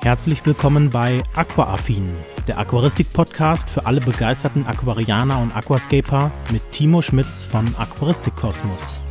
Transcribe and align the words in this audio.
Herzlich 0.00 0.46
willkommen 0.46 0.90
bei 0.90 1.24
Aquaaffin, 1.34 2.14
der 2.46 2.56
Aquaristik-Podcast 2.58 3.68
für 3.68 3.84
alle 3.84 4.00
begeisterten 4.00 4.64
Aquarianer 4.64 5.40
und 5.40 5.54
Aquascaper 5.54 6.30
mit 6.52 6.62
Timo 6.70 7.02
Schmitz 7.02 7.44
von 7.44 7.66
Aquaristik 7.76 8.36
Kosmos. 8.36 9.02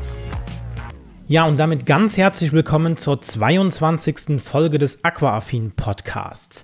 Ja, 1.28 1.44
und 1.44 1.60
damit 1.60 1.86
ganz 1.86 2.16
herzlich 2.16 2.54
willkommen 2.54 2.96
zur 2.96 3.22
22. 3.22 4.42
Folge 4.42 4.80
des 4.80 5.04
Aquaaffin 5.04 5.72
Podcasts. 5.72 6.64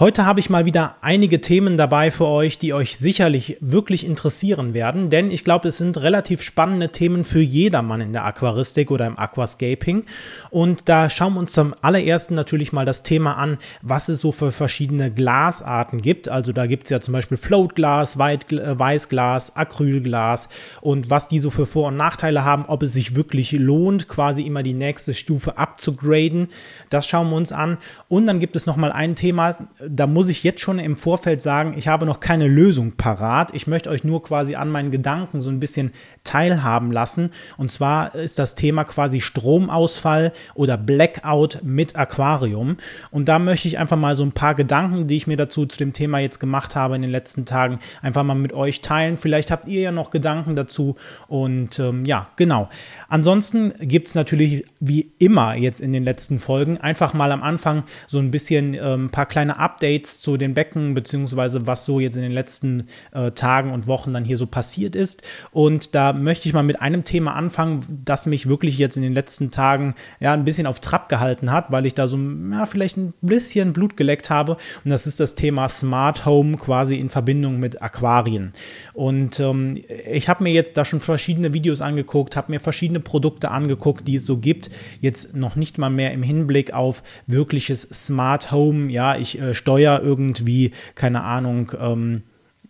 Heute 0.00 0.24
habe 0.24 0.38
ich 0.38 0.48
mal 0.48 0.64
wieder 0.64 0.94
einige 1.00 1.40
Themen 1.40 1.76
dabei 1.76 2.12
für 2.12 2.26
euch, 2.26 2.56
die 2.56 2.72
euch 2.72 2.96
sicherlich 2.96 3.56
wirklich 3.58 4.06
interessieren 4.06 4.72
werden, 4.72 5.10
denn 5.10 5.32
ich 5.32 5.42
glaube, 5.42 5.66
es 5.66 5.78
sind 5.78 5.98
relativ 5.98 6.40
spannende 6.42 6.90
Themen 6.90 7.24
für 7.24 7.40
jedermann 7.40 8.00
in 8.00 8.12
der 8.12 8.24
Aquaristik 8.24 8.92
oder 8.92 9.08
im 9.08 9.18
Aquascaping. 9.18 10.04
Und 10.50 10.88
da 10.88 11.10
schauen 11.10 11.34
wir 11.34 11.40
uns 11.40 11.52
zum 11.52 11.74
allerersten 11.82 12.36
natürlich 12.36 12.72
mal 12.72 12.84
das 12.84 13.02
Thema 13.02 13.38
an, 13.38 13.58
was 13.82 14.08
es 14.08 14.20
so 14.20 14.30
für 14.30 14.52
verschiedene 14.52 15.10
Glasarten 15.10 16.00
gibt. 16.00 16.28
Also 16.28 16.52
da 16.52 16.66
gibt 16.66 16.84
es 16.84 16.90
ja 16.90 17.00
zum 17.00 17.10
Beispiel 17.10 17.36
Floatglas, 17.36 18.14
äh, 18.14 18.38
Weißglas, 18.78 19.56
Acrylglas 19.56 20.48
und 20.80 21.10
was 21.10 21.26
die 21.26 21.40
so 21.40 21.50
für 21.50 21.66
Vor- 21.66 21.88
und 21.88 21.96
Nachteile 21.96 22.44
haben, 22.44 22.66
ob 22.68 22.84
es 22.84 22.92
sich 22.92 23.16
wirklich 23.16 23.50
lohnt, 23.50 24.06
quasi 24.06 24.42
immer 24.42 24.62
die 24.62 24.74
nächste 24.74 25.12
Stufe 25.12 25.58
abzugraden. 25.58 26.50
Das 26.88 27.04
schauen 27.04 27.30
wir 27.30 27.36
uns 27.36 27.50
an. 27.50 27.78
Und 28.08 28.26
dann 28.26 28.38
gibt 28.38 28.54
es 28.54 28.64
nochmal 28.64 28.92
ein 28.92 29.16
Thema, 29.16 29.56
da 29.90 30.06
muss 30.06 30.28
ich 30.28 30.44
jetzt 30.44 30.60
schon 30.60 30.78
im 30.78 30.96
Vorfeld 30.96 31.42
sagen, 31.42 31.74
ich 31.76 31.88
habe 31.88 32.06
noch 32.06 32.20
keine 32.20 32.46
Lösung 32.46 32.92
parat. 32.92 33.54
Ich 33.54 33.66
möchte 33.66 33.90
euch 33.90 34.04
nur 34.04 34.22
quasi 34.22 34.54
an 34.54 34.70
meinen 34.70 34.90
Gedanken 34.90 35.40
so 35.40 35.50
ein 35.50 35.60
bisschen 35.60 35.92
teilhaben 36.24 36.92
lassen. 36.92 37.30
Und 37.56 37.70
zwar 37.70 38.14
ist 38.14 38.38
das 38.38 38.54
Thema 38.54 38.84
quasi 38.84 39.20
Stromausfall 39.20 40.32
oder 40.54 40.76
Blackout 40.76 41.60
mit 41.62 41.96
Aquarium. 41.96 42.76
Und 43.10 43.28
da 43.28 43.38
möchte 43.38 43.68
ich 43.68 43.78
einfach 43.78 43.96
mal 43.96 44.14
so 44.14 44.24
ein 44.24 44.32
paar 44.32 44.54
Gedanken, 44.54 45.06
die 45.06 45.16
ich 45.16 45.26
mir 45.26 45.36
dazu 45.36 45.66
zu 45.66 45.78
dem 45.78 45.92
Thema 45.92 46.18
jetzt 46.18 46.38
gemacht 46.38 46.76
habe 46.76 46.96
in 46.96 47.02
den 47.02 47.10
letzten 47.10 47.44
Tagen, 47.44 47.78
einfach 48.02 48.24
mal 48.24 48.34
mit 48.34 48.52
euch 48.52 48.80
teilen. 48.80 49.16
Vielleicht 49.16 49.50
habt 49.50 49.68
ihr 49.68 49.80
ja 49.80 49.92
noch 49.92 50.10
Gedanken 50.10 50.54
dazu. 50.54 50.96
Und 51.28 51.78
ähm, 51.78 52.04
ja, 52.04 52.28
genau. 52.36 52.68
Ansonsten 53.08 53.72
gibt 53.80 54.08
es 54.08 54.14
natürlich 54.14 54.64
wie 54.80 55.12
immer 55.18 55.54
jetzt 55.54 55.80
in 55.80 55.92
den 55.92 56.04
letzten 56.04 56.38
Folgen 56.38 56.78
einfach 56.78 57.14
mal 57.14 57.32
am 57.32 57.42
Anfang 57.42 57.84
so 58.06 58.18
ein 58.18 58.30
bisschen 58.30 58.74
ähm, 58.74 59.06
ein 59.06 59.10
paar 59.10 59.26
kleine 59.26 59.58
Updates 59.58 59.77
zu 59.80 60.36
den 60.36 60.54
Becken, 60.54 60.94
beziehungsweise 60.94 61.66
was 61.66 61.84
so 61.84 62.00
jetzt 62.00 62.16
in 62.16 62.22
den 62.22 62.32
letzten 62.32 62.88
äh, 63.12 63.30
Tagen 63.30 63.72
und 63.72 63.86
Wochen 63.86 64.12
dann 64.12 64.24
hier 64.24 64.36
so 64.36 64.46
passiert 64.46 64.96
ist. 64.96 65.22
Und 65.52 65.94
da 65.94 66.12
möchte 66.12 66.48
ich 66.48 66.54
mal 66.54 66.62
mit 66.62 66.80
einem 66.80 67.04
Thema 67.04 67.34
anfangen, 67.34 68.02
das 68.04 68.26
mich 68.26 68.48
wirklich 68.48 68.78
jetzt 68.78 68.96
in 68.96 69.02
den 69.02 69.14
letzten 69.14 69.50
Tagen 69.50 69.94
ja 70.20 70.32
ein 70.32 70.44
bisschen 70.44 70.66
auf 70.66 70.80
Trab 70.80 71.08
gehalten 71.08 71.52
hat, 71.52 71.70
weil 71.70 71.86
ich 71.86 71.94
da 71.94 72.08
so 72.08 72.18
ja, 72.50 72.66
vielleicht 72.66 72.96
ein 72.96 73.14
bisschen 73.20 73.72
Blut 73.72 73.96
geleckt 73.96 74.30
habe. 74.30 74.56
Und 74.84 74.90
das 74.90 75.06
ist 75.06 75.20
das 75.20 75.34
Thema 75.34 75.68
Smart 75.68 76.26
Home 76.26 76.56
quasi 76.56 76.96
in 76.96 77.10
Verbindung 77.10 77.58
mit 77.60 77.80
Aquarien. 77.80 78.52
Und 78.94 79.38
ähm, 79.40 79.80
ich 80.10 80.28
habe 80.28 80.42
mir 80.42 80.52
jetzt 80.52 80.76
da 80.76 80.84
schon 80.84 81.00
verschiedene 81.00 81.52
Videos 81.52 81.80
angeguckt, 81.80 82.36
habe 82.36 82.50
mir 82.50 82.60
verschiedene 82.60 82.78
verschiedene 82.78 83.00
Produkte 83.00 83.50
angeguckt, 83.50 84.06
die 84.06 84.16
es 84.16 84.24
so 84.24 84.38
gibt. 84.38 84.70
Jetzt 85.00 85.34
noch 85.34 85.56
nicht 85.56 85.78
mal 85.78 85.90
mehr 85.90 86.12
im 86.12 86.22
Hinblick 86.22 86.72
auf 86.72 87.02
wirkliches 87.26 87.82
Smart 87.92 88.52
Home. 88.52 88.90
Ja, 88.90 89.16
ich 89.16 89.40
äh, 89.40 89.54
steuere 89.68 90.00
irgendwie, 90.00 90.72
keine 90.94 91.22
Ahnung, 91.24 91.72
ähm, 91.78 92.22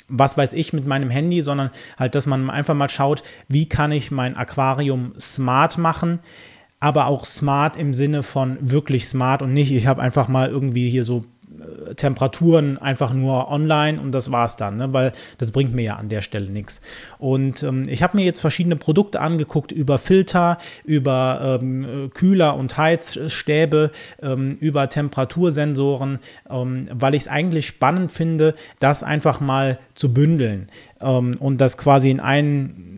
was 0.08 0.36
weiß 0.36 0.52
ich 0.54 0.72
mit 0.72 0.84
meinem 0.84 1.10
Handy, 1.10 1.42
sondern 1.42 1.70
halt, 1.96 2.16
dass 2.16 2.26
man 2.26 2.50
einfach 2.50 2.74
mal 2.74 2.88
schaut, 2.88 3.22
wie 3.46 3.66
kann 3.66 3.92
ich 3.92 4.10
mein 4.10 4.36
Aquarium 4.36 5.12
smart 5.20 5.78
machen, 5.78 6.18
aber 6.80 7.06
auch 7.06 7.24
smart 7.24 7.76
im 7.76 7.94
Sinne 7.94 8.24
von 8.24 8.58
wirklich 8.60 9.06
smart 9.06 9.42
und 9.42 9.52
nicht, 9.52 9.70
ich 9.70 9.86
habe 9.86 10.02
einfach 10.02 10.26
mal 10.26 10.48
irgendwie 10.48 10.90
hier 10.90 11.04
so 11.04 11.24
Temperaturen 11.96 12.78
einfach 12.78 13.12
nur 13.12 13.50
online 13.50 14.00
und 14.00 14.12
das 14.12 14.30
war's 14.30 14.56
dann, 14.56 14.76
ne? 14.76 14.92
weil 14.92 15.12
das 15.38 15.52
bringt 15.52 15.74
mir 15.74 15.82
ja 15.82 15.96
an 15.96 16.08
der 16.08 16.22
Stelle 16.22 16.50
nichts. 16.50 16.80
Und 17.18 17.62
ähm, 17.62 17.84
ich 17.86 18.02
habe 18.02 18.16
mir 18.16 18.24
jetzt 18.24 18.40
verschiedene 18.40 18.76
Produkte 18.76 19.20
angeguckt 19.20 19.72
über 19.72 19.98
Filter, 19.98 20.58
über 20.84 21.58
ähm, 21.60 22.10
Kühler 22.14 22.56
und 22.56 22.76
Heizstäbe, 22.76 23.90
ähm, 24.22 24.56
über 24.60 24.88
Temperatursensoren, 24.88 26.18
ähm, 26.50 26.88
weil 26.92 27.14
ich 27.14 27.22
es 27.22 27.28
eigentlich 27.28 27.66
spannend 27.66 28.12
finde, 28.12 28.54
das 28.78 29.02
einfach 29.02 29.40
mal 29.40 29.78
zu 29.94 30.12
bündeln 30.12 30.68
ähm, 31.00 31.36
und 31.38 31.60
das 31.60 31.78
quasi 31.78 32.10
in 32.10 32.20
einen 32.20 32.88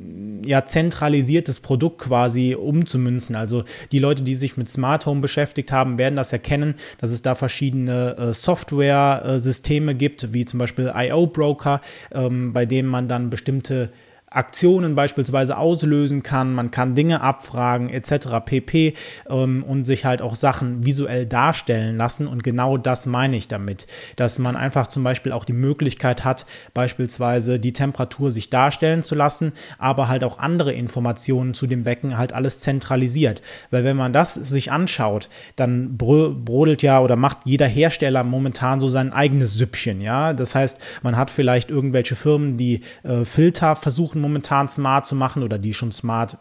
ja, 0.45 0.65
zentralisiertes 0.65 1.61
Produkt 1.61 1.99
quasi 1.99 2.55
umzumünzen. 2.55 3.37
Also 3.37 3.65
die 3.93 3.99
Leute, 3.99 4.23
die 4.23 4.35
sich 4.35 4.57
mit 4.57 4.69
Smart 4.69 5.07
Home 5.07 5.21
beschäftigt 5.21 5.73
haben, 5.73 5.99
werden 5.99 6.17
das 6.17 6.33
erkennen, 6.33 6.75
dass 6.99 7.11
es 7.11 7.23
da 7.23 7.35
verschiedene 7.35 8.17
äh, 8.17 8.35
Software-Systeme 8.35 9.95
gibt, 9.95 10.33
wie 10.33 10.45
zum 10.45 10.59
Beispiel 10.59 10.93
IO 10.95 11.27
Broker, 11.27 11.81
ähm, 12.13 12.53
bei 12.53 12.67
denen 12.67 12.89
man 12.89 13.09
dann 13.09 13.31
bestimmte 13.31 13.91
Aktionen 14.31 14.95
beispielsweise 14.95 15.57
auslösen 15.57 16.23
kann, 16.23 16.55
man 16.55 16.71
kann 16.71 16.95
Dinge 16.95 17.21
abfragen 17.21 17.91
etc. 17.91 18.29
pp. 18.45 18.95
Ähm, 19.29 19.65
und 19.65 19.85
sich 19.85 20.05
halt 20.05 20.23
auch 20.23 20.37
Sachen 20.37 20.85
visuell 20.85 21.27
darstellen 21.27 21.97
lassen. 21.97 22.29
Und 22.29 22.45
genau 22.45 22.77
das 22.77 23.07
meine 23.07 23.37
ich 23.37 23.49
damit, 23.49 23.89
dass 24.15 24.39
man 24.39 24.55
einfach 24.55 24.87
zum 24.87 25.03
Beispiel 25.03 25.33
auch 25.33 25.45
die 25.45 25.53
Möglichkeit 25.53 26.25
hat, 26.25 26.47
beispielsweise 26.75 27.59
die 27.59 27.73
Temperatur 27.73 28.31
sich 28.31 28.51
darstellen 28.51 29.03
zu 29.03 29.17
lassen, 29.17 29.53
aber 29.79 30.07
halt 30.07 30.23
auch 30.23 30.39
andere 30.39 30.73
Informationen 30.73 31.53
zu 31.53 31.67
dem 31.67 31.83
Becken 31.83 32.17
halt 32.17 32.33
alles 32.33 32.61
zentralisiert. 32.61 33.43
Weil 33.73 33.83
wenn 33.83 33.97
man 33.97 34.13
das 34.13 34.35
sich 34.35 34.71
anschaut, 34.71 35.29
dann 35.57 35.97
brodelt 35.97 36.83
ja 36.83 37.01
oder 37.01 37.17
macht 37.17 37.39
jeder 37.47 37.67
Hersteller 37.67 38.23
momentan 38.23 38.79
so 38.79 38.89
sein 38.89 39.13
eigenes 39.13 39.55
Süppchen, 39.55 40.01
ja. 40.01 40.33
Das 40.35 40.55
heißt, 40.55 40.79
man 41.03 41.17
hat 41.17 41.31
vielleicht 41.31 41.69
irgendwelche 41.69 42.15
Firmen, 42.15 42.57
die 42.57 42.83
äh, 43.03 43.25
Filter 43.25 43.75
versuchen 43.75 44.20
momentan 44.21 44.69
smart 44.69 45.07
zu 45.07 45.15
machen 45.15 45.43
oder 45.43 45.59
die 45.59 45.75
schon 45.75 45.93
smart 45.93 46.37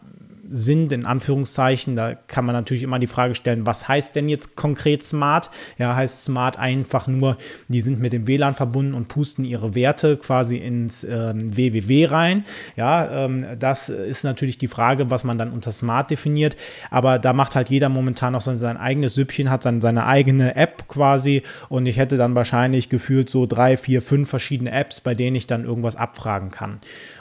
sind, 0.50 0.92
in 0.92 1.06
Anführungszeichen. 1.06 1.96
Da 1.96 2.14
kann 2.14 2.44
man 2.44 2.54
natürlich 2.54 2.82
immer 2.82 2.98
die 2.98 3.06
Frage 3.06 3.34
stellen, 3.34 3.66
was 3.66 3.88
heißt 3.88 4.16
denn 4.16 4.28
jetzt 4.28 4.56
konkret 4.56 5.02
smart? 5.02 5.50
Ja, 5.78 5.94
heißt 5.94 6.24
smart 6.24 6.58
einfach 6.58 7.06
nur, 7.06 7.36
die 7.68 7.80
sind 7.80 8.00
mit 8.00 8.12
dem 8.12 8.26
WLAN 8.26 8.54
verbunden 8.54 8.94
und 8.94 9.08
pusten 9.08 9.44
ihre 9.44 9.74
Werte 9.74 10.16
quasi 10.16 10.56
ins 10.56 11.04
äh, 11.04 11.34
WWW 11.34 12.06
rein. 12.06 12.44
Ja, 12.76 13.24
ähm, 13.24 13.46
das 13.58 13.88
ist 13.88 14.24
natürlich 14.24 14.58
die 14.58 14.68
Frage, 14.68 15.10
was 15.10 15.24
man 15.24 15.38
dann 15.38 15.52
unter 15.52 15.72
smart 15.72 16.10
definiert. 16.10 16.56
Aber 16.90 17.18
da 17.18 17.32
macht 17.32 17.54
halt 17.54 17.70
jeder 17.70 17.88
momentan 17.88 18.32
noch 18.32 18.42
so 18.42 18.54
sein 18.56 18.76
eigenes 18.76 19.14
Süppchen, 19.14 19.50
hat 19.50 19.64
dann 19.64 19.80
seine 19.80 20.06
eigene 20.06 20.56
App 20.56 20.88
quasi 20.88 21.42
und 21.68 21.86
ich 21.86 21.96
hätte 21.96 22.16
dann 22.16 22.34
wahrscheinlich 22.34 22.88
gefühlt 22.88 23.30
so 23.30 23.46
drei, 23.46 23.76
vier, 23.76 24.02
fünf 24.02 24.28
verschiedene 24.28 24.72
Apps, 24.72 25.00
bei 25.00 25.14
denen 25.14 25.36
ich 25.36 25.46
dann 25.46 25.64
irgendwas 25.64 25.96
abfragen 25.96 26.50
kann. 26.50 26.78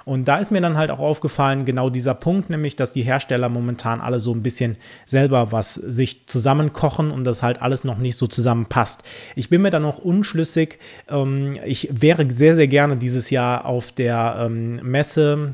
Und 0.10 0.28
da 0.28 0.38
ist 0.38 0.50
mir 0.50 0.60
dann 0.60 0.76
halt 0.76 0.90
auch 0.90 0.98
aufgefallen, 0.98 1.66
genau 1.66 1.92
dieser 1.92 2.16
Punkt, 2.16 2.50
nämlich, 2.50 2.76
dass 2.76 2.92
die 2.92 3.04
Hersteller 3.04 3.48
momentan 3.48 4.02
alle 4.02 4.20
so 4.20 4.34
ein 4.34 4.42
bisschen 4.42 4.76
selber 5.06 5.52
was 5.52 5.76
sich 5.76 6.26
zusammenkochen 6.26 7.12
und 7.12 7.26
das 7.26 7.44
halt 7.44 7.62
alles 7.62 7.84
noch 7.84 8.00
nicht 8.00 8.18
so 8.18 8.26
zusammenpasst. 8.26 9.04
Ich 9.36 9.50
bin 9.50 9.62
mir 9.62 9.70
da 9.70 9.80
noch 9.80 10.00
unschlüssig. 10.00 10.80
Ähm, 11.10 11.54
ich 11.64 11.90
wäre 11.92 12.28
sehr, 12.32 12.56
sehr 12.56 12.68
gerne 12.68 12.98
dieses 12.98 13.30
Jahr 13.30 13.66
auf 13.66 13.92
der 13.92 14.38
ähm, 14.40 14.80
Messe 14.82 15.54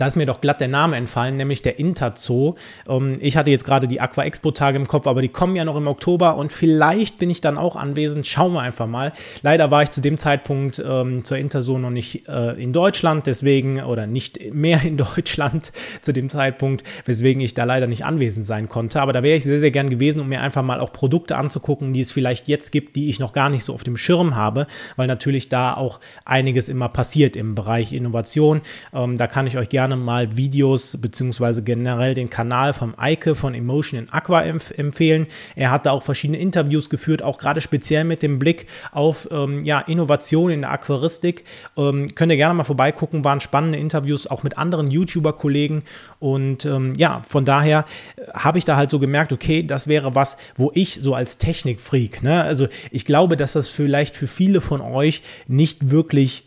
da 0.00 0.06
ist 0.06 0.16
mir 0.16 0.26
doch 0.26 0.40
glatt 0.40 0.60
der 0.60 0.68
Name 0.68 0.96
entfallen, 0.96 1.36
nämlich 1.36 1.62
der 1.62 1.78
Interzoo. 1.78 2.54
Ähm, 2.88 3.16
ich 3.20 3.36
hatte 3.36 3.50
jetzt 3.50 3.64
gerade 3.64 3.88
die 3.88 4.00
Aqua 4.00 4.24
Expo 4.24 4.50
Tage 4.50 4.76
im 4.76 4.86
Kopf, 4.86 5.06
aber 5.06 5.22
die 5.22 5.28
kommen 5.28 5.56
ja 5.56 5.64
noch 5.64 5.76
im 5.76 5.86
Oktober 5.86 6.36
und 6.36 6.52
vielleicht 6.52 7.18
bin 7.18 7.30
ich 7.30 7.40
dann 7.40 7.58
auch 7.58 7.76
anwesend. 7.76 8.26
Schauen 8.26 8.52
wir 8.52 8.60
einfach 8.60 8.86
mal. 8.86 9.12
Leider 9.42 9.70
war 9.70 9.82
ich 9.82 9.90
zu 9.90 10.00
dem 10.00 10.18
Zeitpunkt 10.18 10.82
ähm, 10.84 11.24
zur 11.24 11.36
Interzoo 11.36 11.78
noch 11.78 11.90
nicht 11.90 12.28
äh, 12.28 12.52
in 12.52 12.72
Deutschland, 12.72 13.26
deswegen 13.26 13.82
oder 13.82 14.06
nicht 14.06 14.54
mehr 14.54 14.82
in 14.82 14.96
Deutschland 14.96 15.72
zu 16.00 16.12
dem 16.12 16.28
Zeitpunkt, 16.30 16.84
weswegen 17.04 17.42
ich 17.42 17.54
da 17.54 17.64
leider 17.64 17.86
nicht 17.86 18.04
anwesend 18.04 18.46
sein 18.46 18.68
konnte. 18.68 19.00
Aber 19.00 19.12
da 19.12 19.22
wäre 19.22 19.36
ich 19.36 19.44
sehr, 19.44 19.60
sehr 19.60 19.70
gern 19.70 19.90
gewesen, 19.90 20.20
um 20.20 20.28
mir 20.28 20.40
einfach 20.40 20.62
mal 20.62 20.80
auch 20.80 20.92
Produkte 20.92 21.36
anzugucken, 21.36 21.92
die 21.92 22.00
es 22.00 22.12
vielleicht 22.12 22.48
jetzt 22.48 22.72
gibt, 22.72 22.96
die 22.96 23.08
ich 23.08 23.18
noch 23.18 23.32
gar 23.32 23.50
nicht 23.50 23.64
so 23.64 23.74
auf 23.74 23.84
dem 23.84 23.96
Schirm 23.96 24.36
habe, 24.36 24.66
weil 24.96 25.06
natürlich 25.06 25.48
da 25.48 25.74
auch 25.74 26.00
einiges 26.24 26.68
immer 26.68 26.88
passiert 26.88 27.36
im 27.36 27.54
Bereich 27.54 27.92
Innovation. 27.92 28.60
Ähm, 28.92 29.16
da 29.16 29.26
kann 29.26 29.46
ich 29.46 29.58
euch 29.58 29.68
gerne 29.68 29.87
gerne 29.88 30.04
mal 30.04 30.36
Videos 30.36 30.98
beziehungsweise 31.00 31.62
generell 31.62 32.12
den 32.12 32.28
Kanal 32.28 32.74
vom 32.74 32.92
Eike 32.98 33.34
von 33.34 33.54
Emotion 33.54 33.98
in 33.98 34.10
Aqua 34.10 34.42
empf 34.42 34.70
empfehlen. 34.76 35.26
Er 35.56 35.70
hat 35.70 35.86
da 35.86 35.92
auch 35.92 36.02
verschiedene 36.02 36.38
Interviews 36.38 36.90
geführt, 36.90 37.22
auch 37.22 37.38
gerade 37.38 37.62
speziell 37.62 38.04
mit 38.04 38.22
dem 38.22 38.38
Blick 38.38 38.66
auf 38.92 39.28
ähm, 39.30 39.64
ja, 39.64 39.80
Innovation 39.80 40.50
in 40.50 40.60
der 40.60 40.72
Aquaristik. 40.72 41.44
Ähm, 41.78 42.14
könnt 42.14 42.30
ihr 42.30 42.36
gerne 42.36 42.52
mal 42.52 42.64
vorbeigucken, 42.64 43.24
waren 43.24 43.40
spannende 43.40 43.78
Interviews 43.78 44.26
auch 44.26 44.42
mit 44.42 44.58
anderen 44.58 44.90
YouTuber-Kollegen 44.90 45.84
und 46.20 46.66
ähm, 46.66 46.94
ja, 46.96 47.22
von 47.26 47.46
daher 47.46 47.86
äh, 48.16 48.30
habe 48.34 48.58
ich 48.58 48.66
da 48.66 48.76
halt 48.76 48.90
so 48.90 48.98
gemerkt, 48.98 49.32
okay, 49.32 49.62
das 49.62 49.88
wäre 49.88 50.14
was, 50.14 50.36
wo 50.56 50.70
ich 50.74 50.96
so 50.96 51.14
als 51.14 51.38
Technikfreak, 51.38 52.22
ne, 52.22 52.42
also 52.42 52.68
ich 52.90 53.06
glaube, 53.06 53.38
dass 53.38 53.54
das 53.54 53.68
vielleicht 53.68 54.16
für 54.16 54.26
viele 54.26 54.60
von 54.60 54.82
euch 54.82 55.22
nicht 55.46 55.90
wirklich 55.90 56.44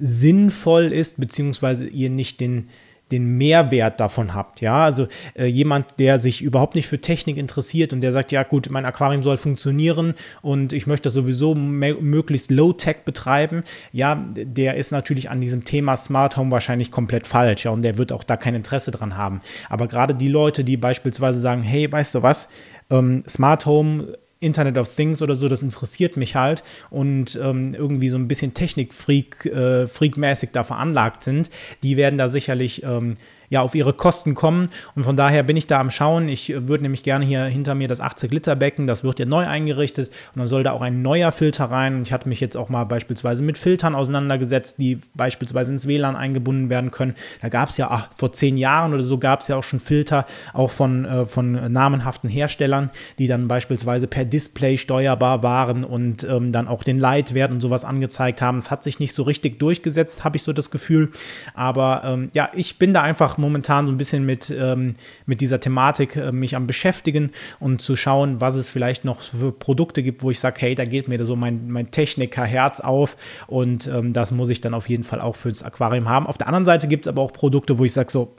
sinnvoll 0.00 0.92
ist, 0.92 1.20
beziehungsweise 1.20 1.86
ihr 1.86 2.10
nicht 2.10 2.40
den, 2.40 2.68
den 3.10 3.36
Mehrwert 3.36 4.00
davon 4.00 4.34
habt. 4.34 4.60
Ja, 4.60 4.84
also 4.84 5.08
äh, 5.34 5.46
jemand, 5.46 5.98
der 5.98 6.18
sich 6.18 6.42
überhaupt 6.42 6.74
nicht 6.74 6.86
für 6.86 7.00
Technik 7.00 7.36
interessiert 7.36 7.92
und 7.92 8.00
der 8.00 8.12
sagt, 8.12 8.32
ja 8.32 8.42
gut, 8.42 8.68
mein 8.70 8.86
Aquarium 8.86 9.22
soll 9.22 9.36
funktionieren 9.36 10.14
und 10.42 10.72
ich 10.72 10.86
möchte 10.86 11.04
das 11.04 11.14
sowieso 11.14 11.54
möglichst 11.54 12.50
low-tech 12.50 12.98
betreiben, 13.04 13.64
ja, 13.92 14.24
der 14.34 14.76
ist 14.76 14.92
natürlich 14.92 15.30
an 15.30 15.40
diesem 15.40 15.64
Thema 15.64 15.96
Smart 15.96 16.36
Home 16.36 16.50
wahrscheinlich 16.50 16.90
komplett 16.90 17.26
falsch. 17.26 17.64
Ja, 17.64 17.72
und 17.72 17.82
der 17.82 17.98
wird 17.98 18.12
auch 18.12 18.24
da 18.24 18.36
kein 18.36 18.54
Interesse 18.54 18.90
dran 18.90 19.16
haben. 19.16 19.40
Aber 19.68 19.88
gerade 19.88 20.14
die 20.14 20.28
Leute, 20.28 20.64
die 20.64 20.76
beispielsweise 20.76 21.40
sagen, 21.40 21.62
hey, 21.62 21.90
weißt 21.90 22.14
du 22.14 22.22
was, 22.22 22.48
ähm, 22.90 23.24
Smart 23.28 23.66
Home 23.66 24.16
Internet 24.40 24.78
of 24.78 24.94
Things 24.94 25.22
oder 25.22 25.36
so, 25.36 25.48
das 25.48 25.62
interessiert 25.62 26.16
mich 26.16 26.34
halt. 26.34 26.62
Und 26.90 27.38
ähm, 27.40 27.74
irgendwie 27.74 28.08
so 28.08 28.16
ein 28.16 28.26
bisschen 28.26 28.54
Technik-Freak, 28.54 29.46
äh, 29.46 29.86
Freak-mäßig 29.86 30.50
da 30.52 30.64
veranlagt 30.64 31.22
sind, 31.22 31.50
die 31.82 31.96
werden 31.96 32.18
da 32.18 32.28
sicherlich 32.28 32.82
ähm, 32.82 33.14
ja 33.50 33.60
auf 33.60 33.74
ihre 33.74 33.92
Kosten 33.92 34.34
kommen. 34.34 34.70
Und 34.94 35.04
von 35.04 35.16
daher 35.16 35.42
bin 35.42 35.56
ich 35.56 35.66
da 35.66 35.80
am 35.80 35.90
Schauen. 35.90 36.28
Ich 36.28 36.50
äh, 36.50 36.68
würde 36.68 36.84
nämlich 36.84 37.02
gerne 37.02 37.26
hier 37.26 37.44
hinter 37.44 37.74
mir 37.74 37.88
das 37.88 38.00
80-Liter-Becken, 38.00 38.86
das 38.86 39.04
wird 39.04 39.18
ja 39.18 39.26
neu 39.26 39.46
eingerichtet 39.46 40.08
und 40.34 40.38
dann 40.38 40.46
soll 40.46 40.62
da 40.62 40.72
auch 40.72 40.82
ein 40.82 41.02
neuer 41.02 41.32
Filter 41.32 41.66
rein. 41.66 41.96
Und 41.96 42.02
ich 42.02 42.12
hatte 42.12 42.28
mich 42.28 42.40
jetzt 42.40 42.56
auch 42.56 42.68
mal 42.68 42.84
beispielsweise 42.84 43.42
mit 43.42 43.58
Filtern 43.58 43.94
auseinandergesetzt, 43.94 44.78
die 44.78 45.00
beispielsweise 45.14 45.72
ins 45.72 45.86
WLAN 45.86 46.16
eingebunden 46.16 46.70
werden 46.70 46.90
können. 46.90 47.14
Da 47.42 47.48
gab 47.48 47.68
es 47.68 47.76
ja 47.76 47.88
ach, 47.90 48.08
vor 48.16 48.32
zehn 48.32 48.56
Jahren 48.56 48.94
oder 48.94 49.02
so 49.02 49.18
gab 49.18 49.40
es 49.40 49.48
ja 49.48 49.56
auch 49.56 49.64
schon 49.64 49.80
Filter, 49.80 50.26
auch 50.54 50.70
von, 50.70 51.04
äh, 51.04 51.26
von 51.26 51.72
namenhaften 51.72 52.30
Herstellern, 52.30 52.90
die 53.18 53.26
dann 53.26 53.48
beispielsweise 53.48 54.06
per 54.06 54.24
Display 54.24 54.76
steuerbar 54.76 55.42
waren 55.42 55.82
und 55.82 56.22
ähm, 56.24 56.52
dann 56.52 56.68
auch 56.68 56.84
den 56.84 57.00
Leitwert 57.00 57.50
und 57.50 57.60
sowas 57.60 57.84
angezeigt 57.84 58.40
haben. 58.42 58.58
Es 58.58 58.70
hat 58.70 58.84
sich 58.84 59.00
nicht 59.00 59.12
so 59.12 59.24
richtig 59.24 59.58
durchgesetzt, 59.58 60.22
habe 60.22 60.36
ich 60.36 60.44
so 60.44 60.52
das 60.52 60.70
Gefühl. 60.70 61.10
Aber 61.54 62.02
ähm, 62.04 62.30
ja, 62.32 62.48
ich 62.54 62.78
bin 62.78 62.94
da 62.94 63.02
einfach 63.02 63.39
momentan 63.40 63.86
so 63.86 63.92
ein 63.92 63.96
bisschen 63.96 64.24
mit, 64.24 64.50
ähm, 64.50 64.94
mit 65.26 65.40
dieser 65.40 65.60
Thematik 65.60 66.16
äh, 66.16 66.32
mich 66.32 66.56
am 66.56 66.66
beschäftigen 66.66 67.30
und 67.58 67.80
zu 67.80 67.96
schauen, 67.96 68.40
was 68.40 68.54
es 68.54 68.68
vielleicht 68.68 69.04
noch 69.04 69.22
für 69.22 69.52
Produkte 69.52 70.02
gibt, 70.02 70.22
wo 70.22 70.30
ich 70.30 70.38
sage, 70.38 70.60
hey, 70.60 70.74
da 70.74 70.84
geht 70.84 71.08
mir 71.08 71.24
so 71.24 71.36
mein, 71.36 71.70
mein 71.70 71.90
Techniker-Herz 71.90 72.80
auf 72.80 73.16
und 73.46 73.86
ähm, 73.86 74.12
das 74.12 74.30
muss 74.30 74.48
ich 74.48 74.60
dann 74.60 74.74
auf 74.74 74.88
jeden 74.88 75.04
Fall 75.04 75.20
auch 75.20 75.36
fürs 75.36 75.62
Aquarium 75.62 76.08
haben. 76.08 76.26
Auf 76.26 76.38
der 76.38 76.48
anderen 76.48 76.66
Seite 76.66 76.88
gibt 76.88 77.06
es 77.06 77.08
aber 77.08 77.22
auch 77.22 77.32
Produkte, 77.32 77.78
wo 77.78 77.84
ich 77.84 77.92
sage, 77.92 78.10
so, 78.10 78.34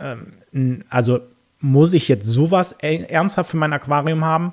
ähm, 0.00 0.84
also 0.88 1.20
muss 1.60 1.92
ich 1.92 2.08
jetzt 2.08 2.26
sowas 2.26 2.72
ernsthaft 2.80 3.50
für 3.50 3.56
mein 3.56 3.72
Aquarium 3.72 4.24
haben? 4.24 4.52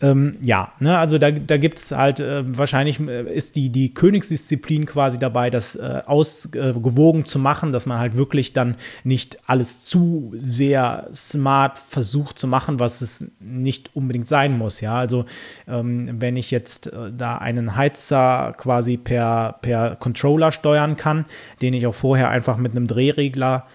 Ähm, 0.00 0.36
ja, 0.42 0.72
ne, 0.80 0.98
also 0.98 1.18
da, 1.18 1.30
da 1.30 1.56
gibt 1.56 1.78
es 1.78 1.92
halt 1.92 2.18
äh, 2.18 2.42
wahrscheinlich 2.58 2.98
äh, 2.98 3.32
ist 3.32 3.54
die, 3.54 3.70
die 3.70 3.94
Königsdisziplin 3.94 4.86
quasi 4.86 5.20
dabei, 5.20 5.50
das 5.50 5.76
äh, 5.76 6.02
ausgewogen 6.04 7.20
äh, 7.20 7.24
zu 7.24 7.38
machen, 7.38 7.70
dass 7.70 7.86
man 7.86 7.98
halt 8.00 8.16
wirklich 8.16 8.52
dann 8.52 8.74
nicht 9.04 9.38
alles 9.48 9.84
zu 9.84 10.34
sehr 10.36 11.08
smart 11.14 11.78
versucht 11.78 12.40
zu 12.40 12.48
machen, 12.48 12.80
was 12.80 13.02
es 13.02 13.32
nicht 13.38 13.94
unbedingt 13.94 14.26
sein 14.26 14.58
muss. 14.58 14.80
Ja, 14.80 14.96
also 14.96 15.26
ähm, 15.68 16.20
wenn 16.20 16.36
ich 16.36 16.50
jetzt 16.50 16.88
äh, 16.88 17.12
da 17.16 17.38
einen 17.38 17.76
Heizer 17.76 18.52
quasi 18.56 18.96
per, 18.96 19.60
per 19.62 19.94
Controller 19.94 20.50
steuern 20.50 20.96
kann, 20.96 21.24
den 21.62 21.72
ich 21.72 21.86
auch 21.86 21.94
vorher 21.94 22.30
einfach 22.30 22.56
mit 22.56 22.72
einem 22.72 22.88
Drehregler 22.88 23.66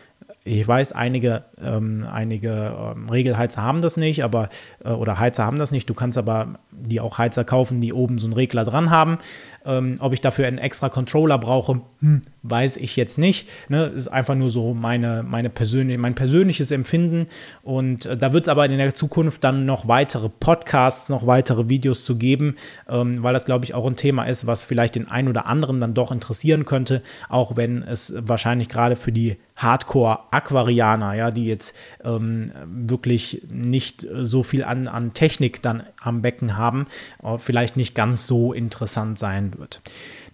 ich 0.57 0.67
weiß, 0.67 0.93
einige, 0.93 1.43
ähm, 1.61 2.05
einige 2.11 2.73
ähm, 2.95 3.09
Regelheizer 3.09 3.61
haben 3.61 3.81
das 3.81 3.97
nicht, 3.97 4.23
aber 4.23 4.49
äh, 4.83 4.89
oder 4.89 5.19
Heizer 5.19 5.45
haben 5.45 5.59
das 5.59 5.71
nicht. 5.71 5.89
Du 5.89 5.93
kannst 5.93 6.17
aber 6.17 6.55
die 6.71 6.99
auch 6.99 7.17
Heizer 7.17 7.43
kaufen, 7.43 7.81
die 7.81 7.93
oben 7.93 8.17
so 8.17 8.25
einen 8.25 8.33
Regler 8.33 8.63
dran 8.63 8.89
haben. 8.89 9.19
Ähm, 9.65 9.97
ob 9.99 10.13
ich 10.13 10.21
dafür 10.21 10.47
einen 10.47 10.57
extra 10.57 10.89
Controller 10.89 11.37
brauche, 11.37 11.81
hm, 11.99 12.21
weiß 12.43 12.77
ich 12.77 12.95
jetzt 12.95 13.19
nicht. 13.19 13.47
Ne? 13.67 13.85
Ist 13.87 14.07
einfach 14.07 14.33
nur 14.33 14.49
so 14.49 14.73
meine, 14.73 15.21
meine 15.21 15.49
persönlich, 15.49 15.97
mein 15.97 16.15
persönliches 16.15 16.71
Empfinden. 16.71 17.27
Und 17.61 18.05
äh, 18.05 18.17
da 18.17 18.33
wird 18.33 18.45
es 18.45 18.49
aber 18.49 18.65
in 18.65 18.77
der 18.77 18.95
Zukunft 18.95 19.43
dann 19.43 19.65
noch 19.65 19.87
weitere 19.87 20.29
Podcasts, 20.29 21.09
noch 21.09 21.27
weitere 21.27 21.69
Videos 21.69 22.05
zu 22.05 22.17
geben, 22.17 22.55
ähm, 22.87 23.21
weil 23.21 23.33
das, 23.33 23.45
glaube 23.45 23.65
ich, 23.65 23.73
auch 23.75 23.85
ein 23.85 23.97
Thema 23.97 24.23
ist, 24.23 24.47
was 24.47 24.63
vielleicht 24.63 24.95
den 24.95 25.09
einen 25.09 25.27
oder 25.27 25.45
anderen 25.45 25.79
dann 25.79 25.93
doch 25.93 26.11
interessieren 26.11 26.65
könnte, 26.65 27.03
auch 27.27 27.55
wenn 27.57 27.83
es 27.83 28.13
wahrscheinlich 28.17 28.69
gerade 28.69 28.95
für 28.95 29.11
die 29.11 29.37
Hardcore-Aquarianer, 29.59 31.13
ja, 31.13 31.31
die 31.31 31.45
jetzt 31.45 31.75
ähm, 32.03 32.51
wirklich 32.65 33.43
nicht 33.51 34.07
so 34.23 34.41
viel 34.43 34.63
an, 34.63 34.87
an 34.87 35.13
Technik 35.13 35.61
dann 35.61 35.83
am 36.01 36.21
Becken 36.21 36.57
haben, 36.57 36.87
äh, 37.23 37.37
vielleicht 37.37 37.77
nicht 37.77 37.93
ganz 37.93 38.25
so 38.25 38.53
interessant 38.53 39.19
sein 39.19 39.57
wird. 39.57 39.81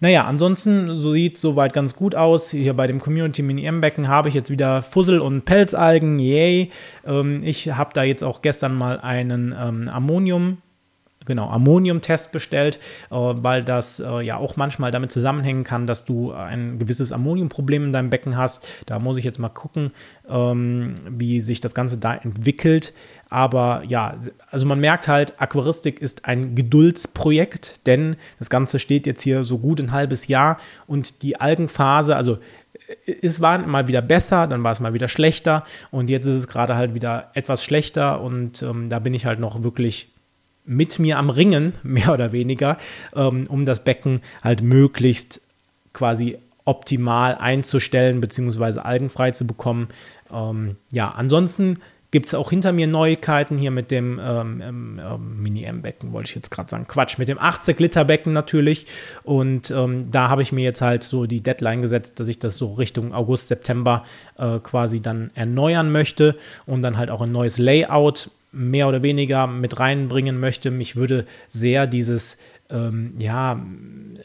Naja, 0.00 0.24
ansonsten 0.24 0.94
so 0.94 1.12
sieht 1.12 1.38
soweit 1.38 1.72
ganz 1.72 1.96
gut 1.96 2.14
aus. 2.14 2.50
Hier 2.50 2.74
bei 2.74 2.86
dem 2.86 3.00
Community 3.00 3.42
Mini 3.42 3.64
M-Becken 3.64 4.08
habe 4.08 4.28
ich 4.28 4.34
jetzt 4.34 4.50
wieder 4.50 4.82
Fussel- 4.82 5.20
und 5.20 5.44
Pelzalgen. 5.44 6.18
Yay! 6.18 6.70
Ähm, 7.06 7.42
ich 7.42 7.72
habe 7.72 7.90
da 7.94 8.02
jetzt 8.02 8.22
auch 8.22 8.42
gestern 8.42 8.74
mal 8.74 9.00
einen 9.00 9.54
ähm, 9.58 9.88
Ammonium 9.88 10.58
genau, 11.26 11.48
Ammoniumtest 11.50 12.32
bestellt, 12.32 12.78
äh, 13.10 13.14
weil 13.14 13.64
das 13.64 14.00
äh, 14.00 14.20
ja 14.20 14.36
auch 14.36 14.56
manchmal 14.56 14.90
damit 14.90 15.12
zusammenhängen 15.12 15.64
kann, 15.64 15.86
dass 15.86 16.04
du 16.04 16.32
ein 16.32 16.78
gewisses 16.78 17.12
Ammoniumproblem 17.12 17.84
in 17.84 17.92
deinem 17.92 18.10
Becken 18.10 18.36
hast. 18.36 18.66
Da 18.86 18.98
muss 18.98 19.16
ich 19.18 19.24
jetzt 19.24 19.38
mal 19.38 19.48
gucken, 19.48 19.92
ähm, 20.28 20.94
wie 21.08 21.40
sich 21.40 21.60
das 21.60 21.74
Ganze 21.74 21.98
da 21.98 22.14
entwickelt. 22.14 22.92
Aber 23.28 23.82
ja, 23.86 24.16
also 24.50 24.66
man 24.66 24.78
merkt 24.78 25.08
halt, 25.08 25.40
Aquaristik 25.40 26.00
ist 26.00 26.26
ein 26.26 26.54
Geduldsprojekt, 26.54 27.86
denn 27.86 28.16
das 28.38 28.50
Ganze 28.50 28.78
steht 28.78 29.06
jetzt 29.06 29.22
hier 29.22 29.44
so 29.44 29.58
gut 29.58 29.80
ein 29.80 29.92
halbes 29.92 30.28
Jahr 30.28 30.58
und 30.86 31.22
die 31.22 31.40
Algenphase, 31.40 32.14
also 32.14 32.38
äh, 33.06 33.14
es 33.22 33.40
war 33.40 33.58
mal 33.58 33.88
wieder 33.88 34.02
besser, 34.02 34.46
dann 34.46 34.62
war 34.62 34.72
es 34.72 34.80
mal 34.80 34.94
wieder 34.94 35.08
schlechter 35.08 35.64
und 35.90 36.08
jetzt 36.08 36.26
ist 36.26 36.36
es 36.36 36.48
gerade 36.48 36.76
halt 36.76 36.94
wieder 36.94 37.30
etwas 37.34 37.64
schlechter 37.64 38.20
und 38.20 38.62
ähm, 38.62 38.88
da 38.88 39.00
bin 39.00 39.12
ich 39.12 39.26
halt 39.26 39.40
noch 39.40 39.64
wirklich 39.64 40.08
mit 40.66 40.98
mir 40.98 41.18
am 41.18 41.30
Ringen, 41.30 41.74
mehr 41.82 42.12
oder 42.12 42.32
weniger, 42.32 42.78
ähm, 43.14 43.46
um 43.48 43.64
das 43.64 43.84
Becken 43.84 44.20
halt 44.42 44.62
möglichst 44.62 45.40
quasi 45.92 46.36
optimal 46.64 47.36
einzustellen 47.36 48.20
bzw. 48.20 48.80
algenfrei 48.80 49.30
zu 49.30 49.46
bekommen. 49.46 49.88
Ähm, 50.32 50.76
ja, 50.90 51.10
ansonsten 51.10 51.78
gibt 52.10 52.28
es 52.28 52.34
auch 52.34 52.50
hinter 52.50 52.72
mir 52.72 52.86
Neuigkeiten 52.86 53.58
hier 53.58 53.70
mit 53.70 53.90
dem 53.90 54.18
ähm, 54.22 54.62
ähm, 54.64 55.00
ähm 55.02 55.42
Mini-M-Becken, 55.42 56.12
wollte 56.12 56.28
ich 56.30 56.34
jetzt 56.34 56.50
gerade 56.50 56.70
sagen. 56.70 56.86
Quatsch, 56.88 57.18
mit 57.18 57.28
dem 57.28 57.38
80-Liter-Becken 57.38 58.32
natürlich. 58.32 58.86
Und 59.22 59.70
ähm, 59.70 60.10
da 60.10 60.28
habe 60.28 60.42
ich 60.42 60.52
mir 60.52 60.64
jetzt 60.64 60.80
halt 60.80 61.02
so 61.02 61.26
die 61.26 61.42
Deadline 61.42 61.82
gesetzt, 61.82 62.18
dass 62.20 62.28
ich 62.28 62.38
das 62.38 62.56
so 62.56 62.74
Richtung 62.74 63.12
August, 63.12 63.48
September 63.48 64.04
äh, 64.38 64.58
quasi 64.60 65.00
dann 65.00 65.30
erneuern 65.34 65.90
möchte 65.90 66.36
und 66.64 66.82
dann 66.82 66.96
halt 66.96 67.10
auch 67.10 67.20
ein 67.20 67.32
neues 67.32 67.58
Layout 67.58 68.30
mehr 68.52 68.88
oder 68.88 69.02
weniger 69.02 69.46
mit 69.46 69.78
reinbringen 69.78 70.40
möchte. 70.40 70.70
Mich 70.70 70.96
würde 70.96 71.26
sehr 71.48 71.86
dieses 71.86 72.38
ähm, 72.68 73.14
ja, 73.18 73.60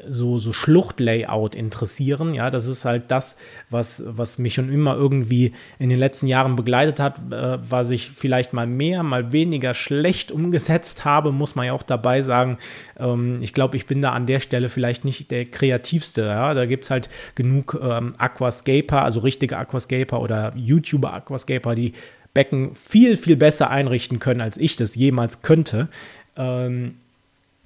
so, 0.09 0.39
so 0.39 0.51
Schluchtlayout 0.51 1.55
interessieren. 1.55 2.33
Ja, 2.33 2.49
das 2.49 2.65
ist 2.65 2.85
halt 2.85 3.03
das, 3.09 3.37
was, 3.69 4.01
was 4.05 4.39
mich 4.39 4.55
schon 4.55 4.71
immer 4.71 4.95
irgendwie 4.95 5.53
in 5.77 5.89
den 5.89 5.99
letzten 5.99 6.27
Jahren 6.27 6.55
begleitet 6.55 6.99
hat, 6.99 7.19
äh, 7.31 7.57
was 7.69 7.91
ich 7.91 8.09
vielleicht 8.09 8.53
mal 8.53 8.65
mehr, 8.65 9.03
mal 9.03 9.31
weniger 9.31 9.73
schlecht 9.73 10.31
umgesetzt 10.31 11.05
habe, 11.05 11.31
muss 11.31 11.55
man 11.55 11.67
ja 11.67 11.73
auch 11.73 11.83
dabei 11.83 12.21
sagen. 12.21 12.57
Ähm, 12.97 13.39
ich 13.41 13.53
glaube, 13.53 13.77
ich 13.77 13.85
bin 13.85 14.01
da 14.01 14.11
an 14.11 14.25
der 14.25 14.39
Stelle 14.39 14.69
vielleicht 14.69 15.05
nicht 15.05 15.29
der 15.29 15.45
kreativste. 15.45 16.23
Ja? 16.23 16.53
Da 16.53 16.65
gibt 16.65 16.85
es 16.85 16.89
halt 16.89 17.09
genug 17.35 17.79
ähm, 17.81 18.15
Aquascaper, 18.17 19.03
also 19.03 19.19
richtige 19.19 19.57
Aquascaper 19.57 20.19
oder 20.19 20.53
YouTuber 20.55 21.13
Aquascaper, 21.13 21.75
die 21.75 21.93
Becken 22.33 22.75
viel, 22.75 23.17
viel 23.17 23.35
besser 23.35 23.69
einrichten 23.69 24.19
können, 24.19 24.41
als 24.41 24.57
ich 24.57 24.75
das 24.75 24.95
jemals 24.95 25.41
könnte. 25.41 25.89
Ähm, 26.37 26.95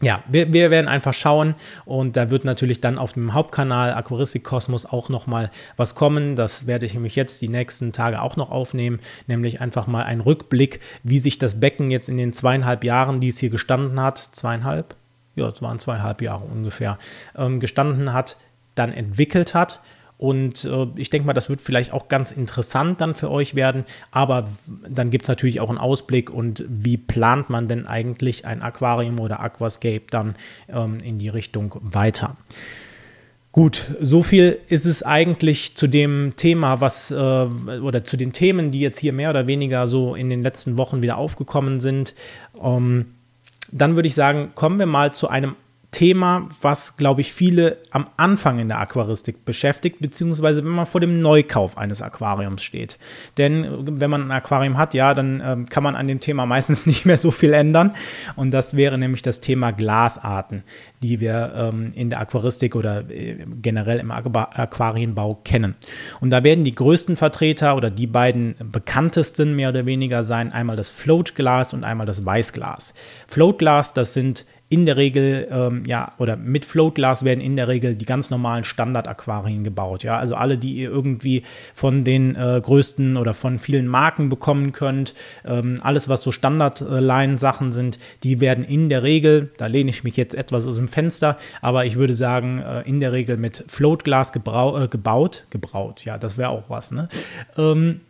ja, 0.01 0.23
wir, 0.27 0.51
wir, 0.51 0.71
werden 0.71 0.89
einfach 0.89 1.13
schauen 1.13 1.55
und 1.85 2.17
da 2.17 2.29
wird 2.29 2.43
natürlich 2.43 2.81
dann 2.81 2.97
auf 2.97 3.13
dem 3.13 3.33
Hauptkanal 3.33 3.93
Aquaristik 3.93 4.43
Kosmos 4.43 4.85
auch 4.85 5.07
noch 5.07 5.25
mal 5.25 5.51
was 5.77 5.95
kommen. 5.95 6.35
Das 6.35 6.67
werde 6.67 6.85
ich 6.85 6.93
nämlich 6.93 7.15
jetzt 7.15 7.41
die 7.41 7.47
nächsten 7.47 7.93
Tage 7.93 8.21
auch 8.21 8.35
noch 8.35 8.51
aufnehmen, 8.51 8.99
nämlich 9.27 9.61
einfach 9.61 9.87
mal 9.87 10.03
ein 10.03 10.19
Rückblick, 10.19 10.81
wie 11.03 11.19
sich 11.19 11.39
das 11.39 11.61
Becken 11.61 11.91
jetzt 11.91 12.09
in 12.09 12.17
den 12.17 12.33
zweieinhalb 12.33 12.83
Jahren, 12.83 13.21
die 13.21 13.29
es 13.29 13.39
hier 13.39 13.49
gestanden 13.49 13.99
hat, 14.01 14.17
zweieinhalb, 14.17 14.95
ja, 15.35 15.47
es 15.47 15.61
waren 15.61 15.79
zweieinhalb 15.79 16.21
Jahre 16.21 16.43
ungefähr, 16.43 16.99
ähm, 17.37 17.61
gestanden 17.61 18.11
hat, 18.11 18.35
dann 18.75 18.91
entwickelt 18.91 19.55
hat 19.55 19.79
und 20.17 20.63
äh, 20.63 20.87
ich 20.95 21.09
denke 21.09 21.27
mal, 21.27 21.33
das 21.33 21.49
wird 21.49 21.61
vielleicht 21.61 21.91
auch 21.91 22.07
ganz 22.07 22.31
interessant 22.31 23.01
dann 23.01 23.15
für 23.15 23.29
euch 23.29 23.53
werden. 23.53 23.83
Aber 24.11 24.47
dann 24.87 25.09
gibt 25.09 25.25
es 25.25 25.29
natürlich 25.29 25.59
auch 25.59 25.69
einen 25.69 25.77
Ausblick 25.77 26.29
und 26.29 26.63
wie 26.69 26.97
plant 26.97 27.49
man 27.49 27.67
denn 27.67 27.85
eigentlich 27.85 28.45
ein 28.45 28.61
Aquarium 28.61 29.19
oder 29.19 29.41
Aquascape 29.41 30.03
dann 30.09 30.35
ähm, 30.69 30.99
in 31.03 31.17
die 31.17 31.29
Richtung 31.29 31.75
weiter. 31.81 32.37
Gut, 33.51 33.87
so 34.01 34.21
viel 34.21 34.59
ist 34.67 34.85
es 34.85 35.01
eigentlich 35.03 35.75
zu 35.75 35.87
dem 35.87 36.33
Thema, 36.35 36.81
was 36.81 37.11
äh, 37.11 37.15
oder 37.15 38.03
zu 38.03 38.17
den 38.17 38.33
Themen, 38.33 38.71
die 38.71 38.81
jetzt 38.81 38.99
hier 38.99 39.13
mehr 39.13 39.29
oder 39.29 39.47
weniger 39.47 39.87
so 39.87 40.15
in 40.15 40.29
den 40.29 40.43
letzten 40.43 40.77
Wochen 40.77 41.01
wieder 41.01 41.17
aufgekommen 41.17 41.79
sind. 41.79 42.15
Ähm, 42.61 43.05
dann 43.71 43.95
würde 43.95 44.07
ich 44.07 44.15
sagen, 44.15 44.51
kommen 44.55 44.77
wir 44.79 44.85
mal 44.85 45.13
zu 45.13 45.29
einem 45.29 45.55
Thema, 45.95 46.49
was, 46.61 46.97
glaube 46.97 47.21
ich, 47.21 47.31
viele 47.31 47.77
am 47.89 48.07
Anfang 48.17 48.59
in 48.59 48.67
der 48.67 48.81
Aquaristik 48.81 49.45
beschäftigt, 49.45 50.01
beziehungsweise 50.01 50.61
wenn 50.61 50.71
man 50.71 50.87
vor 50.87 50.99
dem 50.99 51.21
Neukauf 51.21 51.77
eines 51.77 52.01
Aquariums 52.01 52.63
steht. 52.63 52.97
Denn 53.37 53.65
wenn 53.97 54.09
man 54.09 54.23
ein 54.23 54.31
Aquarium 54.31 54.77
hat, 54.77 54.93
ja, 54.93 55.13
dann 55.13 55.41
ähm, 55.41 55.69
kann 55.69 55.83
man 55.83 55.95
an 55.95 56.09
dem 56.09 56.19
Thema 56.19 56.45
meistens 56.55 56.85
nicht 56.85 57.05
mehr 57.05 57.17
so 57.17 57.31
viel 57.31 57.53
ändern. 57.53 57.95
Und 58.35 58.51
das 58.51 58.75
wäre 58.75 58.97
nämlich 58.97 59.21
das 59.21 59.39
Thema 59.39 59.71
Glasarten, 59.71 60.63
die 61.01 61.21
wir 61.21 61.53
ähm, 61.55 61.93
in 61.95 62.09
der 62.09 62.19
Aquaristik 62.19 62.75
oder 62.75 63.09
äh, 63.09 63.45
generell 63.61 63.99
im 63.99 64.11
Aquarienbau 64.11 65.39
kennen. 65.45 65.75
Und 66.19 66.29
da 66.31 66.43
werden 66.43 66.65
die 66.65 66.75
größten 66.75 67.15
Vertreter 67.15 67.77
oder 67.77 67.89
die 67.89 68.07
beiden 68.07 68.55
bekanntesten 68.69 69.55
mehr 69.55 69.69
oder 69.69 69.85
weniger 69.85 70.25
sein, 70.25 70.51
einmal 70.51 70.75
das 70.75 70.89
Floatglas 70.89 71.73
und 71.73 71.85
einmal 71.85 72.05
das 72.05 72.25
Weißglas. 72.25 72.93
Floatglas, 73.27 73.93
das 73.93 74.13
sind 74.13 74.45
in 74.67 74.87
der 74.87 74.97
Regel, 74.97 75.47
ähm, 75.51 75.83
ja, 75.85 76.13
oder 76.17 76.35
mit 76.35 76.65
Floatglas 76.65 77.23
werden 77.23 77.39
in 77.39 77.55
der 77.55 77.67
Regel 77.67 77.95
die 77.95 78.05
ganz 78.05 78.31
normalen 78.31 78.63
Standard-Aquarien 78.63 79.63
gebaut. 79.63 80.03
Ja, 80.03 80.17
also 80.17 80.35
alle, 80.35 80.57
die 80.57 80.73
ihr 80.73 80.89
irgendwie 80.89 81.43
von 81.75 82.03
den 82.03 82.35
äh, 82.35 82.61
größten 82.63 83.15
oder 83.17 83.35
von 83.35 83.59
vielen 83.59 83.87
Marken 83.87 84.29
bekommen 84.29 84.71
könnt, 84.71 85.13
ähm, 85.45 85.77
alles, 85.81 86.09
was 86.09 86.23
so 86.23 86.31
Standard-Line-Sachen 86.31 87.73
sind, 87.73 87.99
die 88.23 88.39
werden 88.39 88.63
in 88.63 88.89
der 88.89 89.03
Regel, 89.03 89.51
da 89.57 89.67
lehne 89.67 89.91
ich 89.91 90.03
mich 90.03 90.17
jetzt 90.17 90.33
etwas 90.33 90.65
aus 90.65 90.77
dem 90.77 90.87
Fenster, 90.87 91.37
aber 91.61 91.85
ich 91.85 91.95
würde 91.95 92.15
sagen, 92.15 92.59
äh, 92.59 92.81
in 92.81 92.99
der 92.99 93.11
Regel 93.11 93.37
mit 93.37 93.63
Floatglas 93.67 94.35
äh, 94.35 94.87
gebaut, 94.89 95.45
gebraut, 95.51 96.05
ja, 96.05 96.17
das 96.17 96.39
wäre 96.39 96.49
auch 96.49 96.69
was, 96.69 96.91
ne? 96.91 97.07
Ähm, 97.55 98.01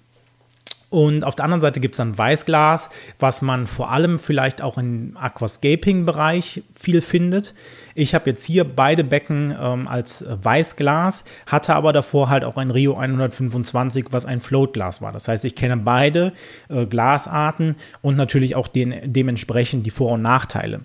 und 0.95 1.25
auf 1.25 1.35
der 1.35 1.43
anderen 1.43 1.59
Seite 1.59 1.81
gibt 1.81 1.95
es 1.95 1.97
dann 1.97 2.17
Weißglas, 2.17 2.89
was 3.19 3.41
man 3.41 3.67
vor 3.67 3.91
allem 3.91 4.17
vielleicht 4.17 4.61
auch 4.61 4.77
im 4.77 5.17
Aquascaping-Bereich 5.19 6.63
viel 6.73 7.01
findet. 7.01 7.53
Ich 7.95 8.15
habe 8.15 8.29
jetzt 8.29 8.45
hier 8.45 8.63
beide 8.63 9.03
Becken 9.03 9.53
ähm, 9.61 9.89
als 9.89 10.23
Weißglas, 10.25 11.25
hatte 11.47 11.75
aber 11.75 11.91
davor 11.91 12.29
halt 12.29 12.45
auch 12.45 12.55
ein 12.55 12.71
Rio 12.71 12.95
125, 12.95 14.05
was 14.11 14.25
ein 14.25 14.39
Floatglas 14.39 15.01
war. 15.01 15.11
Das 15.11 15.27
heißt, 15.27 15.43
ich 15.43 15.55
kenne 15.55 15.75
beide 15.75 16.31
äh, 16.69 16.85
Glasarten 16.85 17.75
und 18.01 18.15
natürlich 18.15 18.55
auch 18.55 18.69
den, 18.69 18.95
dementsprechend 19.03 19.85
die 19.85 19.91
Vor- 19.91 20.13
und 20.13 20.21
Nachteile. 20.21 20.79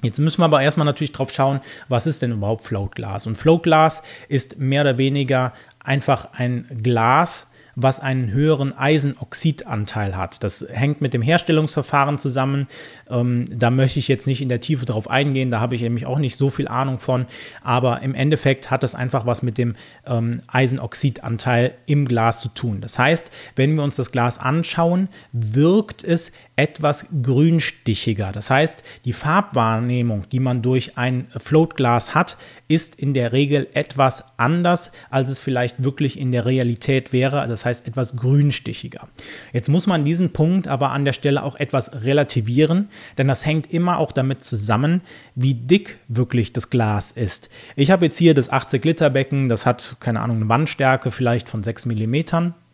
Jetzt 0.00 0.18
müssen 0.18 0.40
wir 0.40 0.46
aber 0.46 0.62
erstmal 0.62 0.86
natürlich 0.86 1.12
drauf 1.12 1.30
schauen, 1.30 1.60
was 1.90 2.06
ist 2.06 2.22
denn 2.22 2.32
überhaupt 2.32 2.64
Floatglas? 2.64 3.26
Und 3.26 3.36
Floatglas 3.36 4.02
ist 4.30 4.58
mehr 4.58 4.80
oder 4.80 4.96
weniger 4.96 5.52
einfach 5.78 6.28
ein 6.32 6.64
Glas, 6.82 7.48
was 7.76 8.00
einen 8.00 8.32
höheren 8.32 8.76
Eisenoxidanteil 8.76 10.16
hat. 10.16 10.42
Das 10.42 10.66
hängt 10.68 11.02
mit 11.02 11.12
dem 11.12 11.20
Herstellungsverfahren 11.20 12.18
zusammen. 12.18 12.66
Ähm, 13.10 13.44
da 13.50 13.70
möchte 13.70 13.98
ich 13.98 14.08
jetzt 14.08 14.26
nicht 14.26 14.40
in 14.40 14.48
der 14.48 14.60
Tiefe 14.60 14.86
drauf 14.86 15.08
eingehen, 15.08 15.50
da 15.50 15.60
habe 15.60 15.74
ich 15.74 15.82
nämlich 15.82 16.06
auch 16.06 16.18
nicht 16.18 16.36
so 16.36 16.48
viel 16.48 16.68
Ahnung 16.68 16.98
von. 16.98 17.26
Aber 17.62 18.00
im 18.00 18.14
Endeffekt 18.14 18.70
hat 18.70 18.82
das 18.82 18.94
einfach 18.94 19.26
was 19.26 19.42
mit 19.42 19.58
dem 19.58 19.76
ähm, 20.06 20.40
Eisenoxidanteil 20.46 21.74
im 21.84 22.06
Glas 22.06 22.40
zu 22.40 22.48
tun. 22.48 22.80
Das 22.80 22.98
heißt, 22.98 23.30
wenn 23.56 23.74
wir 23.76 23.84
uns 23.84 23.96
das 23.96 24.10
Glas 24.10 24.38
anschauen, 24.38 25.08
wirkt 25.32 26.02
es 26.02 26.32
etwas 26.56 27.06
grünstichiger. 27.22 28.32
Das 28.32 28.48
heißt, 28.48 28.82
die 29.04 29.12
Farbwahrnehmung, 29.12 30.24
die 30.32 30.40
man 30.40 30.62
durch 30.62 30.96
ein 30.96 31.28
Floatglas 31.36 32.14
hat, 32.14 32.38
ist 32.66 32.98
in 32.98 33.12
der 33.12 33.32
Regel 33.32 33.68
etwas 33.74 34.38
anders, 34.38 34.90
als 35.10 35.28
es 35.28 35.38
vielleicht 35.38 35.84
wirklich 35.84 36.18
in 36.18 36.32
der 36.32 36.46
Realität 36.46 37.12
wäre. 37.12 37.46
Das 37.46 37.66
heißt, 37.66 37.86
etwas 37.86 38.16
grünstichiger. 38.16 39.06
Jetzt 39.52 39.68
muss 39.68 39.86
man 39.86 40.04
diesen 40.04 40.32
Punkt 40.32 40.66
aber 40.66 40.92
an 40.92 41.04
der 41.04 41.12
Stelle 41.12 41.42
auch 41.42 41.56
etwas 41.56 42.02
relativieren, 42.02 42.88
denn 43.18 43.28
das 43.28 43.44
hängt 43.44 43.70
immer 43.70 43.98
auch 43.98 44.10
damit 44.10 44.42
zusammen, 44.42 45.02
wie 45.34 45.54
dick 45.54 45.98
wirklich 46.08 46.54
das 46.54 46.70
Glas 46.70 47.12
ist. 47.12 47.50
Ich 47.76 47.90
habe 47.90 48.06
jetzt 48.06 48.16
hier 48.16 48.32
das 48.32 48.48
80 48.48 48.82
Liter 48.82 49.10
Becken, 49.10 49.50
das 49.50 49.66
hat 49.66 49.96
keine 50.00 50.22
Ahnung, 50.22 50.36
eine 50.36 50.48
Wandstärke 50.48 51.10
vielleicht 51.10 51.50
von 51.50 51.62
6 51.62 51.84
mm, 51.84 52.16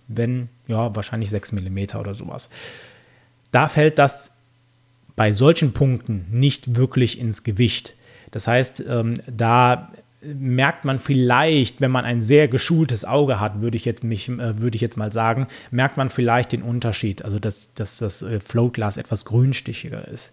wenn 0.07 0.49
ja, 0.69 0.95
wahrscheinlich 0.95 1.31
6 1.31 1.53
mm 1.53 1.79
oder 1.99 2.15
sowas 2.15 2.49
da 3.53 3.69
fällt 3.69 3.99
das 3.99 4.33
bei 5.15 5.33
solchen 5.33 5.73
Punkten 5.73 6.27
nicht 6.31 6.75
wirklich 6.75 7.21
ins 7.21 7.45
Gewicht. 7.45 7.95
Das 8.33 8.49
heißt, 8.49 8.85
ähm, 8.89 9.21
da 9.27 9.93
merkt 10.23 10.85
man 10.85 10.99
vielleicht, 10.99 11.81
wenn 11.81 11.91
man 11.91 12.05
ein 12.05 12.23
sehr 12.23 12.49
geschultes 12.49 13.05
Auge 13.05 13.41
hat, 13.41 13.61
würde 13.61 13.77
ich 13.77 13.85
jetzt 13.85 14.05
mich, 14.05 14.29
äh, 14.29 14.59
würde 14.59 14.77
ich 14.77 14.81
jetzt 14.81 14.97
mal 14.97 15.13
sagen, 15.13 15.49
merkt 15.71 15.97
man 15.97 16.11
vielleicht 16.11 16.53
den 16.53 16.63
Unterschied, 16.63 17.25
also 17.25 17.39
dass, 17.39 17.75
dass 17.75 17.99
das 17.99 18.23
äh, 18.23 18.41
Floatglas 18.41 18.97
etwas 18.97 19.25
grünstichiger 19.25 20.07
ist. 20.09 20.33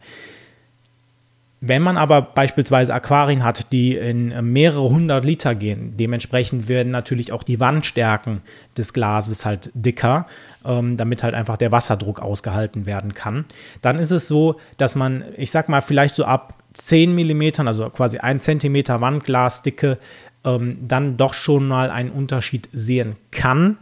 Wenn 1.62 1.82
man 1.82 1.98
aber 1.98 2.22
beispielsweise 2.22 2.94
Aquarien 2.94 3.44
hat, 3.44 3.74
die 3.74 3.96
in 3.96 4.32
äh, 4.32 4.42
mehrere 4.42 4.89
hundert 4.89 5.25
Liter 5.25 5.56
gehen, 5.56 5.94
dementsprechend 5.98 6.70
werden 6.70 6.92
natürlich 6.92 7.34
auch 7.34 7.44
die 7.44 7.60
Wandstärken 7.60 8.42
des 8.78 8.94
Glases 8.94 9.46
halt 9.46 9.70
dicker, 9.74 10.25
ähm, 10.66 10.96
damit 10.96 11.22
halt 11.22 11.34
einfach 11.34 11.58
der 11.58 11.74
Wasserdruck 11.74 12.22
ausgehalten 12.22 12.86
werden 12.86 13.13
kann. 13.13 13.44
Dann 13.82 14.00
ist 14.00 14.12
es 14.12 14.30
so, 14.30 14.60
dass 14.78 14.96
man, 14.96 15.24
ich 15.36 15.51
sag 15.51 15.68
mal, 15.68 15.82
vielleicht 15.82 16.16
so 16.16 16.24
ab 16.24 16.54
10 16.74 17.13
mm, 17.13 17.68
also 17.68 17.89
quasi 17.89 18.20
1 18.20 18.42
cm 18.44 18.88
Wandglasdicke, 18.88 19.98
ähm, 20.46 20.78
dann 20.88 21.18
doch 21.18 21.34
schon 21.34 21.68
mal 21.68 21.92
einen 21.92 22.12
Unterschied 22.12 22.70
sehen 22.72 23.18
kann 23.32 23.78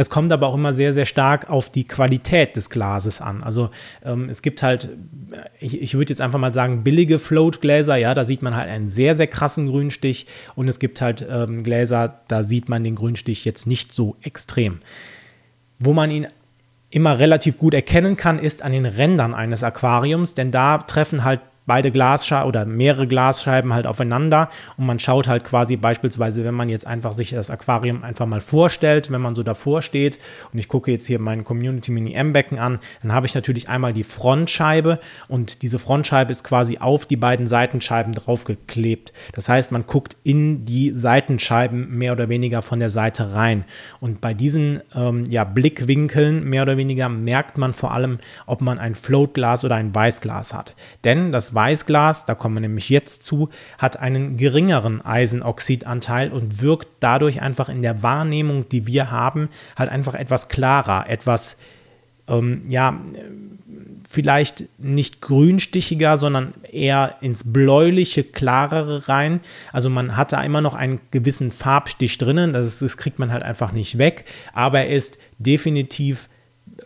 das 0.00 0.08
kommt 0.08 0.32
aber 0.32 0.46
auch 0.46 0.54
immer 0.54 0.72
sehr, 0.72 0.94
sehr 0.94 1.04
stark 1.04 1.50
auf 1.50 1.68
die 1.68 1.84
Qualität 1.84 2.56
des 2.56 2.70
Glases 2.70 3.20
an. 3.20 3.42
Also 3.42 3.68
ähm, 4.02 4.30
es 4.30 4.40
gibt 4.40 4.62
halt, 4.62 4.88
ich, 5.60 5.78
ich 5.78 5.92
würde 5.92 6.10
jetzt 6.10 6.22
einfach 6.22 6.38
mal 6.38 6.54
sagen, 6.54 6.82
billige 6.82 7.18
Float-Gläser, 7.18 7.96
ja, 7.96 8.14
da 8.14 8.24
sieht 8.24 8.40
man 8.40 8.56
halt 8.56 8.70
einen 8.70 8.88
sehr, 8.88 9.14
sehr 9.14 9.26
krassen 9.26 9.68
Grünstich 9.68 10.24
und 10.54 10.68
es 10.68 10.78
gibt 10.78 11.02
halt 11.02 11.26
ähm, 11.30 11.64
Gläser, 11.64 12.22
da 12.28 12.42
sieht 12.42 12.70
man 12.70 12.82
den 12.82 12.94
Grünstich 12.94 13.44
jetzt 13.44 13.66
nicht 13.66 13.92
so 13.92 14.16
extrem. 14.22 14.78
Wo 15.78 15.92
man 15.92 16.10
ihn 16.10 16.28
immer 16.88 17.18
relativ 17.18 17.58
gut 17.58 17.74
erkennen 17.74 18.16
kann, 18.16 18.38
ist 18.38 18.62
an 18.62 18.72
den 18.72 18.86
Rändern 18.86 19.34
eines 19.34 19.62
Aquariums, 19.62 20.32
denn 20.32 20.50
da 20.50 20.78
treffen 20.78 21.24
halt 21.24 21.40
beide 21.66 21.90
Glasscheiben 21.90 22.48
oder 22.48 22.64
mehrere 22.64 23.06
Glasscheiben 23.06 23.72
halt 23.72 23.86
aufeinander 23.86 24.48
und 24.76 24.86
man 24.86 24.98
schaut 24.98 25.28
halt 25.28 25.44
quasi 25.44 25.76
beispielsweise, 25.76 26.44
wenn 26.44 26.54
man 26.54 26.68
jetzt 26.68 26.86
einfach 26.86 27.12
sich 27.12 27.30
das 27.30 27.50
Aquarium 27.50 28.02
einfach 28.02 28.26
mal 28.26 28.40
vorstellt, 28.40 29.10
wenn 29.10 29.20
man 29.20 29.34
so 29.34 29.42
davor 29.42 29.82
steht 29.82 30.18
und 30.52 30.58
ich 30.58 30.68
gucke 30.68 30.90
jetzt 30.90 31.06
hier 31.06 31.18
mein 31.18 31.44
Community 31.44 31.90
Mini 31.92 32.14
M-Becken 32.14 32.58
an, 32.58 32.78
dann 33.02 33.12
habe 33.12 33.26
ich 33.26 33.34
natürlich 33.34 33.68
einmal 33.68 33.92
die 33.92 34.04
Frontscheibe 34.04 34.98
und 35.28 35.62
diese 35.62 35.78
Frontscheibe 35.78 36.32
ist 36.32 36.44
quasi 36.44 36.78
auf 36.78 37.06
die 37.06 37.16
beiden 37.16 37.46
Seitenscheiben 37.46 38.14
draufgeklebt. 38.14 39.12
Das 39.34 39.48
heißt, 39.48 39.72
man 39.72 39.86
guckt 39.86 40.16
in 40.24 40.64
die 40.64 40.90
Seitenscheiben 40.90 41.96
mehr 41.96 42.12
oder 42.12 42.28
weniger 42.28 42.62
von 42.62 42.78
der 42.78 42.90
Seite 42.90 43.34
rein 43.34 43.64
und 44.00 44.20
bei 44.20 44.34
diesen 44.34 44.80
ähm, 44.94 45.24
ja, 45.28 45.44
Blickwinkeln 45.44 46.44
mehr 46.48 46.62
oder 46.62 46.76
weniger 46.76 47.08
merkt 47.08 47.58
man 47.58 47.74
vor 47.74 47.92
allem, 47.92 48.18
ob 48.46 48.60
man 48.60 48.78
ein 48.78 48.94
Floatglas 48.94 49.64
oder 49.64 49.76
ein 49.76 49.94
Weißglas 49.94 50.54
hat. 50.54 50.74
Denn 51.04 51.32
das 51.32 51.49
Weißglas, 51.54 52.26
da 52.26 52.34
kommen 52.34 52.56
wir 52.56 52.60
nämlich 52.60 52.88
jetzt 52.88 53.22
zu, 53.22 53.50
hat 53.78 53.98
einen 53.98 54.36
geringeren 54.36 55.04
Eisenoxidanteil 55.04 56.32
und 56.32 56.60
wirkt 56.60 56.88
dadurch 57.00 57.40
einfach 57.42 57.68
in 57.68 57.82
der 57.82 58.02
Wahrnehmung, 58.02 58.68
die 58.68 58.86
wir 58.86 59.10
haben, 59.10 59.48
halt 59.76 59.90
einfach 59.90 60.14
etwas 60.14 60.48
klarer, 60.48 61.08
etwas, 61.08 61.56
ähm, 62.28 62.62
ja, 62.68 62.98
vielleicht 64.10 64.64
nicht 64.78 65.20
grünstichiger, 65.20 66.16
sondern 66.16 66.52
eher 66.70 67.14
ins 67.20 67.52
bläuliche, 67.52 68.24
klarere 68.24 69.08
rein. 69.08 69.38
Also 69.72 69.88
man 69.88 70.16
hat 70.16 70.32
da 70.32 70.42
immer 70.42 70.60
noch 70.60 70.74
einen 70.74 71.00
gewissen 71.12 71.52
Farbstich 71.52 72.18
drinnen, 72.18 72.52
das, 72.52 72.80
das 72.80 72.96
kriegt 72.96 73.20
man 73.20 73.32
halt 73.32 73.44
einfach 73.44 73.70
nicht 73.70 73.98
weg, 73.98 74.24
aber 74.52 74.80
er 74.80 74.88
ist 74.88 75.18
definitiv 75.38 76.28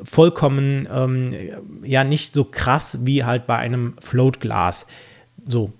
vollkommen, 0.03 0.89
ähm, 0.93 1.35
ja, 1.83 2.05
nicht 2.05 2.35
so 2.35 2.45
krass 2.45 2.99
wie 3.03 3.25
halt 3.25 3.47
bei 3.47 3.57
einem 3.57 3.95
Floatglas. 4.01 4.87
So, 5.47 5.73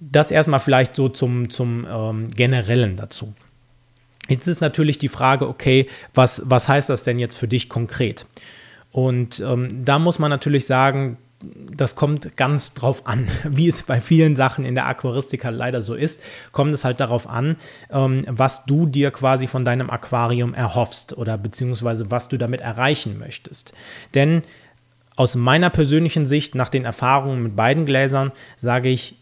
das 0.00 0.30
erstmal 0.30 0.60
vielleicht 0.60 0.96
so 0.96 1.08
zum, 1.08 1.50
zum 1.50 1.86
ähm, 1.90 2.30
Generellen 2.30 2.96
dazu. 2.96 3.34
Jetzt 4.28 4.46
ist 4.46 4.60
natürlich 4.60 4.98
die 4.98 5.08
Frage, 5.08 5.48
okay, 5.48 5.88
was, 6.14 6.42
was 6.44 6.68
heißt 6.68 6.88
das 6.88 7.04
denn 7.04 7.18
jetzt 7.18 7.36
für 7.36 7.48
dich 7.48 7.68
konkret? 7.68 8.26
Und 8.90 9.40
ähm, 9.40 9.84
da 9.84 9.98
muss 9.98 10.18
man 10.18 10.30
natürlich 10.30 10.66
sagen, 10.66 11.18
das 11.76 11.96
kommt 11.96 12.36
ganz 12.36 12.74
drauf 12.74 13.06
an, 13.06 13.26
wie 13.44 13.68
es 13.68 13.82
bei 13.82 14.00
vielen 14.00 14.36
Sachen 14.36 14.64
in 14.64 14.74
der 14.74 14.86
Aquaristik 14.86 15.44
halt 15.44 15.56
leider 15.56 15.82
so 15.82 15.94
ist, 15.94 16.22
kommt 16.52 16.72
es 16.72 16.84
halt 16.84 17.00
darauf 17.00 17.28
an, 17.28 17.56
ähm, 17.90 18.24
was 18.28 18.64
du 18.64 18.86
dir 18.86 19.10
quasi 19.10 19.46
von 19.46 19.64
deinem 19.64 19.90
Aquarium 19.90 20.54
erhoffst 20.54 21.16
oder 21.16 21.38
beziehungsweise 21.38 22.10
was 22.10 22.28
du 22.28 22.36
damit 22.36 22.60
erreichen 22.60 23.18
möchtest. 23.18 23.72
Denn 24.14 24.42
aus 25.16 25.34
meiner 25.34 25.70
persönlichen 25.70 26.26
Sicht, 26.26 26.54
nach 26.54 26.68
den 26.68 26.84
Erfahrungen 26.84 27.42
mit 27.42 27.56
beiden 27.56 27.86
Gläsern, 27.86 28.32
sage 28.56 28.90
ich, 28.90 29.16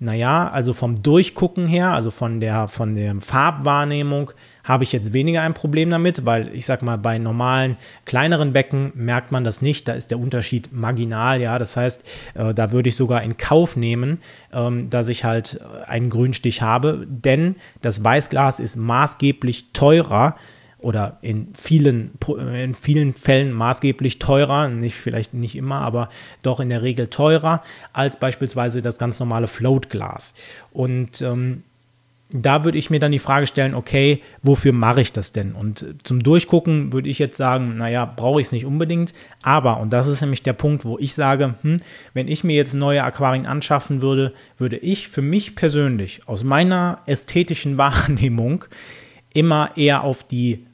naja, 0.00 0.48
also 0.48 0.74
vom 0.74 1.02
Durchgucken 1.02 1.66
her, 1.66 1.90
also 1.90 2.10
von 2.10 2.40
der, 2.40 2.68
von 2.68 2.94
der 2.94 3.20
Farbwahrnehmung, 3.20 4.32
habe 4.68 4.84
ich 4.84 4.92
jetzt 4.92 5.14
weniger 5.14 5.42
ein 5.42 5.54
Problem 5.54 5.88
damit, 5.88 6.26
weil 6.26 6.54
ich 6.54 6.66
sag 6.66 6.82
mal, 6.82 6.98
bei 6.98 7.18
normalen, 7.18 7.78
kleineren 8.04 8.52
Becken 8.52 8.92
merkt 8.94 9.32
man 9.32 9.42
das 9.42 9.62
nicht. 9.62 9.88
Da 9.88 9.94
ist 9.94 10.10
der 10.10 10.18
Unterschied 10.18 10.72
marginal, 10.72 11.40
ja. 11.40 11.58
Das 11.58 11.76
heißt, 11.76 12.04
äh, 12.34 12.52
da 12.52 12.70
würde 12.70 12.90
ich 12.90 12.96
sogar 12.96 13.22
in 13.22 13.38
Kauf 13.38 13.76
nehmen, 13.76 14.18
ähm, 14.52 14.90
dass 14.90 15.08
ich 15.08 15.24
halt 15.24 15.60
einen 15.86 16.10
Grünstich 16.10 16.60
habe, 16.60 17.06
denn 17.08 17.56
das 17.80 18.04
Weißglas 18.04 18.60
ist 18.60 18.76
maßgeblich 18.76 19.72
teurer 19.72 20.36
oder 20.78 21.18
in 21.22 21.48
vielen, 21.54 22.12
in 22.54 22.74
vielen 22.74 23.14
Fällen 23.14 23.52
maßgeblich 23.52 24.18
teurer, 24.18 24.68
nicht 24.68 24.94
vielleicht 24.94 25.34
nicht 25.34 25.56
immer, 25.56 25.80
aber 25.80 26.08
doch 26.42 26.60
in 26.60 26.68
der 26.68 26.82
Regel 26.82 27.08
teurer 27.08 27.62
als 27.92 28.18
beispielsweise 28.18 28.80
das 28.80 28.98
ganz 28.98 29.18
normale 29.18 29.48
Floatglas. 29.48 30.34
Und 30.70 31.20
ähm, 31.20 31.64
da 32.30 32.64
würde 32.64 32.76
ich 32.76 32.90
mir 32.90 33.00
dann 33.00 33.12
die 33.12 33.18
Frage 33.18 33.46
stellen, 33.46 33.74
okay, 33.74 34.22
wofür 34.42 34.72
mache 34.72 35.00
ich 35.00 35.12
das 35.12 35.32
denn? 35.32 35.52
Und 35.52 35.86
zum 36.02 36.22
Durchgucken 36.22 36.92
würde 36.92 37.08
ich 37.08 37.18
jetzt 37.18 37.38
sagen, 37.38 37.76
naja, 37.76 38.04
brauche 38.04 38.40
ich 38.40 38.48
es 38.48 38.52
nicht 38.52 38.66
unbedingt. 38.66 39.14
Aber, 39.42 39.80
und 39.80 39.90
das 39.90 40.08
ist 40.08 40.20
nämlich 40.20 40.42
der 40.42 40.52
Punkt, 40.52 40.84
wo 40.84 40.98
ich 40.98 41.14
sage, 41.14 41.54
hm, 41.62 41.78
wenn 42.12 42.28
ich 42.28 42.44
mir 42.44 42.54
jetzt 42.54 42.74
neue 42.74 43.02
Aquarien 43.02 43.46
anschaffen 43.46 44.02
würde, 44.02 44.34
würde 44.58 44.76
ich 44.76 45.08
für 45.08 45.22
mich 45.22 45.56
persönlich 45.56 46.20
aus 46.26 46.44
meiner 46.44 46.98
ästhetischen 47.06 47.78
Wahrnehmung 47.78 48.66
immer 49.32 49.70
eher 49.76 50.04
auf 50.04 50.22
die 50.22 50.66